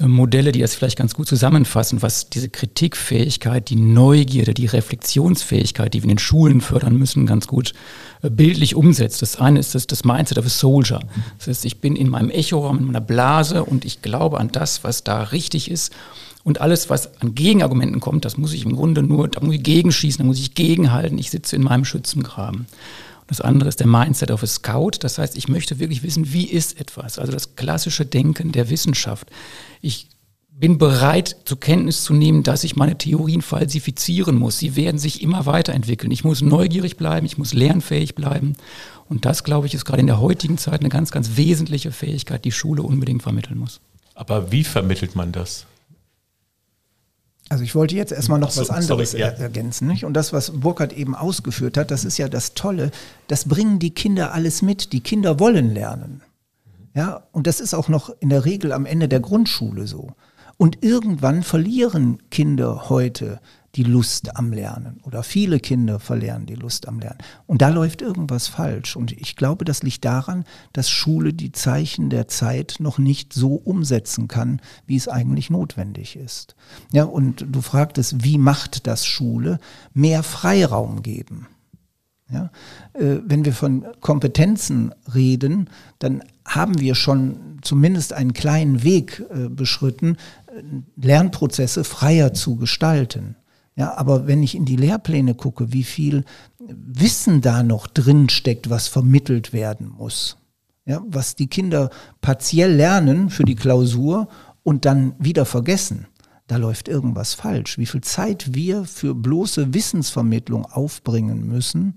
[0.00, 6.00] Modelle, die das vielleicht ganz gut zusammenfassen, was diese Kritikfähigkeit, die Neugierde, die Reflexionsfähigkeit, die
[6.00, 7.72] wir in den Schulen fördern müssen, ganz gut
[8.22, 9.22] äh, bildlich umsetzt.
[9.22, 11.00] Das eine ist das, das Mindset of a Soldier.
[11.38, 14.82] Das heißt, ich bin in meinem Echoraum, in meiner Blase und ich glaube an das,
[14.84, 15.92] was da richtig ist.
[16.44, 19.62] Und alles, was an Gegenargumenten kommt, das muss ich im Grunde nur, da muss ich
[19.62, 21.18] gegenschießen, da muss ich gegenhalten.
[21.18, 22.66] Ich sitze in meinem Schützengraben.
[23.32, 24.90] Das andere ist der Mindset of a Scout.
[25.00, 27.18] Das heißt, ich möchte wirklich wissen, wie ist etwas?
[27.18, 29.30] Also das klassische Denken der Wissenschaft.
[29.80, 30.08] Ich
[30.50, 34.58] bin bereit, zur Kenntnis zu nehmen, dass ich meine Theorien falsifizieren muss.
[34.58, 36.12] Sie werden sich immer weiterentwickeln.
[36.12, 38.52] Ich muss neugierig bleiben, ich muss lernfähig bleiben.
[39.08, 42.44] Und das, glaube ich, ist gerade in der heutigen Zeit eine ganz, ganz wesentliche Fähigkeit,
[42.44, 43.80] die Schule unbedingt vermitteln muss.
[44.14, 45.64] Aber wie vermittelt man das?
[47.52, 49.28] Also ich wollte jetzt erstmal noch so, was anderes sorry, ja.
[49.28, 49.86] ergänzen.
[49.86, 50.06] Nicht?
[50.06, 52.90] Und das, was Burkhardt eben ausgeführt hat, das ist ja das Tolle,
[53.28, 54.94] das bringen die Kinder alles mit.
[54.94, 56.22] Die Kinder wollen lernen.
[56.94, 60.12] Ja, und das ist auch noch in der Regel am Ende der Grundschule so.
[60.56, 63.38] Und irgendwann verlieren Kinder heute
[63.74, 67.18] die Lust am Lernen oder viele Kinder verlieren die Lust am Lernen.
[67.46, 68.96] Und da läuft irgendwas falsch.
[68.96, 73.54] Und ich glaube, das liegt daran, dass Schule die Zeichen der Zeit noch nicht so
[73.54, 76.54] umsetzen kann, wie es eigentlich notwendig ist.
[76.92, 79.58] Ja, und du fragtest, wie macht das Schule?
[79.94, 81.46] Mehr Freiraum geben.
[82.30, 82.50] Ja,
[82.94, 85.68] äh, wenn wir von Kompetenzen reden,
[85.98, 90.16] dann haben wir schon zumindest einen kleinen Weg äh, beschritten,
[90.46, 90.62] äh,
[90.96, 93.36] Lernprozesse freier zu gestalten.
[93.74, 96.24] Ja, aber wenn ich in die Lehrpläne gucke, wie viel
[96.58, 100.36] Wissen da noch drin steckt, was vermittelt werden muss.
[100.84, 104.28] Ja, was die Kinder partiell lernen für die Klausur
[104.62, 106.06] und dann wieder vergessen.
[106.48, 107.78] Da läuft irgendwas falsch.
[107.78, 111.94] Wie viel Zeit wir für bloße Wissensvermittlung aufbringen müssen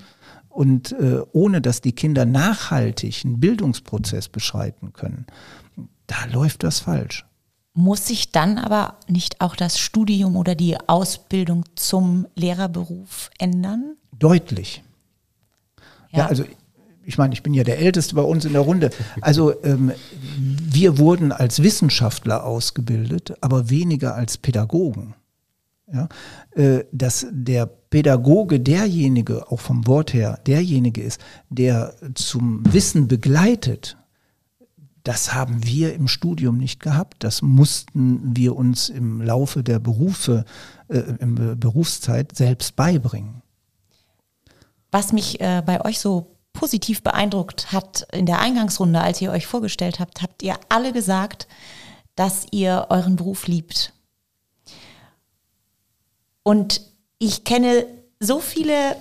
[0.47, 5.25] und äh, ohne dass die Kinder nachhaltig einen Bildungsprozess beschreiten können.
[6.07, 7.25] Da läuft das falsch.
[7.77, 13.97] Muss sich dann aber nicht auch das Studium oder die Ausbildung zum Lehrerberuf ändern?
[14.17, 14.81] Deutlich.
[16.11, 16.45] Ja, ja also
[17.03, 18.91] ich meine, ich bin ja der Älteste bei uns in der Runde.
[19.19, 19.91] Also ähm,
[20.37, 25.13] wir wurden als Wissenschaftler ausgebildet, aber weniger als Pädagogen.
[25.91, 26.07] Ja,
[26.55, 33.97] äh, dass der Pädagoge derjenige, auch vom Wort her, derjenige ist, der zum Wissen begleitet,
[35.05, 37.23] das haben wir im Studium nicht gehabt.
[37.23, 40.45] Das mussten wir uns im Laufe der Berufe,
[40.87, 43.43] äh, im Berufszeit selbst beibringen.
[44.91, 49.45] Was mich äh, bei euch so positiv beeindruckt hat in der Eingangsrunde, als ihr euch
[49.45, 51.47] vorgestellt habt, habt ihr alle gesagt,
[52.15, 53.93] dass ihr euren Beruf liebt.
[56.41, 56.81] Und
[57.19, 57.85] ich kenne
[58.19, 58.95] so viele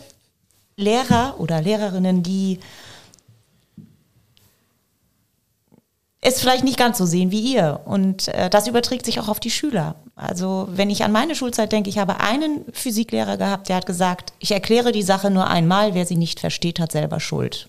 [0.77, 2.61] Lehrer oder Lehrerinnen, die
[6.25, 7.81] es vielleicht nicht ganz so sehen wie ihr.
[7.85, 9.97] Und äh, das überträgt sich auch auf die Schüler.
[10.17, 14.33] Also wenn ich an meine Schulzeit denke, ich habe einen Physiklehrer gehabt, der hat gesagt,
[14.39, 17.69] ich erkläre die Sache nur einmal, wer sie nicht versteht, hat selber Schuld.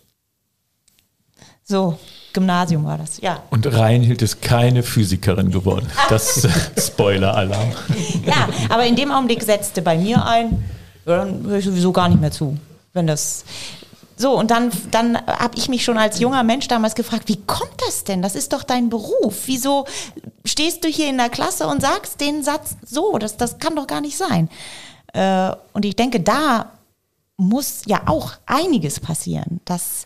[1.63, 1.97] So,
[2.31, 3.43] Gymnasium war das, ja.
[3.49, 5.91] Und Reinhild ist keine Physikerin geworden.
[6.09, 6.47] Das
[6.77, 7.71] Spoiler-Alarm.
[8.25, 10.63] Ja, aber in dem Augenblick setzte bei mir ein,
[11.05, 12.57] ja, dann höre ich sowieso gar nicht mehr zu.
[12.93, 13.43] Wenn das,
[14.17, 17.81] so, und dann, dann habe ich mich schon als junger Mensch damals gefragt, wie kommt
[17.85, 18.21] das denn?
[18.21, 19.43] Das ist doch dein Beruf.
[19.47, 19.85] Wieso
[20.45, 23.17] stehst du hier in der Klasse und sagst den Satz so?
[23.17, 24.49] Das, das kann doch gar nicht sein.
[25.13, 26.71] Äh, und ich denke, da
[27.37, 30.05] muss ja auch einiges passieren, dass,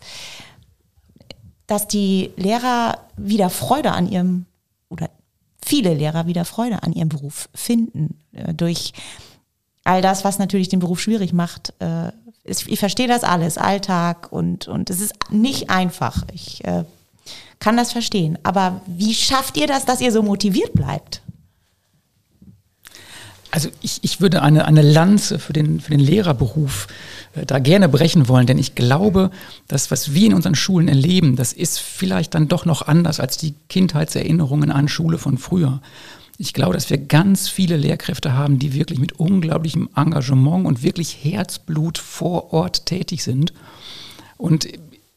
[1.68, 4.46] dass die Lehrer wieder Freude an ihrem,
[4.88, 5.08] oder
[5.64, 8.18] viele Lehrer wieder Freude an ihrem Beruf finden.
[8.32, 8.92] Äh, durch
[9.84, 12.12] all das, was natürlich den Beruf schwierig macht, äh,
[12.50, 16.24] ich verstehe das alles, Alltag und, und es ist nicht einfach.
[16.32, 16.84] Ich äh,
[17.60, 18.38] kann das verstehen.
[18.42, 21.22] Aber wie schafft ihr das, dass ihr so motiviert bleibt?
[23.52, 26.86] Also ich, ich würde eine, eine Lanze für den, für den Lehrerberuf
[27.34, 29.30] äh, da gerne brechen wollen, denn ich glaube,
[29.66, 33.36] das, was wir in unseren Schulen erleben, das ist vielleicht dann doch noch anders als
[33.38, 35.80] die Kindheitserinnerungen an Schule von früher.
[36.42, 41.22] Ich glaube, dass wir ganz viele Lehrkräfte haben, die wirklich mit unglaublichem Engagement und wirklich
[41.22, 43.52] Herzblut vor Ort tätig sind.
[44.38, 44.66] Und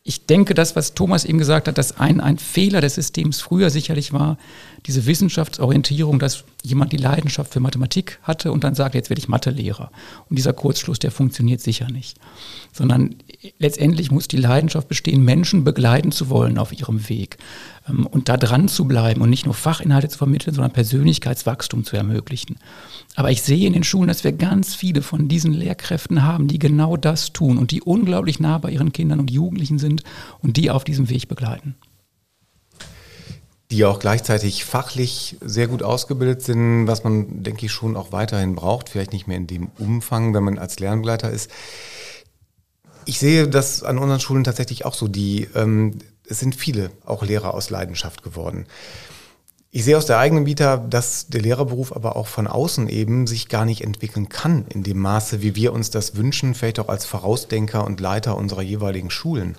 [0.03, 3.69] ich denke, das, was Thomas eben gesagt hat, dass ein, ein Fehler des Systems früher
[3.69, 4.37] sicherlich war,
[4.85, 9.29] diese Wissenschaftsorientierung, dass jemand die Leidenschaft für Mathematik hatte und dann sagt, jetzt werde ich
[9.29, 9.91] Mathelehrer.
[10.29, 12.17] Und dieser Kurzschluss, der funktioniert sicher nicht.
[12.73, 13.15] Sondern
[13.59, 17.37] letztendlich muss die Leidenschaft bestehen, Menschen begleiten zu wollen auf ihrem Weg
[17.85, 22.55] und da dran zu bleiben und nicht nur Fachinhalte zu vermitteln, sondern Persönlichkeitswachstum zu ermöglichen.
[23.15, 26.59] Aber ich sehe in den Schulen, dass wir ganz viele von diesen Lehrkräften haben, die
[26.59, 30.03] genau das tun und die unglaublich nah bei ihren Kindern und Jugendlichen sind
[30.41, 31.75] und die auf diesem Weg begleiten.
[33.71, 38.53] die auch gleichzeitig fachlich sehr gut ausgebildet sind, was man, denke ich, schon auch weiterhin
[38.53, 41.49] braucht, vielleicht nicht mehr in dem Umfang, wenn man als Lernbegleiter ist.
[43.05, 45.07] Ich sehe das an unseren Schulen tatsächlich auch so.
[45.07, 45.97] Die, ähm,
[46.27, 48.65] es sind viele auch Lehrer aus Leidenschaft geworden.
[49.75, 53.49] Ich sehe aus der eigenen Vita, dass der Lehrerberuf aber auch von außen eben sich
[53.49, 57.05] gar nicht entwickeln kann in dem Maße, wie wir uns das wünschen, vielleicht auch als
[57.05, 59.57] Vorausdenker und Leiter unserer jeweiligen Schulen.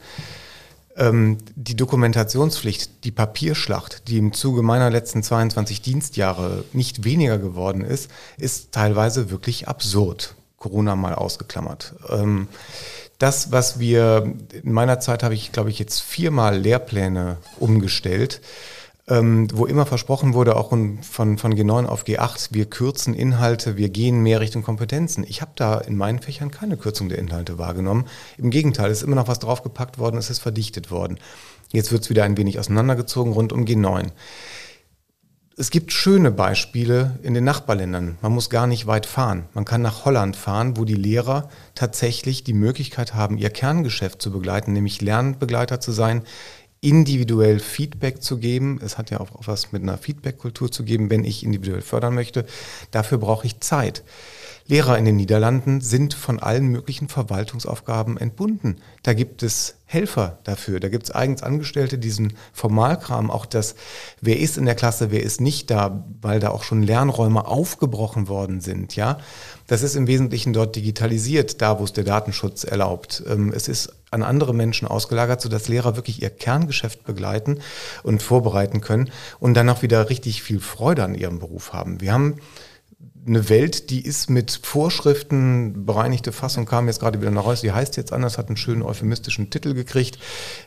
[0.97, 7.81] Ähm, die Dokumentationspflicht, die Papierschlacht, die im Zuge meiner letzten 22 Dienstjahre nicht weniger geworden
[7.81, 8.09] ist,
[8.39, 10.37] ist teilweise wirklich absurd.
[10.59, 11.95] Corona mal ausgeklammert.
[12.09, 12.47] Ähm,
[13.19, 18.41] das, was wir in meiner Zeit habe ich, glaube ich, jetzt viermal Lehrpläne umgestellt
[19.07, 23.91] ähm, wo immer versprochen wurde, auch von, von G9 auf G8, wir kürzen Inhalte, wir
[23.91, 25.25] gehen mehr Richtung Kompetenzen.
[25.29, 28.07] Ich habe da in meinen Fächern keine Kürzung der Inhalte wahrgenommen.
[28.39, 31.19] Im Gegenteil, es ist immer noch was draufgepackt worden, es ist verdichtet worden.
[31.71, 34.11] Jetzt wird es wieder ein wenig auseinandergezogen rund um G9.
[35.57, 38.19] Es gibt schöne Beispiele in den Nachbarländern.
[38.21, 39.47] Man muss gar nicht weit fahren.
[39.55, 44.33] Man kann nach Holland fahren, wo die Lehrer tatsächlich die Möglichkeit haben, ihr Kerngeschäft zu
[44.33, 46.25] begleiten, nämlich Lernbegleiter zu sein
[46.81, 48.79] individuell Feedback zu geben.
[48.85, 52.45] Es hat ja auch was mit einer Feedback-Kultur zu geben, wenn ich individuell fördern möchte.
[52.91, 54.03] Dafür brauche ich Zeit.
[54.67, 58.77] Lehrer in den Niederlanden sind von allen möglichen Verwaltungsaufgaben entbunden.
[59.03, 63.75] Da gibt es Helfer dafür, da gibt es eigens Angestellte, diesen Formalkram, auch das,
[64.23, 68.27] wer ist in der Klasse, wer ist nicht da, weil da auch schon Lernräume aufgebrochen
[68.29, 69.19] worden sind, ja.
[69.67, 73.23] Das ist im Wesentlichen dort digitalisiert, da wo es der Datenschutz erlaubt.
[73.27, 77.61] Ähm, es ist an andere Menschen ausgelagert, sodass Lehrer wirklich ihr Kerngeschäft begleiten
[78.03, 79.11] und vorbereiten können
[79.41, 82.01] und dann auch wieder richtig viel Freude an ihrem Beruf haben.
[82.01, 82.37] Wir haben
[83.27, 87.73] eine Welt, die ist mit Vorschriften, bereinigte Fassung kam jetzt gerade wieder nach raus, die
[87.73, 90.19] heißt jetzt anders, hat einen schönen euphemistischen Titel gekriegt,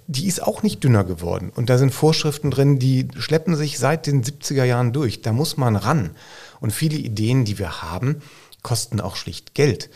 [0.08, 1.52] die ist auch nicht dünner geworden.
[1.56, 5.22] Und da sind Vorschriften drin, die schleppen sich seit den 70er Jahren durch.
[5.22, 6.12] Da muss man ran.
[6.60, 8.22] Und viele Ideen, die wir haben,
[8.64, 9.90] kosten auch schlicht Geld.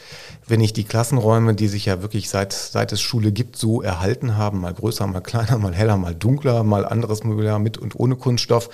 [0.48, 4.38] Wenn ich die Klassenräume, die sich ja wirklich seit, seit es Schule gibt, so erhalten
[4.38, 8.16] haben, mal größer, mal kleiner, mal heller, mal dunkler, mal anderes Mobiliar mit und ohne
[8.16, 8.70] Kunststoff,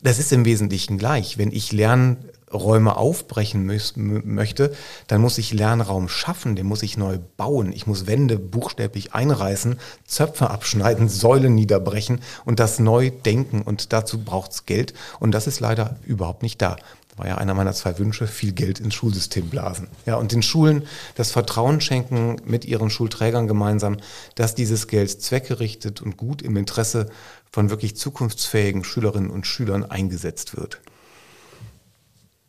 [0.00, 1.36] das ist im Wesentlichen gleich.
[1.36, 2.18] Wenn ich Lern,
[2.52, 3.66] Räume aufbrechen
[3.96, 4.74] möchte,
[5.08, 7.72] dann muss ich Lernraum schaffen, den muss ich neu bauen.
[7.72, 13.62] Ich muss Wände buchstäblich einreißen, Zöpfe abschneiden, Säulen niederbrechen und das neu denken.
[13.62, 14.94] Und dazu braucht es Geld.
[15.18, 16.76] Und das ist leider überhaupt nicht da.
[17.16, 19.88] War ja einer meiner zwei Wünsche, viel Geld ins Schulsystem blasen.
[20.04, 23.96] Ja, und den Schulen das Vertrauen schenken mit ihren Schulträgern gemeinsam,
[24.34, 27.08] dass dieses Geld zweckgerichtet und gut im Interesse
[27.50, 30.80] von wirklich zukunftsfähigen Schülerinnen und Schülern eingesetzt wird.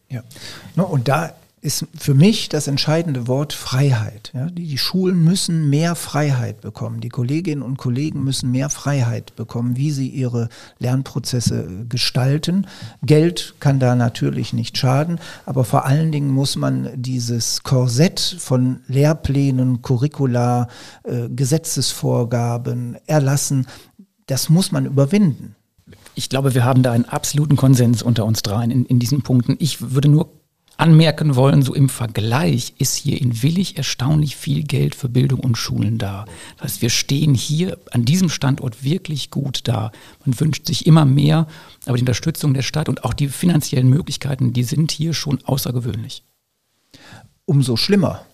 [0.09, 0.23] Ja.
[0.75, 4.31] Und da ist für mich das entscheidende Wort Freiheit.
[4.33, 7.01] Ja, die, die, Schulen müssen mehr Freiheit bekommen.
[7.01, 10.47] Die Kolleginnen und Kollegen müssen mehr Freiheit bekommen, wie sie ihre
[10.79, 12.67] Lernprozesse gestalten.
[13.03, 18.79] Geld kann da natürlich nicht schaden, aber vor allen Dingen muss man dieses Korsett von
[18.87, 20.69] Lehrplänen, Curricula,
[21.03, 23.67] äh, Gesetzesvorgaben erlassen,
[24.27, 25.56] das muss man überwinden.
[26.17, 29.55] Ich glaube, wir haben da einen absoluten Konsens unter uns dreien in, in diesen Punkten.
[29.59, 30.31] Ich würde nur
[30.75, 35.59] anmerken wollen, so im Vergleich ist hier in Willig erstaunlich viel Geld für Bildung und
[35.59, 36.25] Schulen da.
[36.55, 39.91] Das heißt, wir stehen hier an diesem Standort wirklich gut da.
[40.25, 41.45] Man wünscht sich immer mehr,
[41.85, 46.23] aber die Unterstützung der Stadt und auch die finanziellen Möglichkeiten, die sind hier schon außergewöhnlich.
[47.45, 48.25] Umso schlimmer,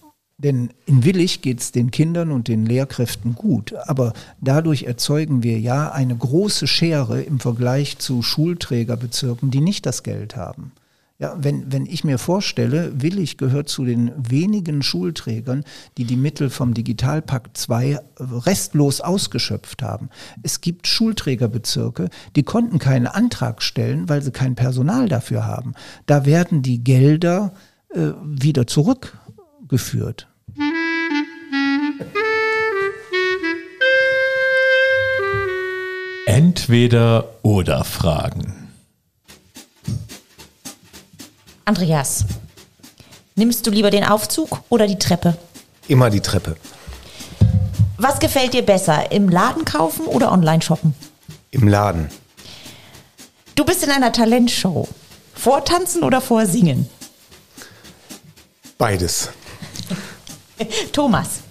[0.44, 5.60] denn in Willig geht es den Kindern und den Lehrkräften gut, aber dadurch erzeugen wir
[5.60, 10.74] ja eine große Schere im Vergleich zu Schulträgerbezirken, die nicht das Geld haben.
[11.20, 15.64] Ja, wenn, wenn ich mir vorstelle, Willig gehört zu den wenigen Schulträgern,
[15.98, 20.10] die die Mittel vom Digitalpakt 2 restlos ausgeschöpft haben.
[20.42, 25.76] Es gibt Schulträgerbezirke, die konnten keinen Antrag stellen, weil sie kein Personal dafür haben.
[26.08, 27.54] Da werden die Gelder
[27.94, 29.18] äh, wieder zurück
[36.26, 38.72] Entweder oder Fragen.
[41.66, 42.24] Andreas,
[43.36, 45.38] nimmst du lieber den Aufzug oder die Treppe?
[45.90, 46.56] Immer die Treppe.
[47.98, 50.96] Was gefällt dir besser, im Laden kaufen oder online shoppen?
[51.52, 52.10] Im Laden.
[53.56, 54.88] Du bist in einer Talentshow.
[55.36, 56.90] Vortanzen oder vorsingen?
[58.78, 59.30] Beides.
[60.94, 61.42] Thomas,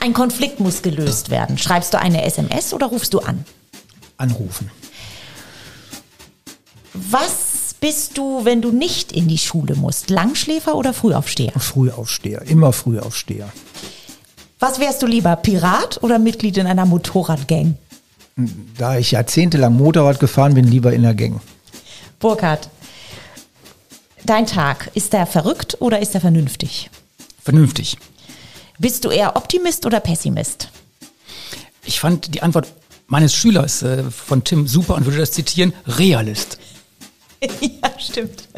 [0.00, 1.58] ein Konflikt muss gelöst werden.
[1.58, 3.44] Schreibst du eine SMS oder rufst du an?
[4.18, 4.70] Anrufen.
[6.92, 10.10] Was bist du, wenn du nicht in die Schule musst?
[10.10, 11.52] Langschläfer oder Frühaufsteher?
[11.56, 13.48] Frühaufsteher, immer Frühaufsteher.
[14.58, 17.78] Was wärst du lieber, Pirat oder Mitglied in einer Motorradgang?
[18.76, 21.40] Da ich jahrzehntelang Motorrad gefahren bin, lieber in der Gang.
[22.18, 22.68] Burkhard,
[24.24, 26.90] dein Tag, ist der verrückt oder ist er vernünftig?
[27.42, 27.96] Vernünftig.
[28.78, 30.70] Bist du eher Optimist oder Pessimist?
[31.84, 32.68] Ich fand die Antwort
[33.08, 36.58] meines Schülers äh, von Tim super und würde das zitieren, Realist.
[37.40, 38.48] ja, stimmt.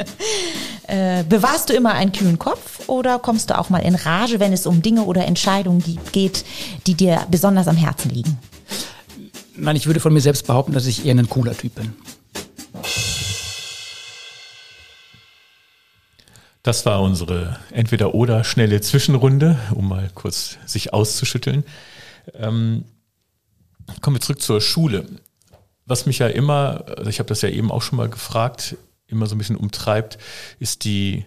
[0.87, 4.53] Äh, bewahrst du immer einen kühlen Kopf oder kommst du auch mal in Rage, wenn
[4.53, 6.45] es um Dinge oder Entscheidungen geht,
[6.87, 8.37] die dir besonders am Herzen liegen?
[9.55, 11.93] Nein, ich würde von mir selbst behaupten, dass ich eher ein cooler Typ bin.
[16.63, 21.63] Das war unsere entweder-oder schnelle Zwischenrunde, um mal kurz sich auszuschütteln.
[22.35, 22.85] Ähm,
[24.01, 25.05] kommen wir zurück zur Schule.
[25.85, 28.77] Was mich ja immer, also ich habe das ja eben auch schon mal gefragt,
[29.07, 30.17] immer so ein bisschen umtreibt,
[30.59, 31.25] ist die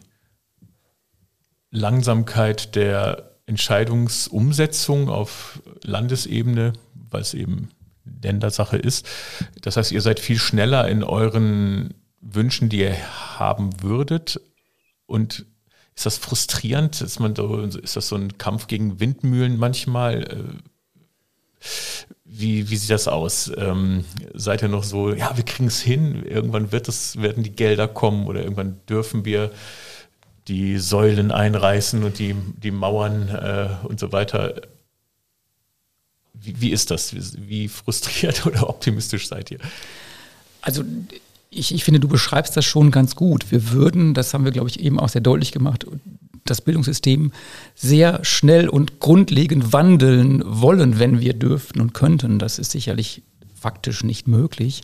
[1.70, 6.72] Langsamkeit der Entscheidungsumsetzung auf Landesebene,
[7.10, 7.68] weil es eben
[8.22, 9.06] Ländersache ist.
[9.60, 12.96] Das heißt, ihr seid viel schneller in euren Wünschen, die ihr
[13.38, 14.40] haben würdet.
[15.06, 15.46] Und
[15.94, 17.00] ist das frustrierend?
[17.00, 20.60] Ist, man so, ist das so ein Kampf gegen Windmühlen manchmal?
[22.36, 23.52] Wie, wie sieht das aus?
[23.56, 27.52] Ähm, seid ihr noch so, ja, wir kriegen es hin, irgendwann wird es, werden die
[27.52, 29.52] Gelder kommen oder irgendwann dürfen wir
[30.48, 34.62] die Säulen einreißen und die, die Mauern äh, und so weiter.
[36.32, 37.14] Wie, wie ist das?
[37.14, 39.58] Wie, wie frustriert oder optimistisch seid ihr?
[40.60, 40.82] Also
[41.50, 43.52] ich, ich finde, du beschreibst das schon ganz gut.
[43.52, 45.86] Wir würden, das haben wir, glaube ich, eben auch sehr deutlich gemacht,
[46.44, 47.32] das Bildungssystem
[47.74, 52.38] sehr schnell und grundlegend wandeln wollen, wenn wir dürften und könnten.
[52.38, 53.22] Das ist sicherlich
[53.58, 54.82] faktisch nicht möglich.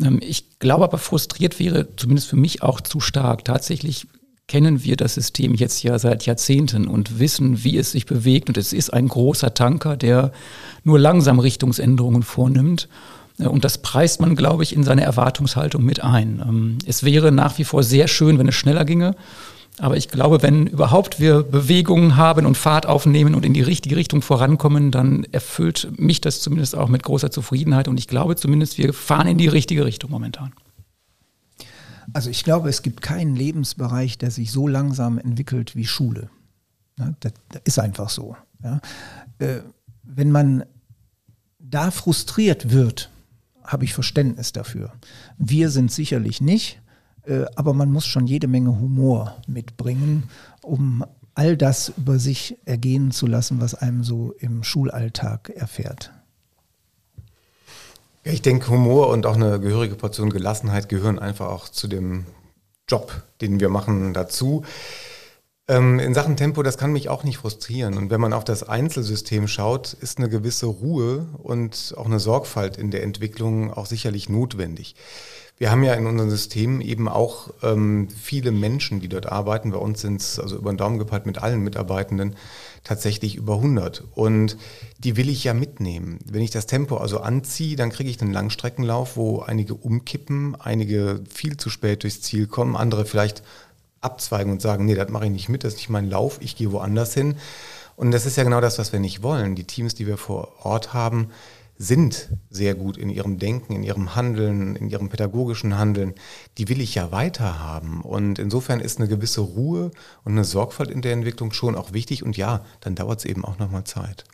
[0.00, 3.44] Ähm, ich glaube aber, frustriert wäre zumindest für mich auch zu stark.
[3.44, 4.06] Tatsächlich
[4.48, 8.48] kennen wir das System jetzt ja seit Jahrzehnten und wissen, wie es sich bewegt.
[8.48, 10.32] Und es ist ein großer Tanker, der
[10.82, 12.88] nur langsam Richtungsänderungen vornimmt.
[13.38, 16.42] Äh, und das preist man, glaube ich, in seine Erwartungshaltung mit ein.
[16.42, 19.14] Ähm, es wäre nach wie vor sehr schön, wenn es schneller ginge.
[19.78, 23.96] Aber ich glaube, wenn überhaupt wir Bewegungen haben und Fahrt aufnehmen und in die richtige
[23.96, 27.88] Richtung vorankommen, dann erfüllt mich das zumindest auch mit großer Zufriedenheit.
[27.88, 30.52] Und ich glaube zumindest, wir fahren in die richtige Richtung momentan.
[32.12, 36.28] Also ich glaube, es gibt keinen Lebensbereich, der sich so langsam entwickelt wie Schule.
[37.20, 37.32] Das,
[37.64, 38.36] ist einfach so.
[39.38, 39.60] Äh,
[40.02, 40.64] wenn man
[41.58, 43.10] da frustriert wird,
[43.64, 44.92] habe ich Verständnis dafür.
[45.38, 46.79] Wir sind sicherlich nicht.
[47.24, 50.24] Äh, aber man muss schon jede Menge Humor mitbringen,
[50.62, 51.04] um
[51.34, 56.12] all das über sich ergehen zu lassen, was einem so im Schulalltag erfährt.
[58.22, 62.26] Ich denke, Humor und auch eine gehörige Portion Gelassenheit gehören einfach auch zu dem
[62.88, 64.64] Job, den wir machen, dazu.
[65.68, 67.96] Ähm, in Sachen Tempo, das kann mich auch nicht frustrieren.
[67.96, 72.76] Und wenn man auf das Einzelsystem schaut, ist eine gewisse Ruhe und auch eine Sorgfalt
[72.76, 74.96] in der Entwicklung auch sicherlich notwendig.
[75.60, 79.72] Wir haben ja in unserem System eben auch ähm, viele Menschen, die dort arbeiten.
[79.72, 82.34] Bei uns sind es, also über den Daumen gepeilt mit allen Mitarbeitenden,
[82.82, 84.04] tatsächlich über 100.
[84.14, 84.56] Und
[84.96, 86.18] die will ich ja mitnehmen.
[86.24, 91.20] Wenn ich das Tempo also anziehe, dann kriege ich einen Langstreckenlauf, wo einige umkippen, einige
[91.28, 93.42] viel zu spät durchs Ziel kommen, andere vielleicht
[94.00, 96.56] abzweigen und sagen, nee, das mache ich nicht mit, das ist nicht mein Lauf, ich
[96.56, 97.36] gehe woanders hin.
[97.96, 99.56] Und das ist ja genau das, was wir nicht wollen.
[99.56, 101.28] Die Teams, die wir vor Ort haben,
[101.82, 106.12] sind sehr gut in ihrem Denken, in ihrem Handeln, in ihrem pädagogischen Handeln,
[106.58, 108.02] die will ich ja weiterhaben.
[108.02, 109.90] Und insofern ist eine gewisse Ruhe
[110.22, 112.22] und eine Sorgfalt in der Entwicklung schon auch wichtig.
[112.22, 114.24] Und ja, dann dauert es eben auch nochmal Zeit.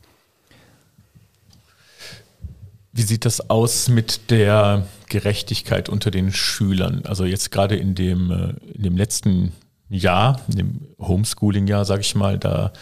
[2.92, 7.02] Wie sieht das aus mit der Gerechtigkeit unter den Schülern?
[7.04, 9.52] Also jetzt gerade in dem, äh, in dem letzten
[9.88, 12.72] Jahr, in dem Homeschooling-Jahr, sage ich mal, da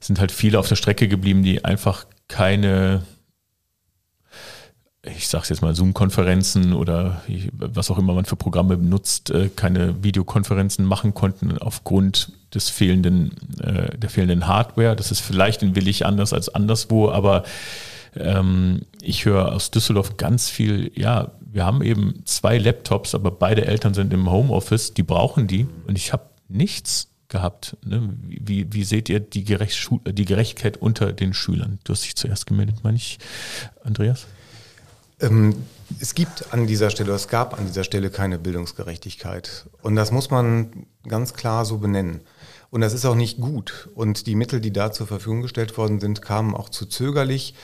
[0.00, 3.04] sind halt viele auf der Strecke geblieben, die einfach keine
[5.04, 7.22] ich sage es jetzt mal, Zoom-Konferenzen oder
[7.54, 13.32] was auch immer man für Programme benutzt, äh, keine Videokonferenzen machen konnten aufgrund des fehlenden,
[13.60, 14.94] äh, der fehlenden Hardware.
[14.94, 17.42] Das ist vielleicht in Willig anders als anderswo, aber
[18.14, 23.66] ähm, ich höre aus Düsseldorf ganz viel, ja, wir haben eben zwei Laptops, aber beide
[23.66, 27.76] Eltern sind im Homeoffice, die brauchen die und ich habe nichts gehabt.
[27.84, 28.10] Ne?
[28.22, 31.80] Wie, wie seht ihr die, Gerecht, die Gerechtigkeit unter den Schülern?
[31.82, 33.18] Du hast dich zuerst gemeldet, meine ich,
[33.82, 34.26] Andreas?
[35.22, 35.54] Ähm,
[36.00, 39.66] es gibt an dieser Stelle, es gab an dieser Stelle keine Bildungsgerechtigkeit.
[39.82, 42.20] Und das muss man ganz klar so benennen.
[42.70, 43.88] Und das ist auch nicht gut.
[43.94, 47.54] Und die Mittel, die da zur Verfügung gestellt worden sind, kamen auch zu zögerlich.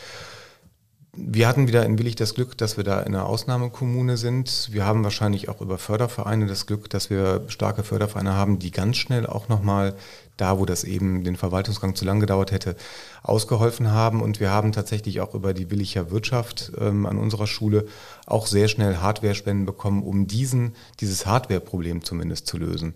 [1.20, 4.68] wir hatten wieder in Willig das Glück, dass wir da in einer Ausnahmekommune sind.
[4.70, 8.98] Wir haben wahrscheinlich auch über Fördervereine das Glück, dass wir starke Fördervereine haben, die ganz
[8.98, 9.96] schnell auch nochmal
[10.38, 12.76] da, wo das eben den Verwaltungsgang zu lang gedauert hätte,
[13.22, 14.22] ausgeholfen haben.
[14.22, 17.86] Und wir haben tatsächlich auch über die Willicher Wirtschaft ähm, an unserer Schule
[18.26, 22.94] auch sehr schnell Hardware-Spenden bekommen, um diesen, dieses Hardware-Problem zumindest zu lösen.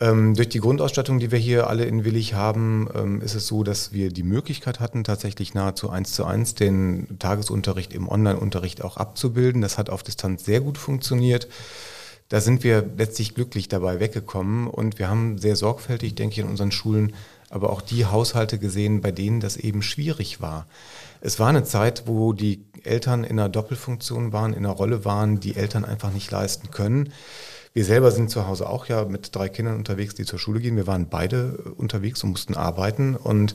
[0.00, 3.62] Ähm, durch die Grundausstattung, die wir hier alle in Willig haben, ähm, ist es so,
[3.62, 8.96] dass wir die Möglichkeit hatten, tatsächlich nahezu eins zu eins den Tagesunterricht im Online-Unterricht auch
[8.96, 9.62] abzubilden.
[9.62, 11.48] Das hat auf Distanz sehr gut funktioniert.
[12.34, 16.48] Da sind wir letztlich glücklich dabei weggekommen und wir haben sehr sorgfältig, denke ich, in
[16.48, 17.14] unseren Schulen
[17.48, 20.66] aber auch die Haushalte gesehen, bei denen das eben schwierig war.
[21.20, 25.38] Es war eine Zeit, wo die Eltern in einer Doppelfunktion waren, in einer Rolle waren,
[25.38, 27.12] die Eltern einfach nicht leisten können.
[27.72, 30.74] Wir selber sind zu Hause auch ja mit drei Kindern unterwegs, die zur Schule gehen.
[30.74, 33.54] Wir waren beide unterwegs und mussten arbeiten und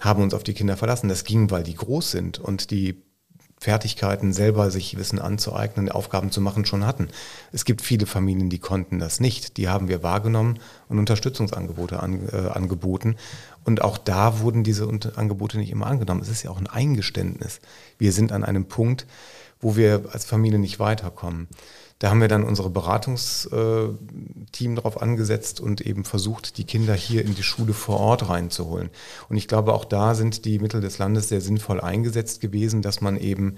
[0.00, 1.08] haben uns auf die Kinder verlassen.
[1.08, 3.05] Das ging, weil die groß sind und die
[3.66, 7.08] Fertigkeiten, selber sich Wissen anzueignen, Aufgaben zu machen, schon hatten.
[7.50, 9.56] Es gibt viele Familien, die konnten das nicht.
[9.56, 13.16] Die haben wir wahrgenommen und Unterstützungsangebote an, äh, angeboten.
[13.64, 16.20] Und auch da wurden diese Angebote nicht immer angenommen.
[16.20, 17.58] Es ist ja auch ein Eingeständnis.
[17.98, 19.04] Wir sind an einem Punkt,
[19.60, 21.48] wo wir als Familie nicht weiterkommen.
[21.98, 23.96] Da haben wir dann unsere Beratungsteam
[24.74, 28.90] darauf angesetzt und eben versucht, die Kinder hier in die Schule vor Ort reinzuholen.
[29.30, 33.00] Und ich glaube, auch da sind die Mittel des Landes sehr sinnvoll eingesetzt gewesen, dass
[33.00, 33.56] man eben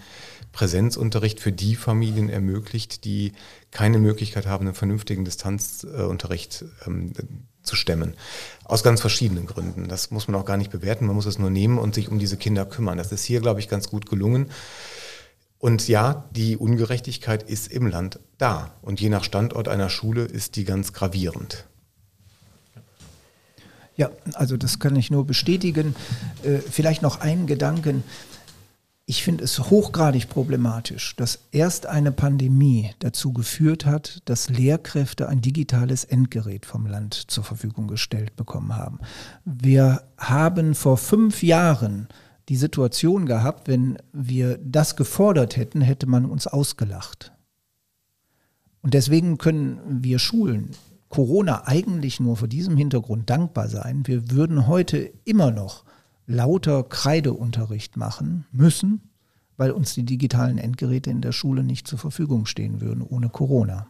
[0.52, 3.32] Präsenzunterricht für die Familien ermöglicht, die
[3.73, 7.12] keine Möglichkeit haben, einen vernünftigen Distanzunterricht ähm,
[7.65, 8.15] zu stemmen.
[8.65, 9.89] Aus ganz verschiedenen Gründen.
[9.89, 11.06] Das muss man auch gar nicht bewerten.
[11.06, 12.98] Man muss es nur nehmen und sich um diese Kinder kümmern.
[12.98, 14.51] Das ist hier, glaube ich, ganz gut gelungen.
[15.59, 18.74] Und ja, die Ungerechtigkeit ist im Land da.
[18.80, 21.66] Und je nach Standort einer Schule ist die ganz gravierend.
[23.97, 25.97] Ja, also das kann ich nur bestätigen.
[26.44, 28.05] Äh, vielleicht noch einen Gedanken.
[29.06, 35.40] Ich finde es hochgradig problematisch, dass erst eine Pandemie dazu geführt hat, dass Lehrkräfte ein
[35.40, 39.01] digitales Endgerät vom Land zur Verfügung gestellt bekommen haben.
[39.44, 42.06] Wir haben vor fünf Jahren
[42.49, 47.33] die Situation gehabt, wenn wir das gefordert hätten, hätte man uns ausgelacht.
[48.81, 50.70] Und deswegen können wir Schulen
[51.09, 54.07] Corona eigentlich nur vor diesem Hintergrund dankbar sein.
[54.07, 55.85] Wir würden heute immer noch
[56.27, 59.11] lauter Kreideunterricht machen müssen,
[59.57, 63.89] weil uns die digitalen Endgeräte in der Schule nicht zur Verfügung stehen würden ohne Corona.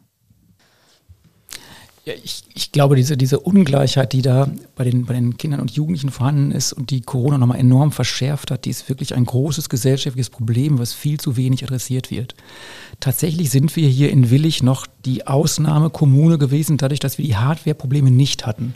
[2.09, 5.73] Ja, ich, ich glaube, diese, diese Ungleichheit, die da bei den, bei den Kindern und
[5.73, 9.69] Jugendlichen vorhanden ist und die Corona nochmal enorm verschärft hat, die ist wirklich ein großes
[9.69, 12.35] gesellschaftliches Problem, was viel zu wenig adressiert wird.
[12.99, 18.11] Tatsächlich sind wir hier in Willig noch die Ausnahmekommune gewesen, dadurch, dass wir die Hardware-Probleme
[18.11, 18.75] nicht hatten.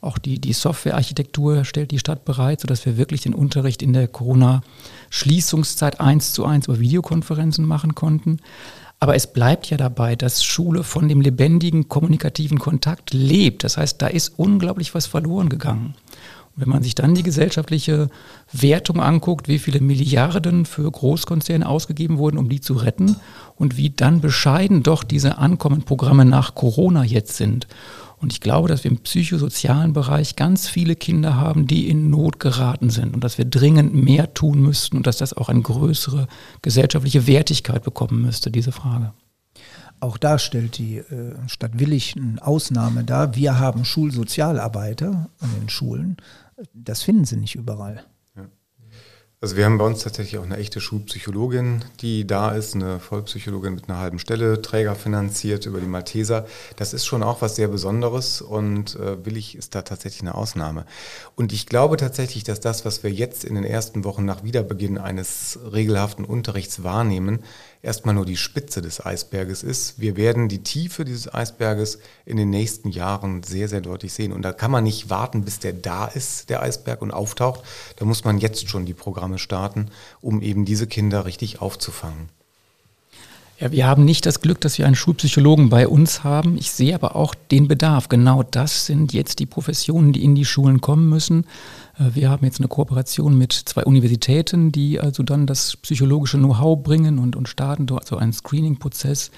[0.00, 4.08] Auch die, die Softwarearchitektur stellt die Stadt bereit, sodass wir wirklich den Unterricht in der
[4.08, 8.38] Corona-Schließungszeit eins zu eins über Videokonferenzen machen konnten.
[9.02, 13.64] Aber es bleibt ja dabei, dass Schule von dem lebendigen kommunikativen Kontakt lebt.
[13.64, 15.94] Das heißt, da ist unglaublich was verloren gegangen.
[16.54, 18.10] Und wenn man sich dann die gesellschaftliche
[18.52, 23.16] Wertung anguckt, wie viele Milliarden für Großkonzerne ausgegeben wurden, um die zu retten
[23.56, 27.68] und wie dann bescheiden doch diese Ankommenprogramme nach Corona jetzt sind.
[28.20, 32.38] Und ich glaube, dass wir im psychosozialen Bereich ganz viele Kinder haben, die in Not
[32.38, 36.28] geraten sind und dass wir dringend mehr tun müssten und dass das auch eine größere
[36.60, 39.14] gesellschaftliche Wertigkeit bekommen müsste, diese Frage.
[40.00, 43.36] Auch da stellt die äh, Stadt Willig eine Ausnahme dar.
[43.36, 46.16] Wir haben Schulsozialarbeiter an den Schulen.
[46.74, 48.04] Das finden sie nicht überall.
[49.42, 53.74] Also wir haben bei uns tatsächlich auch eine echte Schulpsychologin, die da ist, eine Vollpsychologin
[53.74, 56.46] mit einer halben Stelle, Träger finanziert über die Malteser.
[56.76, 60.84] Das ist schon auch was sehr Besonderes und äh, Willig ist da tatsächlich eine Ausnahme.
[61.36, 64.98] Und ich glaube tatsächlich, dass das, was wir jetzt in den ersten Wochen nach Wiederbeginn
[64.98, 67.38] eines regelhaften Unterrichts wahrnehmen,
[67.82, 70.00] erstmal nur die Spitze des Eisberges ist.
[70.00, 74.32] Wir werden die Tiefe dieses Eisberges in den nächsten Jahren sehr, sehr deutlich sehen.
[74.32, 77.62] Und da kann man nicht warten, bis der da ist, der Eisberg, und auftaucht.
[77.96, 79.86] Da muss man jetzt schon die Programme starten,
[80.20, 82.28] um eben diese Kinder richtig aufzufangen.
[83.60, 86.56] Ja, wir haben nicht das Glück, dass wir einen Schulpsychologen bei uns haben.
[86.56, 88.08] Ich sehe aber auch den Bedarf.
[88.08, 91.44] Genau das sind jetzt die Professionen, die in die Schulen kommen müssen.
[91.98, 96.82] Äh, wir haben jetzt eine Kooperation mit zwei Universitäten, die also dann das psychologische Know-how
[96.82, 99.30] bringen und, und starten dort so einen Screening-Prozess,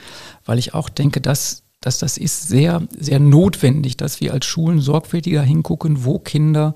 [0.44, 4.80] weil ich auch denke, dass, dass das ist sehr, sehr notwendig, dass wir als Schulen
[4.80, 6.74] sorgfältiger hingucken, wo Kinder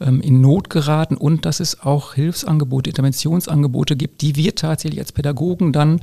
[0.00, 5.12] ähm, in Not geraten und dass es auch Hilfsangebote, Interventionsangebote gibt, die wir tatsächlich als
[5.12, 6.00] Pädagogen dann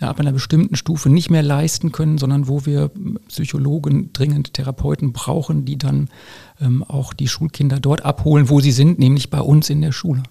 [0.00, 2.90] ab einer bestimmten Stufe nicht mehr leisten können, sondern wo wir
[3.28, 6.08] Psychologen, dringend Therapeuten brauchen, die dann
[6.60, 10.22] ähm, auch die Schulkinder dort abholen, wo sie sind, nämlich bei uns in der Schule.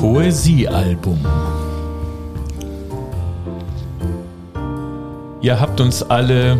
[0.00, 1.18] Poesiealbum.
[5.40, 6.58] Ihr habt uns alle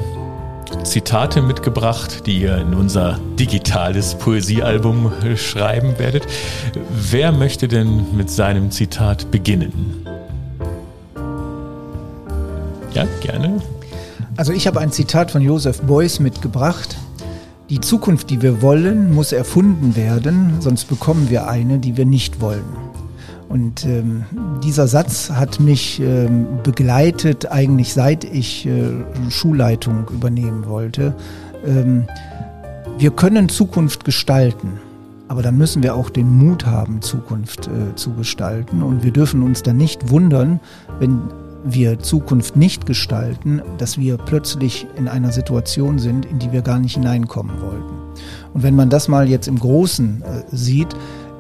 [0.83, 6.27] Zitate mitgebracht, die ihr in unser digitales Poesiealbum schreiben werdet.
[6.91, 10.07] Wer möchte denn mit seinem Zitat beginnen?
[12.93, 13.61] Ja, gerne.
[14.37, 16.97] Also ich habe ein Zitat von Joseph Beuys mitgebracht.
[17.71, 22.41] Die Zukunft, die wir wollen, muss erfunden werden, sonst bekommen wir eine, die wir nicht
[22.41, 22.65] wollen.
[23.55, 24.25] Und ähm,
[24.65, 28.91] dieser Satz hat mich ähm, begleitet, eigentlich seit ich äh,
[29.31, 31.15] Schulleitung übernehmen wollte.
[31.65, 32.09] Ähm,
[32.99, 34.81] wir können Zukunft gestalten,
[35.29, 38.83] aber dann müssen wir auch den Mut haben, Zukunft äh, zu gestalten.
[38.83, 40.59] Und wir dürfen uns dann nicht wundern,
[40.99, 41.21] wenn
[41.63, 46.81] wir Zukunft nicht gestalten, dass wir plötzlich in einer Situation sind, in die wir gar
[46.81, 47.95] nicht hineinkommen wollten.
[48.53, 50.89] Und wenn man das mal jetzt im Großen äh, sieht,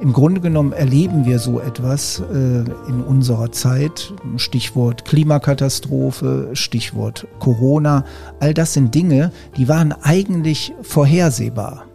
[0.04, 2.58] im Grunde genommen erleben wir so etwas äh,
[2.88, 4.12] in unserer Zeit.
[4.36, 8.04] Stichwort Klimakatastrophe, Stichwort Corona.
[8.38, 11.86] All das sind Dinge, die waren eigentlich vorhersehbar.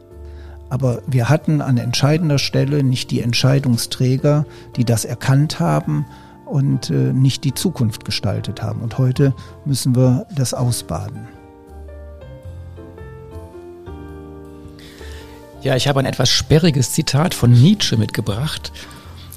[0.69, 6.07] Aber wir hatten an entscheidender Stelle nicht die Entscheidungsträger, die das erkannt haben
[6.48, 8.81] und äh, nicht die Zukunft gestaltet haben.
[8.81, 11.39] Und heute müssen wir das ausbaden.
[15.61, 18.72] Ja, ich habe ein etwas sperriges Zitat von Nietzsche mitgebracht.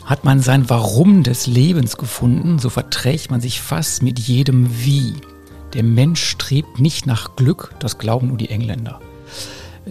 [0.05, 5.15] Hat man sein Warum des Lebens gefunden, so verträgt man sich fast mit jedem Wie.
[5.73, 9.01] Der Mensch strebt nicht nach Glück, das glauben nur die Engländer.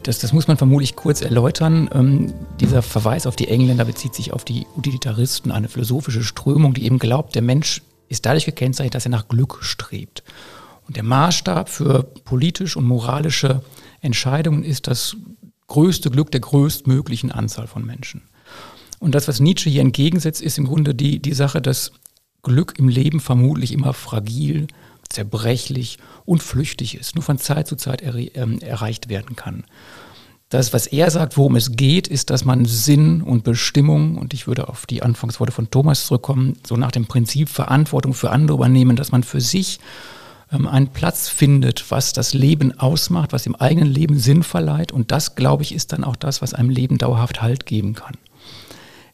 [0.04, 1.90] Das, das muss man vermutlich kurz erläutern.
[1.94, 6.86] Ähm, dieser Verweis auf die Engländer bezieht sich auf die Utilitaristen, eine philosophische Strömung, die
[6.86, 10.24] eben glaubt, der Mensch ist dadurch gekennzeichnet, dass er nach Glück strebt.
[10.88, 13.64] Und der Maßstab für politisch und moralische
[14.02, 15.18] Entscheidungen ist das
[15.72, 18.24] größte Glück der größtmöglichen Anzahl von Menschen.
[19.00, 21.94] Und das, was Nietzsche hier entgegensetzt, ist im Grunde die, die Sache, dass
[22.44, 24.68] Glück im Leben vermutlich immer fragil,
[25.08, 29.64] zerbrechlich und flüchtig ist, nur von Zeit zu Zeit er, äh, erreicht werden kann.
[30.50, 34.48] Das, was er sagt, worum es geht, ist, dass man Sinn und Bestimmung, und ich
[34.48, 38.98] würde auf die Anfangsworte von Thomas zurückkommen, so nach dem Prinzip Verantwortung für andere übernehmen,
[38.98, 39.80] dass man für sich
[40.52, 44.92] ähm, einen Platz findet, was das Leben ausmacht, was dem eigenen Leben Sinn verleiht.
[44.92, 48.16] Und das, glaube ich, ist dann auch das, was einem Leben dauerhaft Halt geben kann.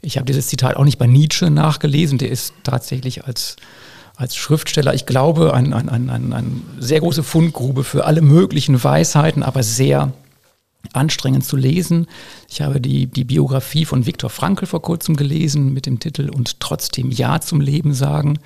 [0.02, 3.56] Ich habe dieses Zitat auch nicht bei Nietzsche nachgelesen, der ist tatsächlich als
[4.18, 8.84] als Schriftsteller, ich glaube, eine ein, ein, ein, ein sehr große Fundgrube für alle möglichen
[8.84, 10.12] Weisheiten, aber sehr
[10.94, 12.08] anstrengend zu lesen.
[12.50, 16.60] Ich habe die, die Biografie von Viktor Frankl vor kurzem gelesen mit dem Titel Und
[16.60, 18.40] trotzdem Ja zum Leben sagen.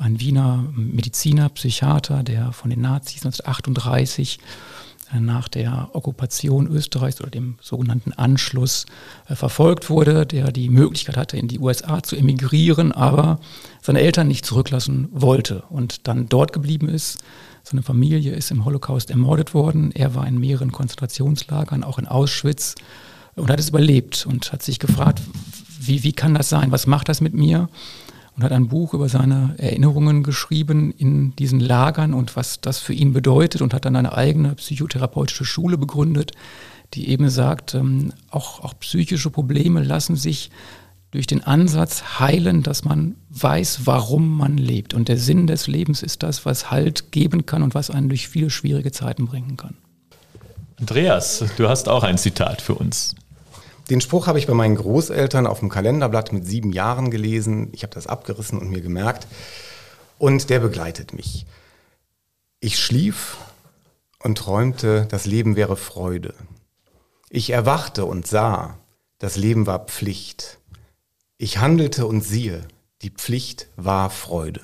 [0.00, 4.38] Ein Wiener Mediziner, Psychiater, der von den Nazis 1938
[5.12, 8.86] nach der Okkupation Österreichs oder dem sogenannten Anschluss
[9.28, 13.40] äh, verfolgt wurde, der die Möglichkeit hatte, in die USA zu emigrieren, aber
[13.82, 17.18] seine Eltern nicht zurücklassen wollte und dann dort geblieben ist.
[17.62, 19.92] Seine Familie ist im Holocaust ermordet worden.
[19.92, 22.74] Er war in mehreren Konzentrationslagern, auch in Auschwitz,
[23.36, 25.20] und hat es überlebt und hat sich gefragt,
[25.78, 26.72] wie, wie kann das sein?
[26.72, 27.68] Was macht das mit mir?
[28.40, 32.94] Und hat ein Buch über seine Erinnerungen geschrieben in diesen Lagern und was das für
[32.94, 36.32] ihn bedeutet und hat dann eine eigene psychotherapeutische Schule begründet,
[36.94, 40.50] die eben sagt, ähm, auch, auch psychische Probleme lassen sich
[41.10, 44.94] durch den Ansatz heilen, dass man weiß, warum man lebt.
[44.94, 48.26] Und der Sinn des Lebens ist das, was Halt geben kann und was einen durch
[48.26, 49.74] viele schwierige Zeiten bringen kann.
[50.78, 53.14] Andreas, du hast auch ein Zitat für uns.
[53.90, 57.70] Den Spruch habe ich bei meinen Großeltern auf dem Kalenderblatt mit sieben Jahren gelesen.
[57.72, 59.26] Ich habe das abgerissen und mir gemerkt.
[60.16, 61.44] Und der begleitet mich.
[62.60, 63.38] Ich schlief
[64.22, 66.34] und träumte, das Leben wäre Freude.
[67.30, 68.78] Ich erwachte und sah,
[69.18, 70.58] das Leben war Pflicht.
[71.36, 72.68] Ich handelte und siehe,
[73.02, 74.60] die Pflicht war Freude.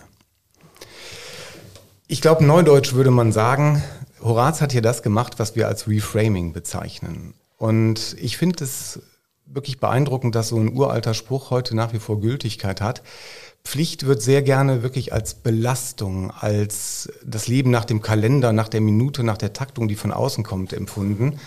[2.06, 3.82] Ich glaube, neudeutsch würde man sagen,
[4.20, 7.34] Horaz hat hier das gemacht, was wir als Reframing bezeichnen.
[7.56, 9.00] Und ich finde es
[9.46, 13.02] wirklich beeindruckend, dass so ein uralter Spruch heute nach wie vor Gültigkeit hat.
[13.64, 18.80] Pflicht wird sehr gerne wirklich als Belastung, als das Leben nach dem Kalender, nach der
[18.80, 21.40] Minute, nach der Taktung, die von außen kommt, empfunden.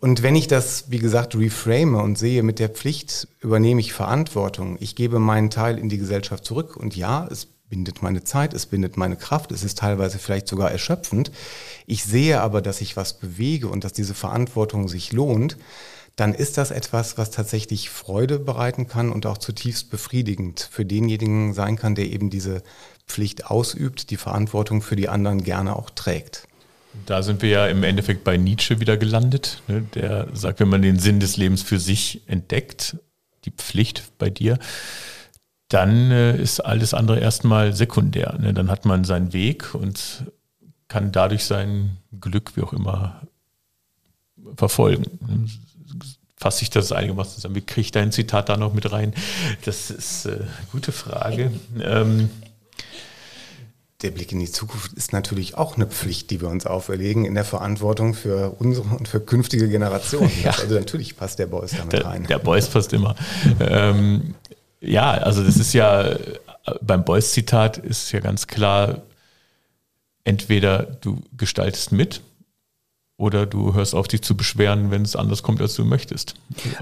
[0.00, 4.76] Und wenn ich das, wie gesagt, reframe und sehe, mit der Pflicht übernehme ich Verantwortung,
[4.78, 8.66] ich gebe meinen Teil in die Gesellschaft zurück und ja, es bindet meine Zeit, es
[8.66, 11.32] bindet meine Kraft, es ist teilweise vielleicht sogar erschöpfend.
[11.86, 15.56] Ich sehe aber, dass ich was bewege und dass diese Verantwortung sich lohnt,
[16.16, 21.54] dann ist das etwas, was tatsächlich Freude bereiten kann und auch zutiefst befriedigend für denjenigen
[21.54, 22.62] sein kann, der eben diese
[23.06, 26.46] Pflicht ausübt, die Verantwortung für die anderen gerne auch trägt.
[27.06, 29.62] Da sind wir ja im Endeffekt bei Nietzsche wieder gelandet.
[29.66, 29.82] Ne?
[29.94, 32.96] Der sagt, wenn man den Sinn des Lebens für sich entdeckt,
[33.44, 34.58] die Pflicht bei dir,
[35.68, 38.38] dann äh, ist alles andere erstmal sekundär.
[38.38, 38.54] Ne?
[38.54, 40.24] Dann hat man seinen Weg und
[40.86, 43.22] kann dadurch sein Glück, wie auch immer,
[44.56, 45.50] verfolgen.
[46.44, 47.54] Fasse ich das einigermaßen zusammen?
[47.54, 49.14] Wie kriege ich dein Zitat da noch mit rein?
[49.64, 51.50] Das ist eine äh, gute Frage.
[51.82, 52.28] Ähm,
[54.02, 57.34] der Blick in die Zukunft ist natürlich auch eine Pflicht, die wir uns auferlegen in
[57.34, 60.30] der Verantwortung für unsere und für künftige Generationen.
[60.44, 60.50] Ja.
[60.50, 62.26] Also natürlich passt der Beuys damit der, rein.
[62.26, 63.14] Der Beuys passt immer.
[63.58, 64.34] ähm,
[64.82, 66.14] ja, also das ist ja
[66.82, 69.00] beim Beuys-Zitat ist ja ganz klar,
[70.24, 72.20] entweder du gestaltest mit
[73.16, 76.34] oder du hörst auf, dich zu beschweren, wenn es anders kommt, als du möchtest.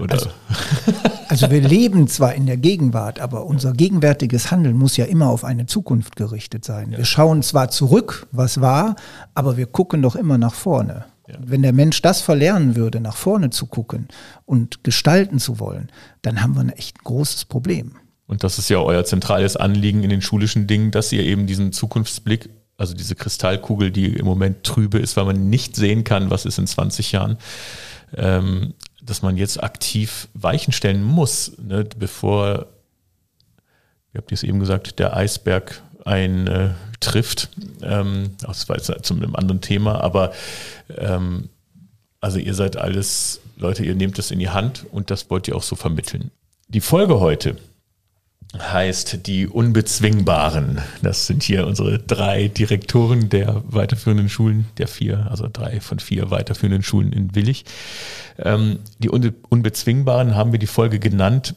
[0.09, 0.29] Also,
[1.27, 5.43] also, wir leben zwar in der Gegenwart, aber unser gegenwärtiges Handeln muss ja immer auf
[5.43, 6.91] eine Zukunft gerichtet sein.
[6.91, 6.97] Ja.
[6.97, 8.95] Wir schauen zwar zurück, was war,
[9.35, 11.05] aber wir gucken doch immer nach vorne.
[11.27, 11.35] Ja.
[11.39, 14.07] Wenn der Mensch das verlernen würde, nach vorne zu gucken
[14.45, 15.91] und gestalten zu wollen,
[16.23, 17.93] dann haben wir ein echt großes Problem.
[18.25, 21.71] Und das ist ja euer zentrales Anliegen in den schulischen Dingen, dass ihr eben diesen
[21.71, 26.45] Zukunftsblick also diese Kristallkugel, die im Moment trübe ist, weil man nicht sehen kann, was
[26.45, 27.37] ist in 20 Jahren,
[28.15, 32.67] ähm, dass man jetzt aktiv Weichen stellen muss, ne, bevor,
[34.11, 36.69] wie habt ihr es eben gesagt, der Eisberg ein äh,
[36.99, 37.49] trifft.
[37.81, 40.33] Ähm, das war jetzt zu einem anderen Thema, aber
[40.97, 41.49] ähm,
[42.19, 45.55] also ihr seid alles Leute, ihr nehmt das in die Hand und das wollt ihr
[45.55, 46.31] auch so vermitteln.
[46.69, 47.57] Die Folge heute
[48.57, 50.81] heißt die Unbezwingbaren.
[51.01, 56.29] Das sind hier unsere drei Direktoren der weiterführenden Schulen, der vier, also drei von vier
[56.29, 57.65] weiterführenden Schulen in Willig.
[58.37, 61.55] Ähm, die Unbezwingbaren haben wir die Folge genannt,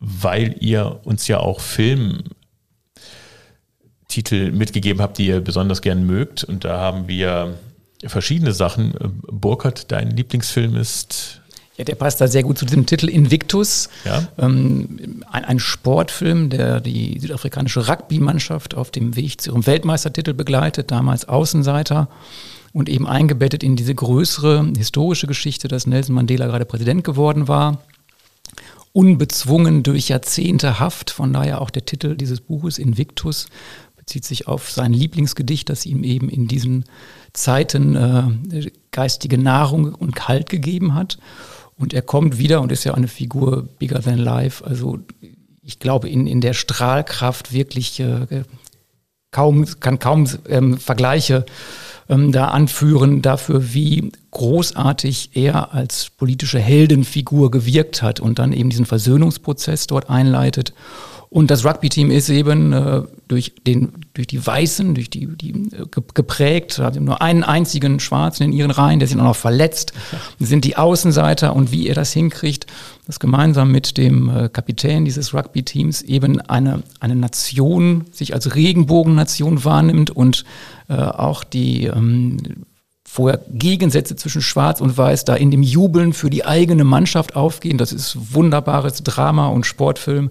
[0.00, 2.32] weil ihr uns ja auch Filmtitel
[4.50, 6.42] mitgegeben habt, die ihr besonders gern mögt.
[6.42, 7.56] Und da haben wir
[8.04, 8.94] verschiedene Sachen.
[9.30, 11.40] Burkhard, dein Lieblingsfilm ist
[11.76, 13.88] ja, der passt da sehr gut zu diesem Titel Invictus.
[14.04, 14.26] Ja.
[14.38, 20.90] Ähm, ein, ein, Sportfilm, der die südafrikanische Rugby-Mannschaft auf dem Weg zu ihrem Weltmeistertitel begleitet,
[20.90, 22.08] damals Außenseiter
[22.72, 27.82] und eben eingebettet in diese größere historische Geschichte, dass Nelson Mandela gerade Präsident geworden war.
[28.92, 33.46] Unbezwungen durch Jahrzehnte Haft, von daher auch der Titel dieses Buches Invictus
[33.96, 36.84] bezieht sich auf sein Lieblingsgedicht, das ihm eben in diesen
[37.32, 41.18] Zeiten äh, geistige Nahrung und Halt gegeben hat.
[41.78, 44.64] Und er kommt wieder und ist ja eine Figur bigger than life.
[44.64, 44.98] Also
[45.62, 48.44] ich glaube, in, in der Strahlkraft wirklich äh,
[49.30, 51.44] kaum, kann kaum ähm, Vergleiche
[52.08, 58.70] ähm, da anführen dafür, wie großartig er als politische Heldenfigur gewirkt hat und dann eben
[58.70, 60.72] diesen Versöhnungsprozess dort einleitet
[61.28, 65.84] und das Rugby-Team ist eben äh, durch, den, durch die Weißen, durch die, die äh,
[66.14, 69.92] geprägt, hat nur einen einzigen Schwarzen in ihren Reihen, der sich auch noch verletzt,
[70.38, 72.66] sind die Außenseiter und wie er das hinkriegt,
[73.06, 79.64] dass gemeinsam mit dem äh, Kapitän dieses Rugby-Teams eben eine, eine Nation sich als Regenbogennation
[79.64, 80.44] wahrnimmt und
[80.88, 82.38] äh, auch die ähm,
[83.16, 87.78] vorher Gegensätze zwischen Schwarz und Weiß da in dem Jubeln für die eigene Mannschaft aufgehen.
[87.78, 90.30] Das ist wunderbares Drama und Sportfilm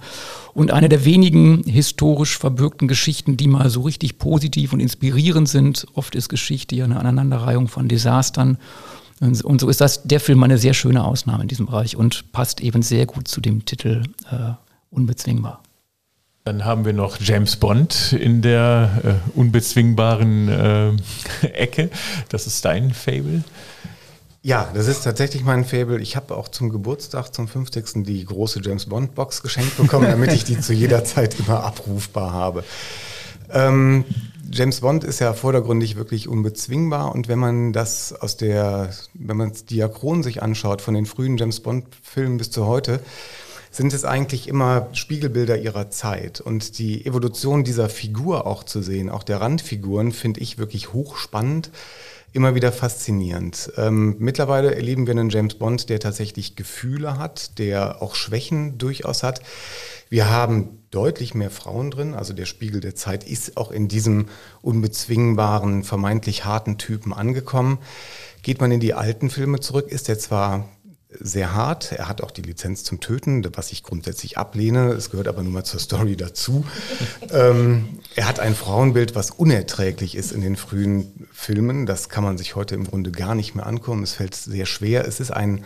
[0.54, 5.88] und eine der wenigen historisch verbürgten Geschichten, die mal so richtig positiv und inspirierend sind.
[5.96, 8.60] Oft ist Geschichte ja eine Aneinanderreihung von Desastern.
[9.20, 12.62] Und so ist das der Film eine sehr schöne Ausnahme in diesem Bereich und passt
[12.62, 14.52] eben sehr gut zu dem Titel äh,
[14.92, 15.65] Unbezwingbar.
[16.46, 20.92] Dann haben wir noch James Bond in der äh, unbezwingbaren äh,
[21.48, 21.90] Ecke.
[22.30, 23.44] Das ist dein Fable.
[24.44, 26.00] Ja, das ist tatsächlich mein Fable.
[26.00, 28.06] Ich habe auch zum Geburtstag, zum 50.
[28.06, 32.32] die große James Bond Box geschenkt bekommen, damit ich die zu jeder Zeit immer abrufbar
[32.32, 32.64] habe.
[33.50, 34.06] Ähm,
[34.52, 39.50] James Bond ist ja vordergründig wirklich unbezwingbar und wenn man das aus der, wenn man
[39.50, 43.00] das Diachron sich anschaut, von den frühen James Bond Filmen bis zu heute,
[43.76, 46.40] sind es eigentlich immer Spiegelbilder ihrer Zeit.
[46.40, 51.72] Und die Evolution dieser Figur auch zu sehen, auch der Randfiguren, finde ich wirklich hochspannend,
[52.32, 53.74] immer wieder faszinierend.
[53.76, 59.24] Ähm, mittlerweile erleben wir einen James Bond, der tatsächlich Gefühle hat, der auch Schwächen durchaus
[59.24, 59.42] hat.
[60.10, 64.28] Wir haben deutlich mehr Frauen drin, also der Spiegel der Zeit ist auch in diesem
[64.62, 67.80] unbezwingbaren, vermeintlich harten Typen angekommen.
[68.42, 70.70] Geht man in die alten Filme zurück, ist er zwar
[71.20, 71.92] sehr hart.
[71.92, 74.92] Er hat auch die Lizenz zum Töten, was ich grundsätzlich ablehne.
[74.94, 76.66] Es gehört aber nun mal zur Story dazu.
[77.32, 81.86] ähm, er hat ein Frauenbild, was unerträglich ist in den frühen Filmen.
[81.86, 84.04] Das kann man sich heute im Grunde gar nicht mehr angucken.
[84.04, 85.08] Es fällt sehr schwer.
[85.08, 85.64] Es ist ein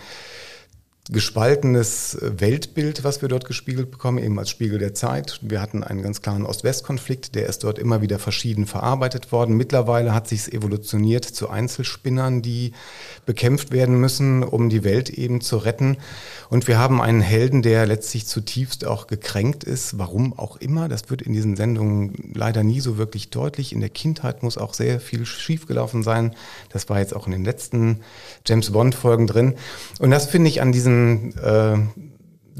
[1.12, 5.40] gespaltenes Weltbild, was wir dort gespiegelt bekommen, eben als Spiegel der Zeit.
[5.42, 9.58] Wir hatten einen ganz klaren Ost-West-Konflikt, der ist dort immer wieder verschieden verarbeitet worden.
[9.58, 12.74] Mittlerweile hat sich es evolutioniert zu Einzelspinnern, die
[13.26, 15.98] bekämpft werden müssen, um die Welt eben zu retten.
[16.50, 20.90] Und wir haben einen Helden, der letztlich zutiefst auch gekränkt ist, warum auch immer.
[20.90, 23.74] Das wird in diesen Sendungen leider nie so wirklich deutlich.
[23.74, 26.36] In der Kindheit muss auch sehr viel schiefgelaufen sein.
[26.70, 28.02] Das war jetzt auch in den letzten
[28.46, 29.56] James Bond-Folgen drin.
[29.98, 30.72] Und das finde ich an
[31.38, 31.78] äh,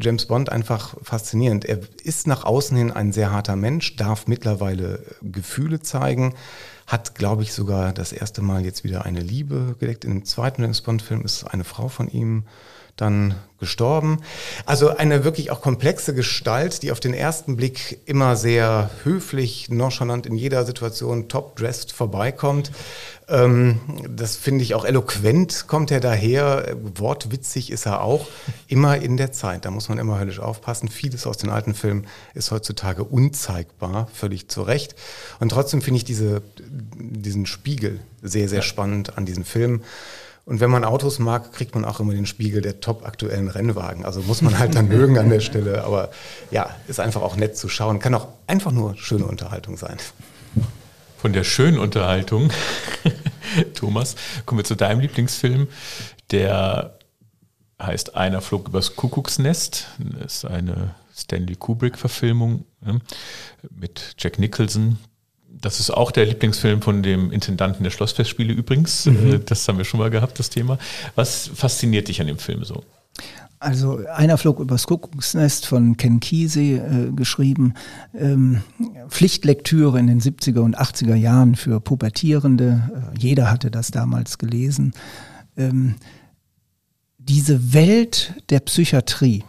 [0.02, 1.66] James Bond einfach faszinierend.
[1.66, 6.36] Er ist nach außen hin ein sehr harter Mensch, darf mittlerweile Gefühle zeigen,
[6.88, 10.06] hat, glaube ich, sogar das erste Mal jetzt wieder eine Liebe gedeckt.
[10.06, 12.46] Im zweiten James Bond-Film ist eine Frau von ihm
[13.02, 14.20] dann gestorben.
[14.66, 20.26] Also eine wirklich auch komplexe Gestalt, die auf den ersten Blick immer sehr höflich, nonchalant
[20.26, 22.72] in jeder Situation top-dressed vorbeikommt.
[23.28, 26.76] Ähm, das finde ich auch eloquent, kommt er daher.
[26.96, 28.28] Wortwitzig ist er auch.
[28.68, 29.66] Immer in der Zeit.
[29.66, 30.88] Da muss man immer höllisch aufpassen.
[30.88, 34.96] Vieles aus den alten Filmen ist heutzutage unzeigbar, völlig zu Recht.
[35.40, 36.42] Und trotzdem finde ich diese,
[36.98, 39.84] diesen Spiegel sehr, sehr spannend an diesem Film.
[40.50, 44.04] Und wenn man Autos mag, kriegt man auch immer den Spiegel der top aktuellen Rennwagen.
[44.04, 45.84] Also muss man halt dann mögen an der Stelle.
[45.84, 46.10] Aber
[46.50, 48.00] ja, ist einfach auch nett zu schauen.
[48.00, 49.98] Kann auch einfach nur schöne Unterhaltung sein.
[51.20, 52.50] Von der schönen Unterhaltung,
[53.76, 54.16] Thomas,
[54.48, 55.68] kommen wir zu deinem Lieblingsfilm.
[56.32, 56.98] Der
[57.80, 59.90] heißt Einer flog übers Kuckucksnest.
[60.00, 63.02] Das ist eine Stanley Kubrick-Verfilmung ne,
[63.70, 64.98] mit Jack Nicholson,
[65.62, 69.06] das ist auch der Lieblingsfilm von dem Intendanten der Schlossfestspiele übrigens.
[69.06, 69.34] Mhm.
[69.34, 70.78] Äh, das haben wir schon mal gehabt, das Thema.
[71.16, 72.84] Was fasziniert dich an dem Film so?
[73.62, 77.74] Also einer flog übers Kuckucksnest von Ken Kesey äh, geschrieben.
[78.18, 78.62] Ähm,
[79.10, 83.14] Pflichtlektüre in den 70er und 80er Jahren für Pubertierende.
[83.14, 84.94] Äh, jeder hatte das damals gelesen.
[85.58, 85.96] Ähm,
[87.18, 89.44] diese Welt der Psychiatrie,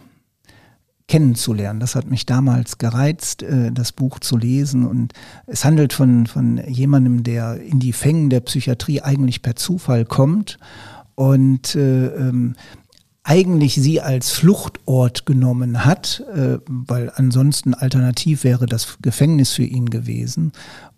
[1.10, 1.80] kennenzulernen.
[1.80, 4.86] Das hat mich damals gereizt, äh, das Buch zu lesen.
[4.86, 5.12] Und
[5.46, 10.58] es handelt von, von jemandem, der in die Fängen der Psychiatrie eigentlich per Zufall kommt
[11.16, 12.54] und äh, ähm,
[13.24, 19.90] eigentlich sie als Fluchtort genommen hat, äh, weil ansonsten alternativ wäre das Gefängnis für ihn
[19.90, 20.52] gewesen.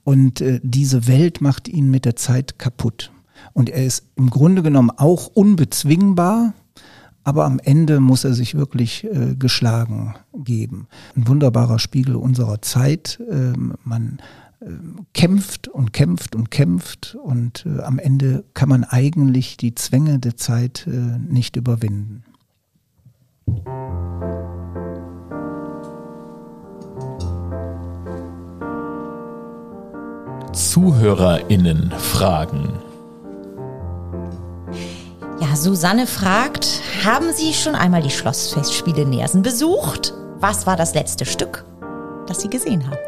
[0.04, 3.10] Und äh, diese Welt macht ihn mit der Zeit kaputt.
[3.54, 6.52] Und er ist im Grunde genommen auch unbezwingbar,
[7.24, 10.88] aber am Ende muss er sich wirklich äh, geschlagen geben.
[11.16, 13.20] Ein wunderbarer Spiegel unserer Zeit.
[13.30, 14.18] Ähm, man
[14.60, 14.66] äh,
[15.14, 20.36] kämpft und kämpft und kämpft und äh, am Ende kann man eigentlich die Zwänge der
[20.36, 22.24] Zeit äh, nicht überwinden.
[30.52, 32.91] ZuhörerInnen fragen.
[35.42, 40.14] Ja, Susanne fragt, haben Sie schon einmal die Schlossfestspiele Nersen besucht?
[40.38, 41.64] Was war das letzte Stück,
[42.28, 42.98] das Sie gesehen haben?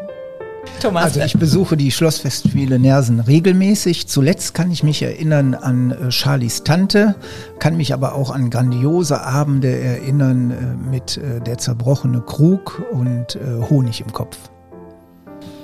[0.81, 1.05] Thomas.
[1.05, 4.09] Also ich besuche die Schlossfestspiele Nersen regelmäßig.
[4.09, 7.15] Zuletzt kann ich mich erinnern an äh, Charlies Tante,
[7.59, 13.35] kann mich aber auch an grandiose Abende erinnern äh, mit äh, der zerbrochene Krug und
[13.35, 14.37] äh, Honig im Kopf.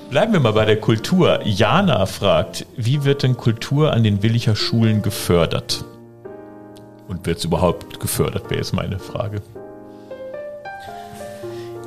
[0.08, 1.40] Bleiben wir mal bei der Kultur.
[1.44, 5.84] Jana fragt, wie wird denn Kultur an den Willicher Schulen gefördert?
[7.12, 9.42] Und wird es überhaupt gefördert, wäre jetzt meine Frage.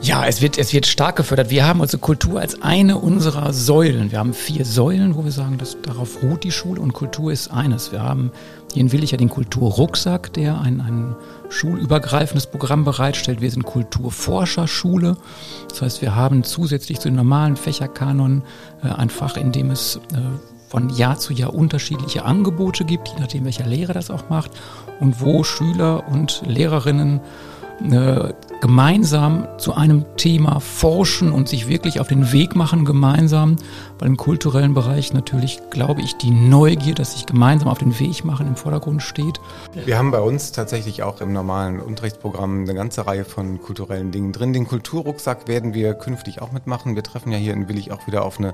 [0.04, 1.50] Ja, es wird, es wird stark gefördert.
[1.50, 4.12] Wir haben also Kultur als eine unserer Säulen.
[4.12, 7.48] Wir haben vier Säulen, wo wir sagen, dass darauf ruht die Schule und Kultur ist
[7.48, 7.92] eines.
[7.92, 8.32] Wir haben
[8.72, 11.16] hier in Willicher den Kulturrucksack, der ein, ein
[11.50, 13.42] schulübergreifendes Programm bereitstellt.
[13.42, 15.18] Wir sind Kulturforscherschule.
[15.70, 18.44] Das heißt, wir haben zusätzlich zu den normalen Fächerkanon
[18.84, 20.20] äh, ein Fach, in dem es äh,
[20.68, 24.52] von Jahr zu Jahr unterschiedliche Angebote gibt, je nachdem welcher Lehrer das auch macht
[25.00, 27.22] und wo Schüler und Lehrerinnen
[27.92, 33.58] äh, gemeinsam zu einem Thema forschen und sich wirklich auf den Weg machen gemeinsam,
[34.00, 38.24] weil im kulturellen Bereich natürlich, glaube ich, die Neugier, dass sich gemeinsam auf den Weg
[38.24, 39.42] machen im Vordergrund steht.
[39.74, 44.32] Wir haben bei uns tatsächlich auch im normalen Unterrichtsprogramm eine ganze Reihe von kulturellen Dingen
[44.32, 44.54] drin.
[44.54, 46.96] Den Kulturrucksack werden wir künftig auch mitmachen.
[46.96, 48.54] Wir treffen ja hier in Willig auch wieder auf eine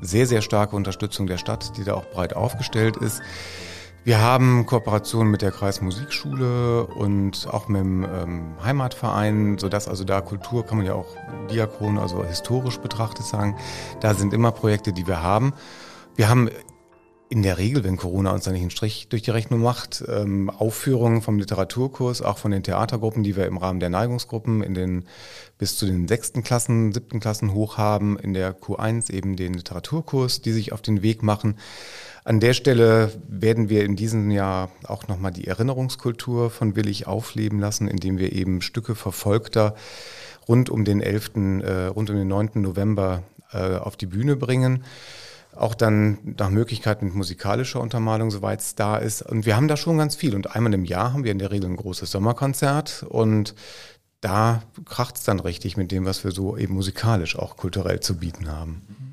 [0.00, 3.22] sehr, sehr starke Unterstützung der Stadt, die da auch breit aufgestellt ist.
[4.02, 10.22] Wir haben Kooperationen mit der Kreismusikschule und auch mit dem ähm, Heimatverein, sodass also da
[10.22, 11.16] Kultur kann man ja auch
[11.50, 13.56] diachron, also historisch betrachtet sagen.
[14.00, 15.52] Da sind immer Projekte, die wir haben.
[16.16, 16.48] Wir haben
[17.30, 20.50] in der Regel, wenn Corona uns da nicht einen Strich durch die Rechnung macht, ähm,
[20.50, 25.04] Aufführungen vom Literaturkurs, auch von den Theatergruppen, die wir im Rahmen der Neigungsgruppen in den
[25.56, 30.42] bis zu den sechsten Klassen, siebten Klassen hoch haben, in der Q1 eben den Literaturkurs,
[30.42, 31.56] die sich auf den Weg machen.
[32.24, 37.60] An der Stelle werden wir in diesem Jahr auch nochmal die Erinnerungskultur von Willig aufleben
[37.60, 39.76] lassen, indem wir eben Stücke verfolgter
[40.48, 42.50] rund um den 11., äh, rund um den 9.
[42.54, 44.82] November äh, auf die Bühne bringen.
[45.60, 49.20] Auch dann nach Möglichkeit mit musikalischer Untermalung, soweit es da ist.
[49.20, 50.34] Und wir haben da schon ganz viel.
[50.34, 53.04] Und einmal im Jahr haben wir in der Regel ein großes Sommerkonzert.
[53.06, 53.54] Und
[54.22, 58.16] da kracht es dann richtig mit dem, was wir so eben musikalisch auch kulturell zu
[58.16, 59.09] bieten haben.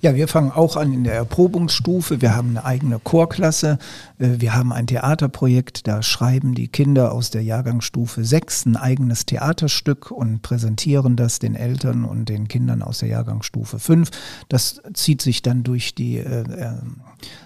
[0.00, 2.20] Ja, wir fangen auch an in der Erprobungsstufe.
[2.20, 3.78] Wir haben eine eigene Chorklasse.
[4.18, 5.86] Äh, wir haben ein Theaterprojekt.
[5.86, 11.54] Da schreiben die Kinder aus der Jahrgangsstufe 6 ein eigenes Theaterstück und präsentieren das den
[11.54, 14.10] Eltern und den Kindern aus der Jahrgangsstufe 5.
[14.48, 16.72] Das zieht sich dann durch die äh, äh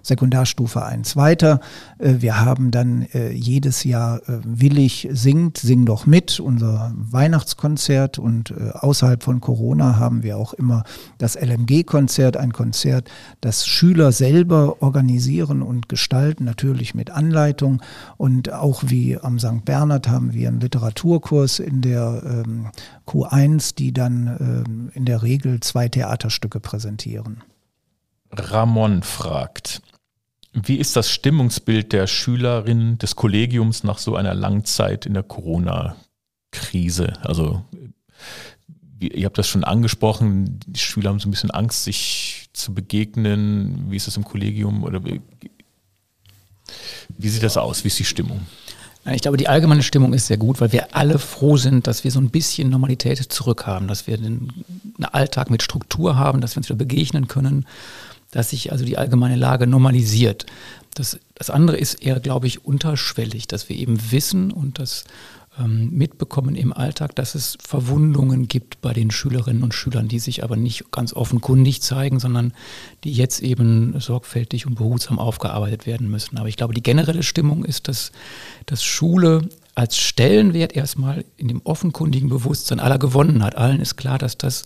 [0.03, 1.61] Sekundarstufe 1 weiter.
[1.99, 8.19] Äh, wir haben dann äh, jedes Jahr äh, Willig singt, sing doch mit, unser Weihnachtskonzert
[8.19, 10.85] und außerhalb von Corona haben wir auch immer
[11.19, 13.11] das LMG-Konzert, ein Konzert,
[13.41, 17.83] das Schüler selber organisieren und gestalten, natürlich mit Anleitung
[18.17, 19.65] und auch wie am St.
[19.65, 22.67] Bernhard haben wir einen Literaturkurs in der ähm,
[23.07, 27.43] Q1, die dann ähm, in der Regel zwei Theaterstücke präsentieren.
[28.39, 29.83] Ramon fragt,
[30.55, 35.25] wie ist das Stimmungsbild der Schülerinnen des Kollegiums nach so einer langen Zeit in der
[35.25, 37.15] Corona-Krise?
[37.23, 37.65] Also
[39.01, 43.87] ihr habt das schon angesprochen, die Schüler haben so ein bisschen Angst, sich zu begegnen.
[43.91, 45.21] Wie ist das im Kollegium oder wie,
[47.19, 47.83] wie sieht das aus?
[47.83, 48.47] Wie ist die Stimmung?
[49.13, 52.11] Ich glaube, die allgemeine Stimmung ist sehr gut, weil wir alle froh sind, dass wir
[52.11, 54.51] so ein bisschen Normalität zurückhaben, dass wir einen
[55.13, 57.67] Alltag mit Struktur haben, dass wir uns wieder begegnen können
[58.35, 60.45] dass sich also die allgemeine Lage normalisiert.
[60.95, 65.05] Das, das andere ist eher, glaube ich, unterschwellig, dass wir eben wissen und das
[65.57, 70.43] ähm, mitbekommen im Alltag, dass es Verwundungen gibt bei den Schülerinnen und Schülern, die sich
[70.43, 72.53] aber nicht ganz offenkundig zeigen, sondern
[73.05, 76.37] die jetzt eben sorgfältig und behutsam aufgearbeitet werden müssen.
[76.37, 78.11] Aber ich glaube, die generelle Stimmung ist, dass,
[78.67, 83.57] dass Schule als Stellenwert erstmal in dem offenkundigen Bewusstsein aller gewonnen hat.
[83.57, 84.65] Allen ist klar, dass das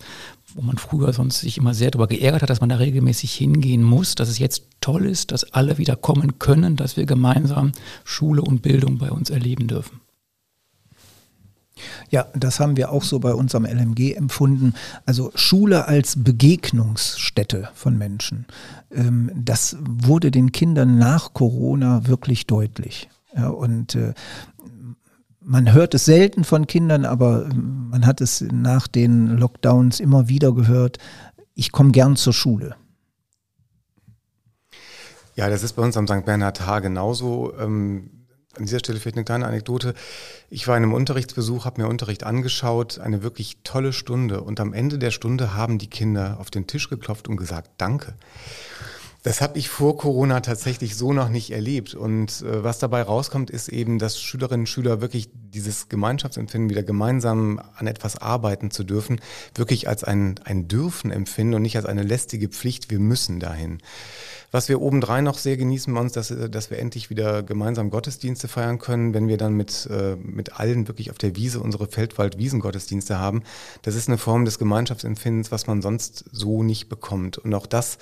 [0.55, 3.83] wo man früher sonst sich immer sehr darüber geärgert hat, dass man da regelmäßig hingehen
[3.83, 7.71] muss, dass es jetzt toll ist, dass alle wieder kommen können, dass wir gemeinsam
[8.03, 10.01] Schule und Bildung bei uns erleben dürfen.
[12.09, 14.73] Ja, das haben wir auch so bei unserem LMG empfunden.
[15.05, 18.45] Also Schule als Begegnungsstätte von Menschen.
[18.91, 23.09] Ähm, das wurde den Kindern nach Corona wirklich deutlich.
[23.33, 24.13] Und äh,
[25.41, 30.29] man hört es selten von Kindern, aber ähm, man hat es nach den Lockdowns immer
[30.29, 30.97] wieder gehört.
[31.55, 32.75] Ich komme gern zur Schule.
[35.35, 36.25] Ja, das ist bei uns am St.
[36.25, 37.53] Bernhard Haar genauso.
[37.57, 38.11] Ähm,
[38.57, 39.93] an dieser Stelle vielleicht eine kleine Anekdote.
[40.49, 44.41] Ich war in einem Unterrichtsbesuch, habe mir Unterricht angeschaut, eine wirklich tolle Stunde.
[44.41, 48.15] Und am Ende der Stunde haben die Kinder auf den Tisch geklopft und gesagt, danke.
[49.21, 51.93] Das habe ich vor Corona tatsächlich so noch nicht erlebt.
[51.93, 56.83] Und äh, was dabei rauskommt, ist eben, dass Schülerinnen und Schüler wirklich dieses Gemeinschaftsempfinden, wieder
[56.83, 59.19] gemeinsam an etwas arbeiten zu dürfen,
[59.55, 63.79] wirklich als ein, ein Dürfen empfinden und nicht als eine lästige Pflicht, wir müssen dahin.
[64.51, 68.47] Was wir obendrein noch sehr genießen bei uns, dass, dass wir endlich wieder gemeinsam Gottesdienste
[68.47, 73.19] feiern können, wenn wir dann mit, äh, mit allen wirklich auf der Wiese unsere Feldwald-Wiesengottesdienste
[73.19, 73.43] haben.
[73.83, 77.37] Das ist eine Form des Gemeinschaftsempfindens, was man sonst so nicht bekommt.
[77.37, 77.99] Und auch das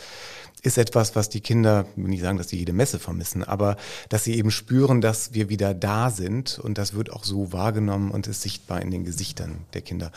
[0.62, 3.78] ist etwas, was die Kinder, ich will nicht sagen, dass sie jede Messe vermissen, aber
[4.10, 8.12] dass sie eben spüren, dass wir wieder da sind und das wird auch so wahrgenommen
[8.12, 10.12] und ist sichtbar in den Gesichtern der Kinder.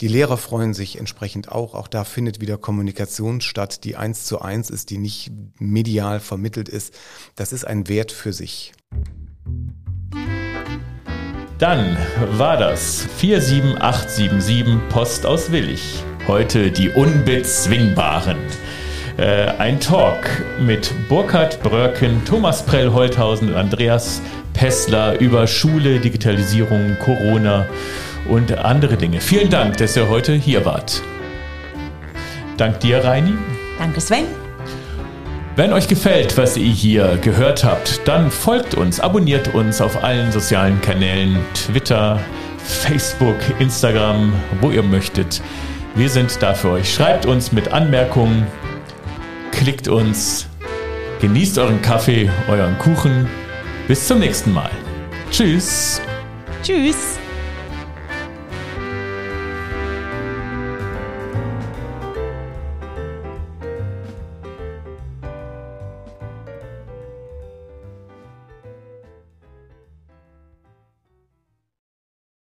[0.00, 1.74] Die Lehrer freuen sich entsprechend auch.
[1.74, 6.68] Auch da findet wieder Kommunikation statt, die eins zu eins ist, die nicht medial vermittelt
[6.68, 6.94] ist.
[7.36, 8.72] Das ist ein Wert für sich.
[11.58, 11.96] Dann
[12.32, 16.02] war das 47877 Post aus Willig.
[16.26, 18.38] Heute die Unbezwingbaren.
[19.18, 24.22] Äh, ein Talk mit Burkhard Bröcken, Thomas Prell-Holthausen und Andreas
[24.54, 27.66] Pessler über Schule, Digitalisierung, Corona
[28.28, 29.20] und andere Dinge.
[29.20, 31.02] Vielen Dank, dass ihr heute hier wart.
[32.56, 33.34] Dank dir, Reini.
[33.78, 34.24] Danke, Sven.
[35.56, 40.32] Wenn euch gefällt, was ihr hier gehört habt, dann folgt uns, abonniert uns auf allen
[40.32, 42.18] sozialen Kanälen, Twitter,
[42.56, 44.32] Facebook, Instagram,
[44.62, 45.42] wo ihr möchtet.
[45.94, 46.94] Wir sind da für euch.
[46.94, 48.46] Schreibt uns mit Anmerkungen,
[49.52, 50.48] klickt uns,
[51.20, 53.28] genießt euren Kaffee, euren Kuchen.
[53.86, 54.70] Bis zum nächsten Mal.
[55.30, 56.00] Tschüss.
[56.62, 57.18] Tschüss.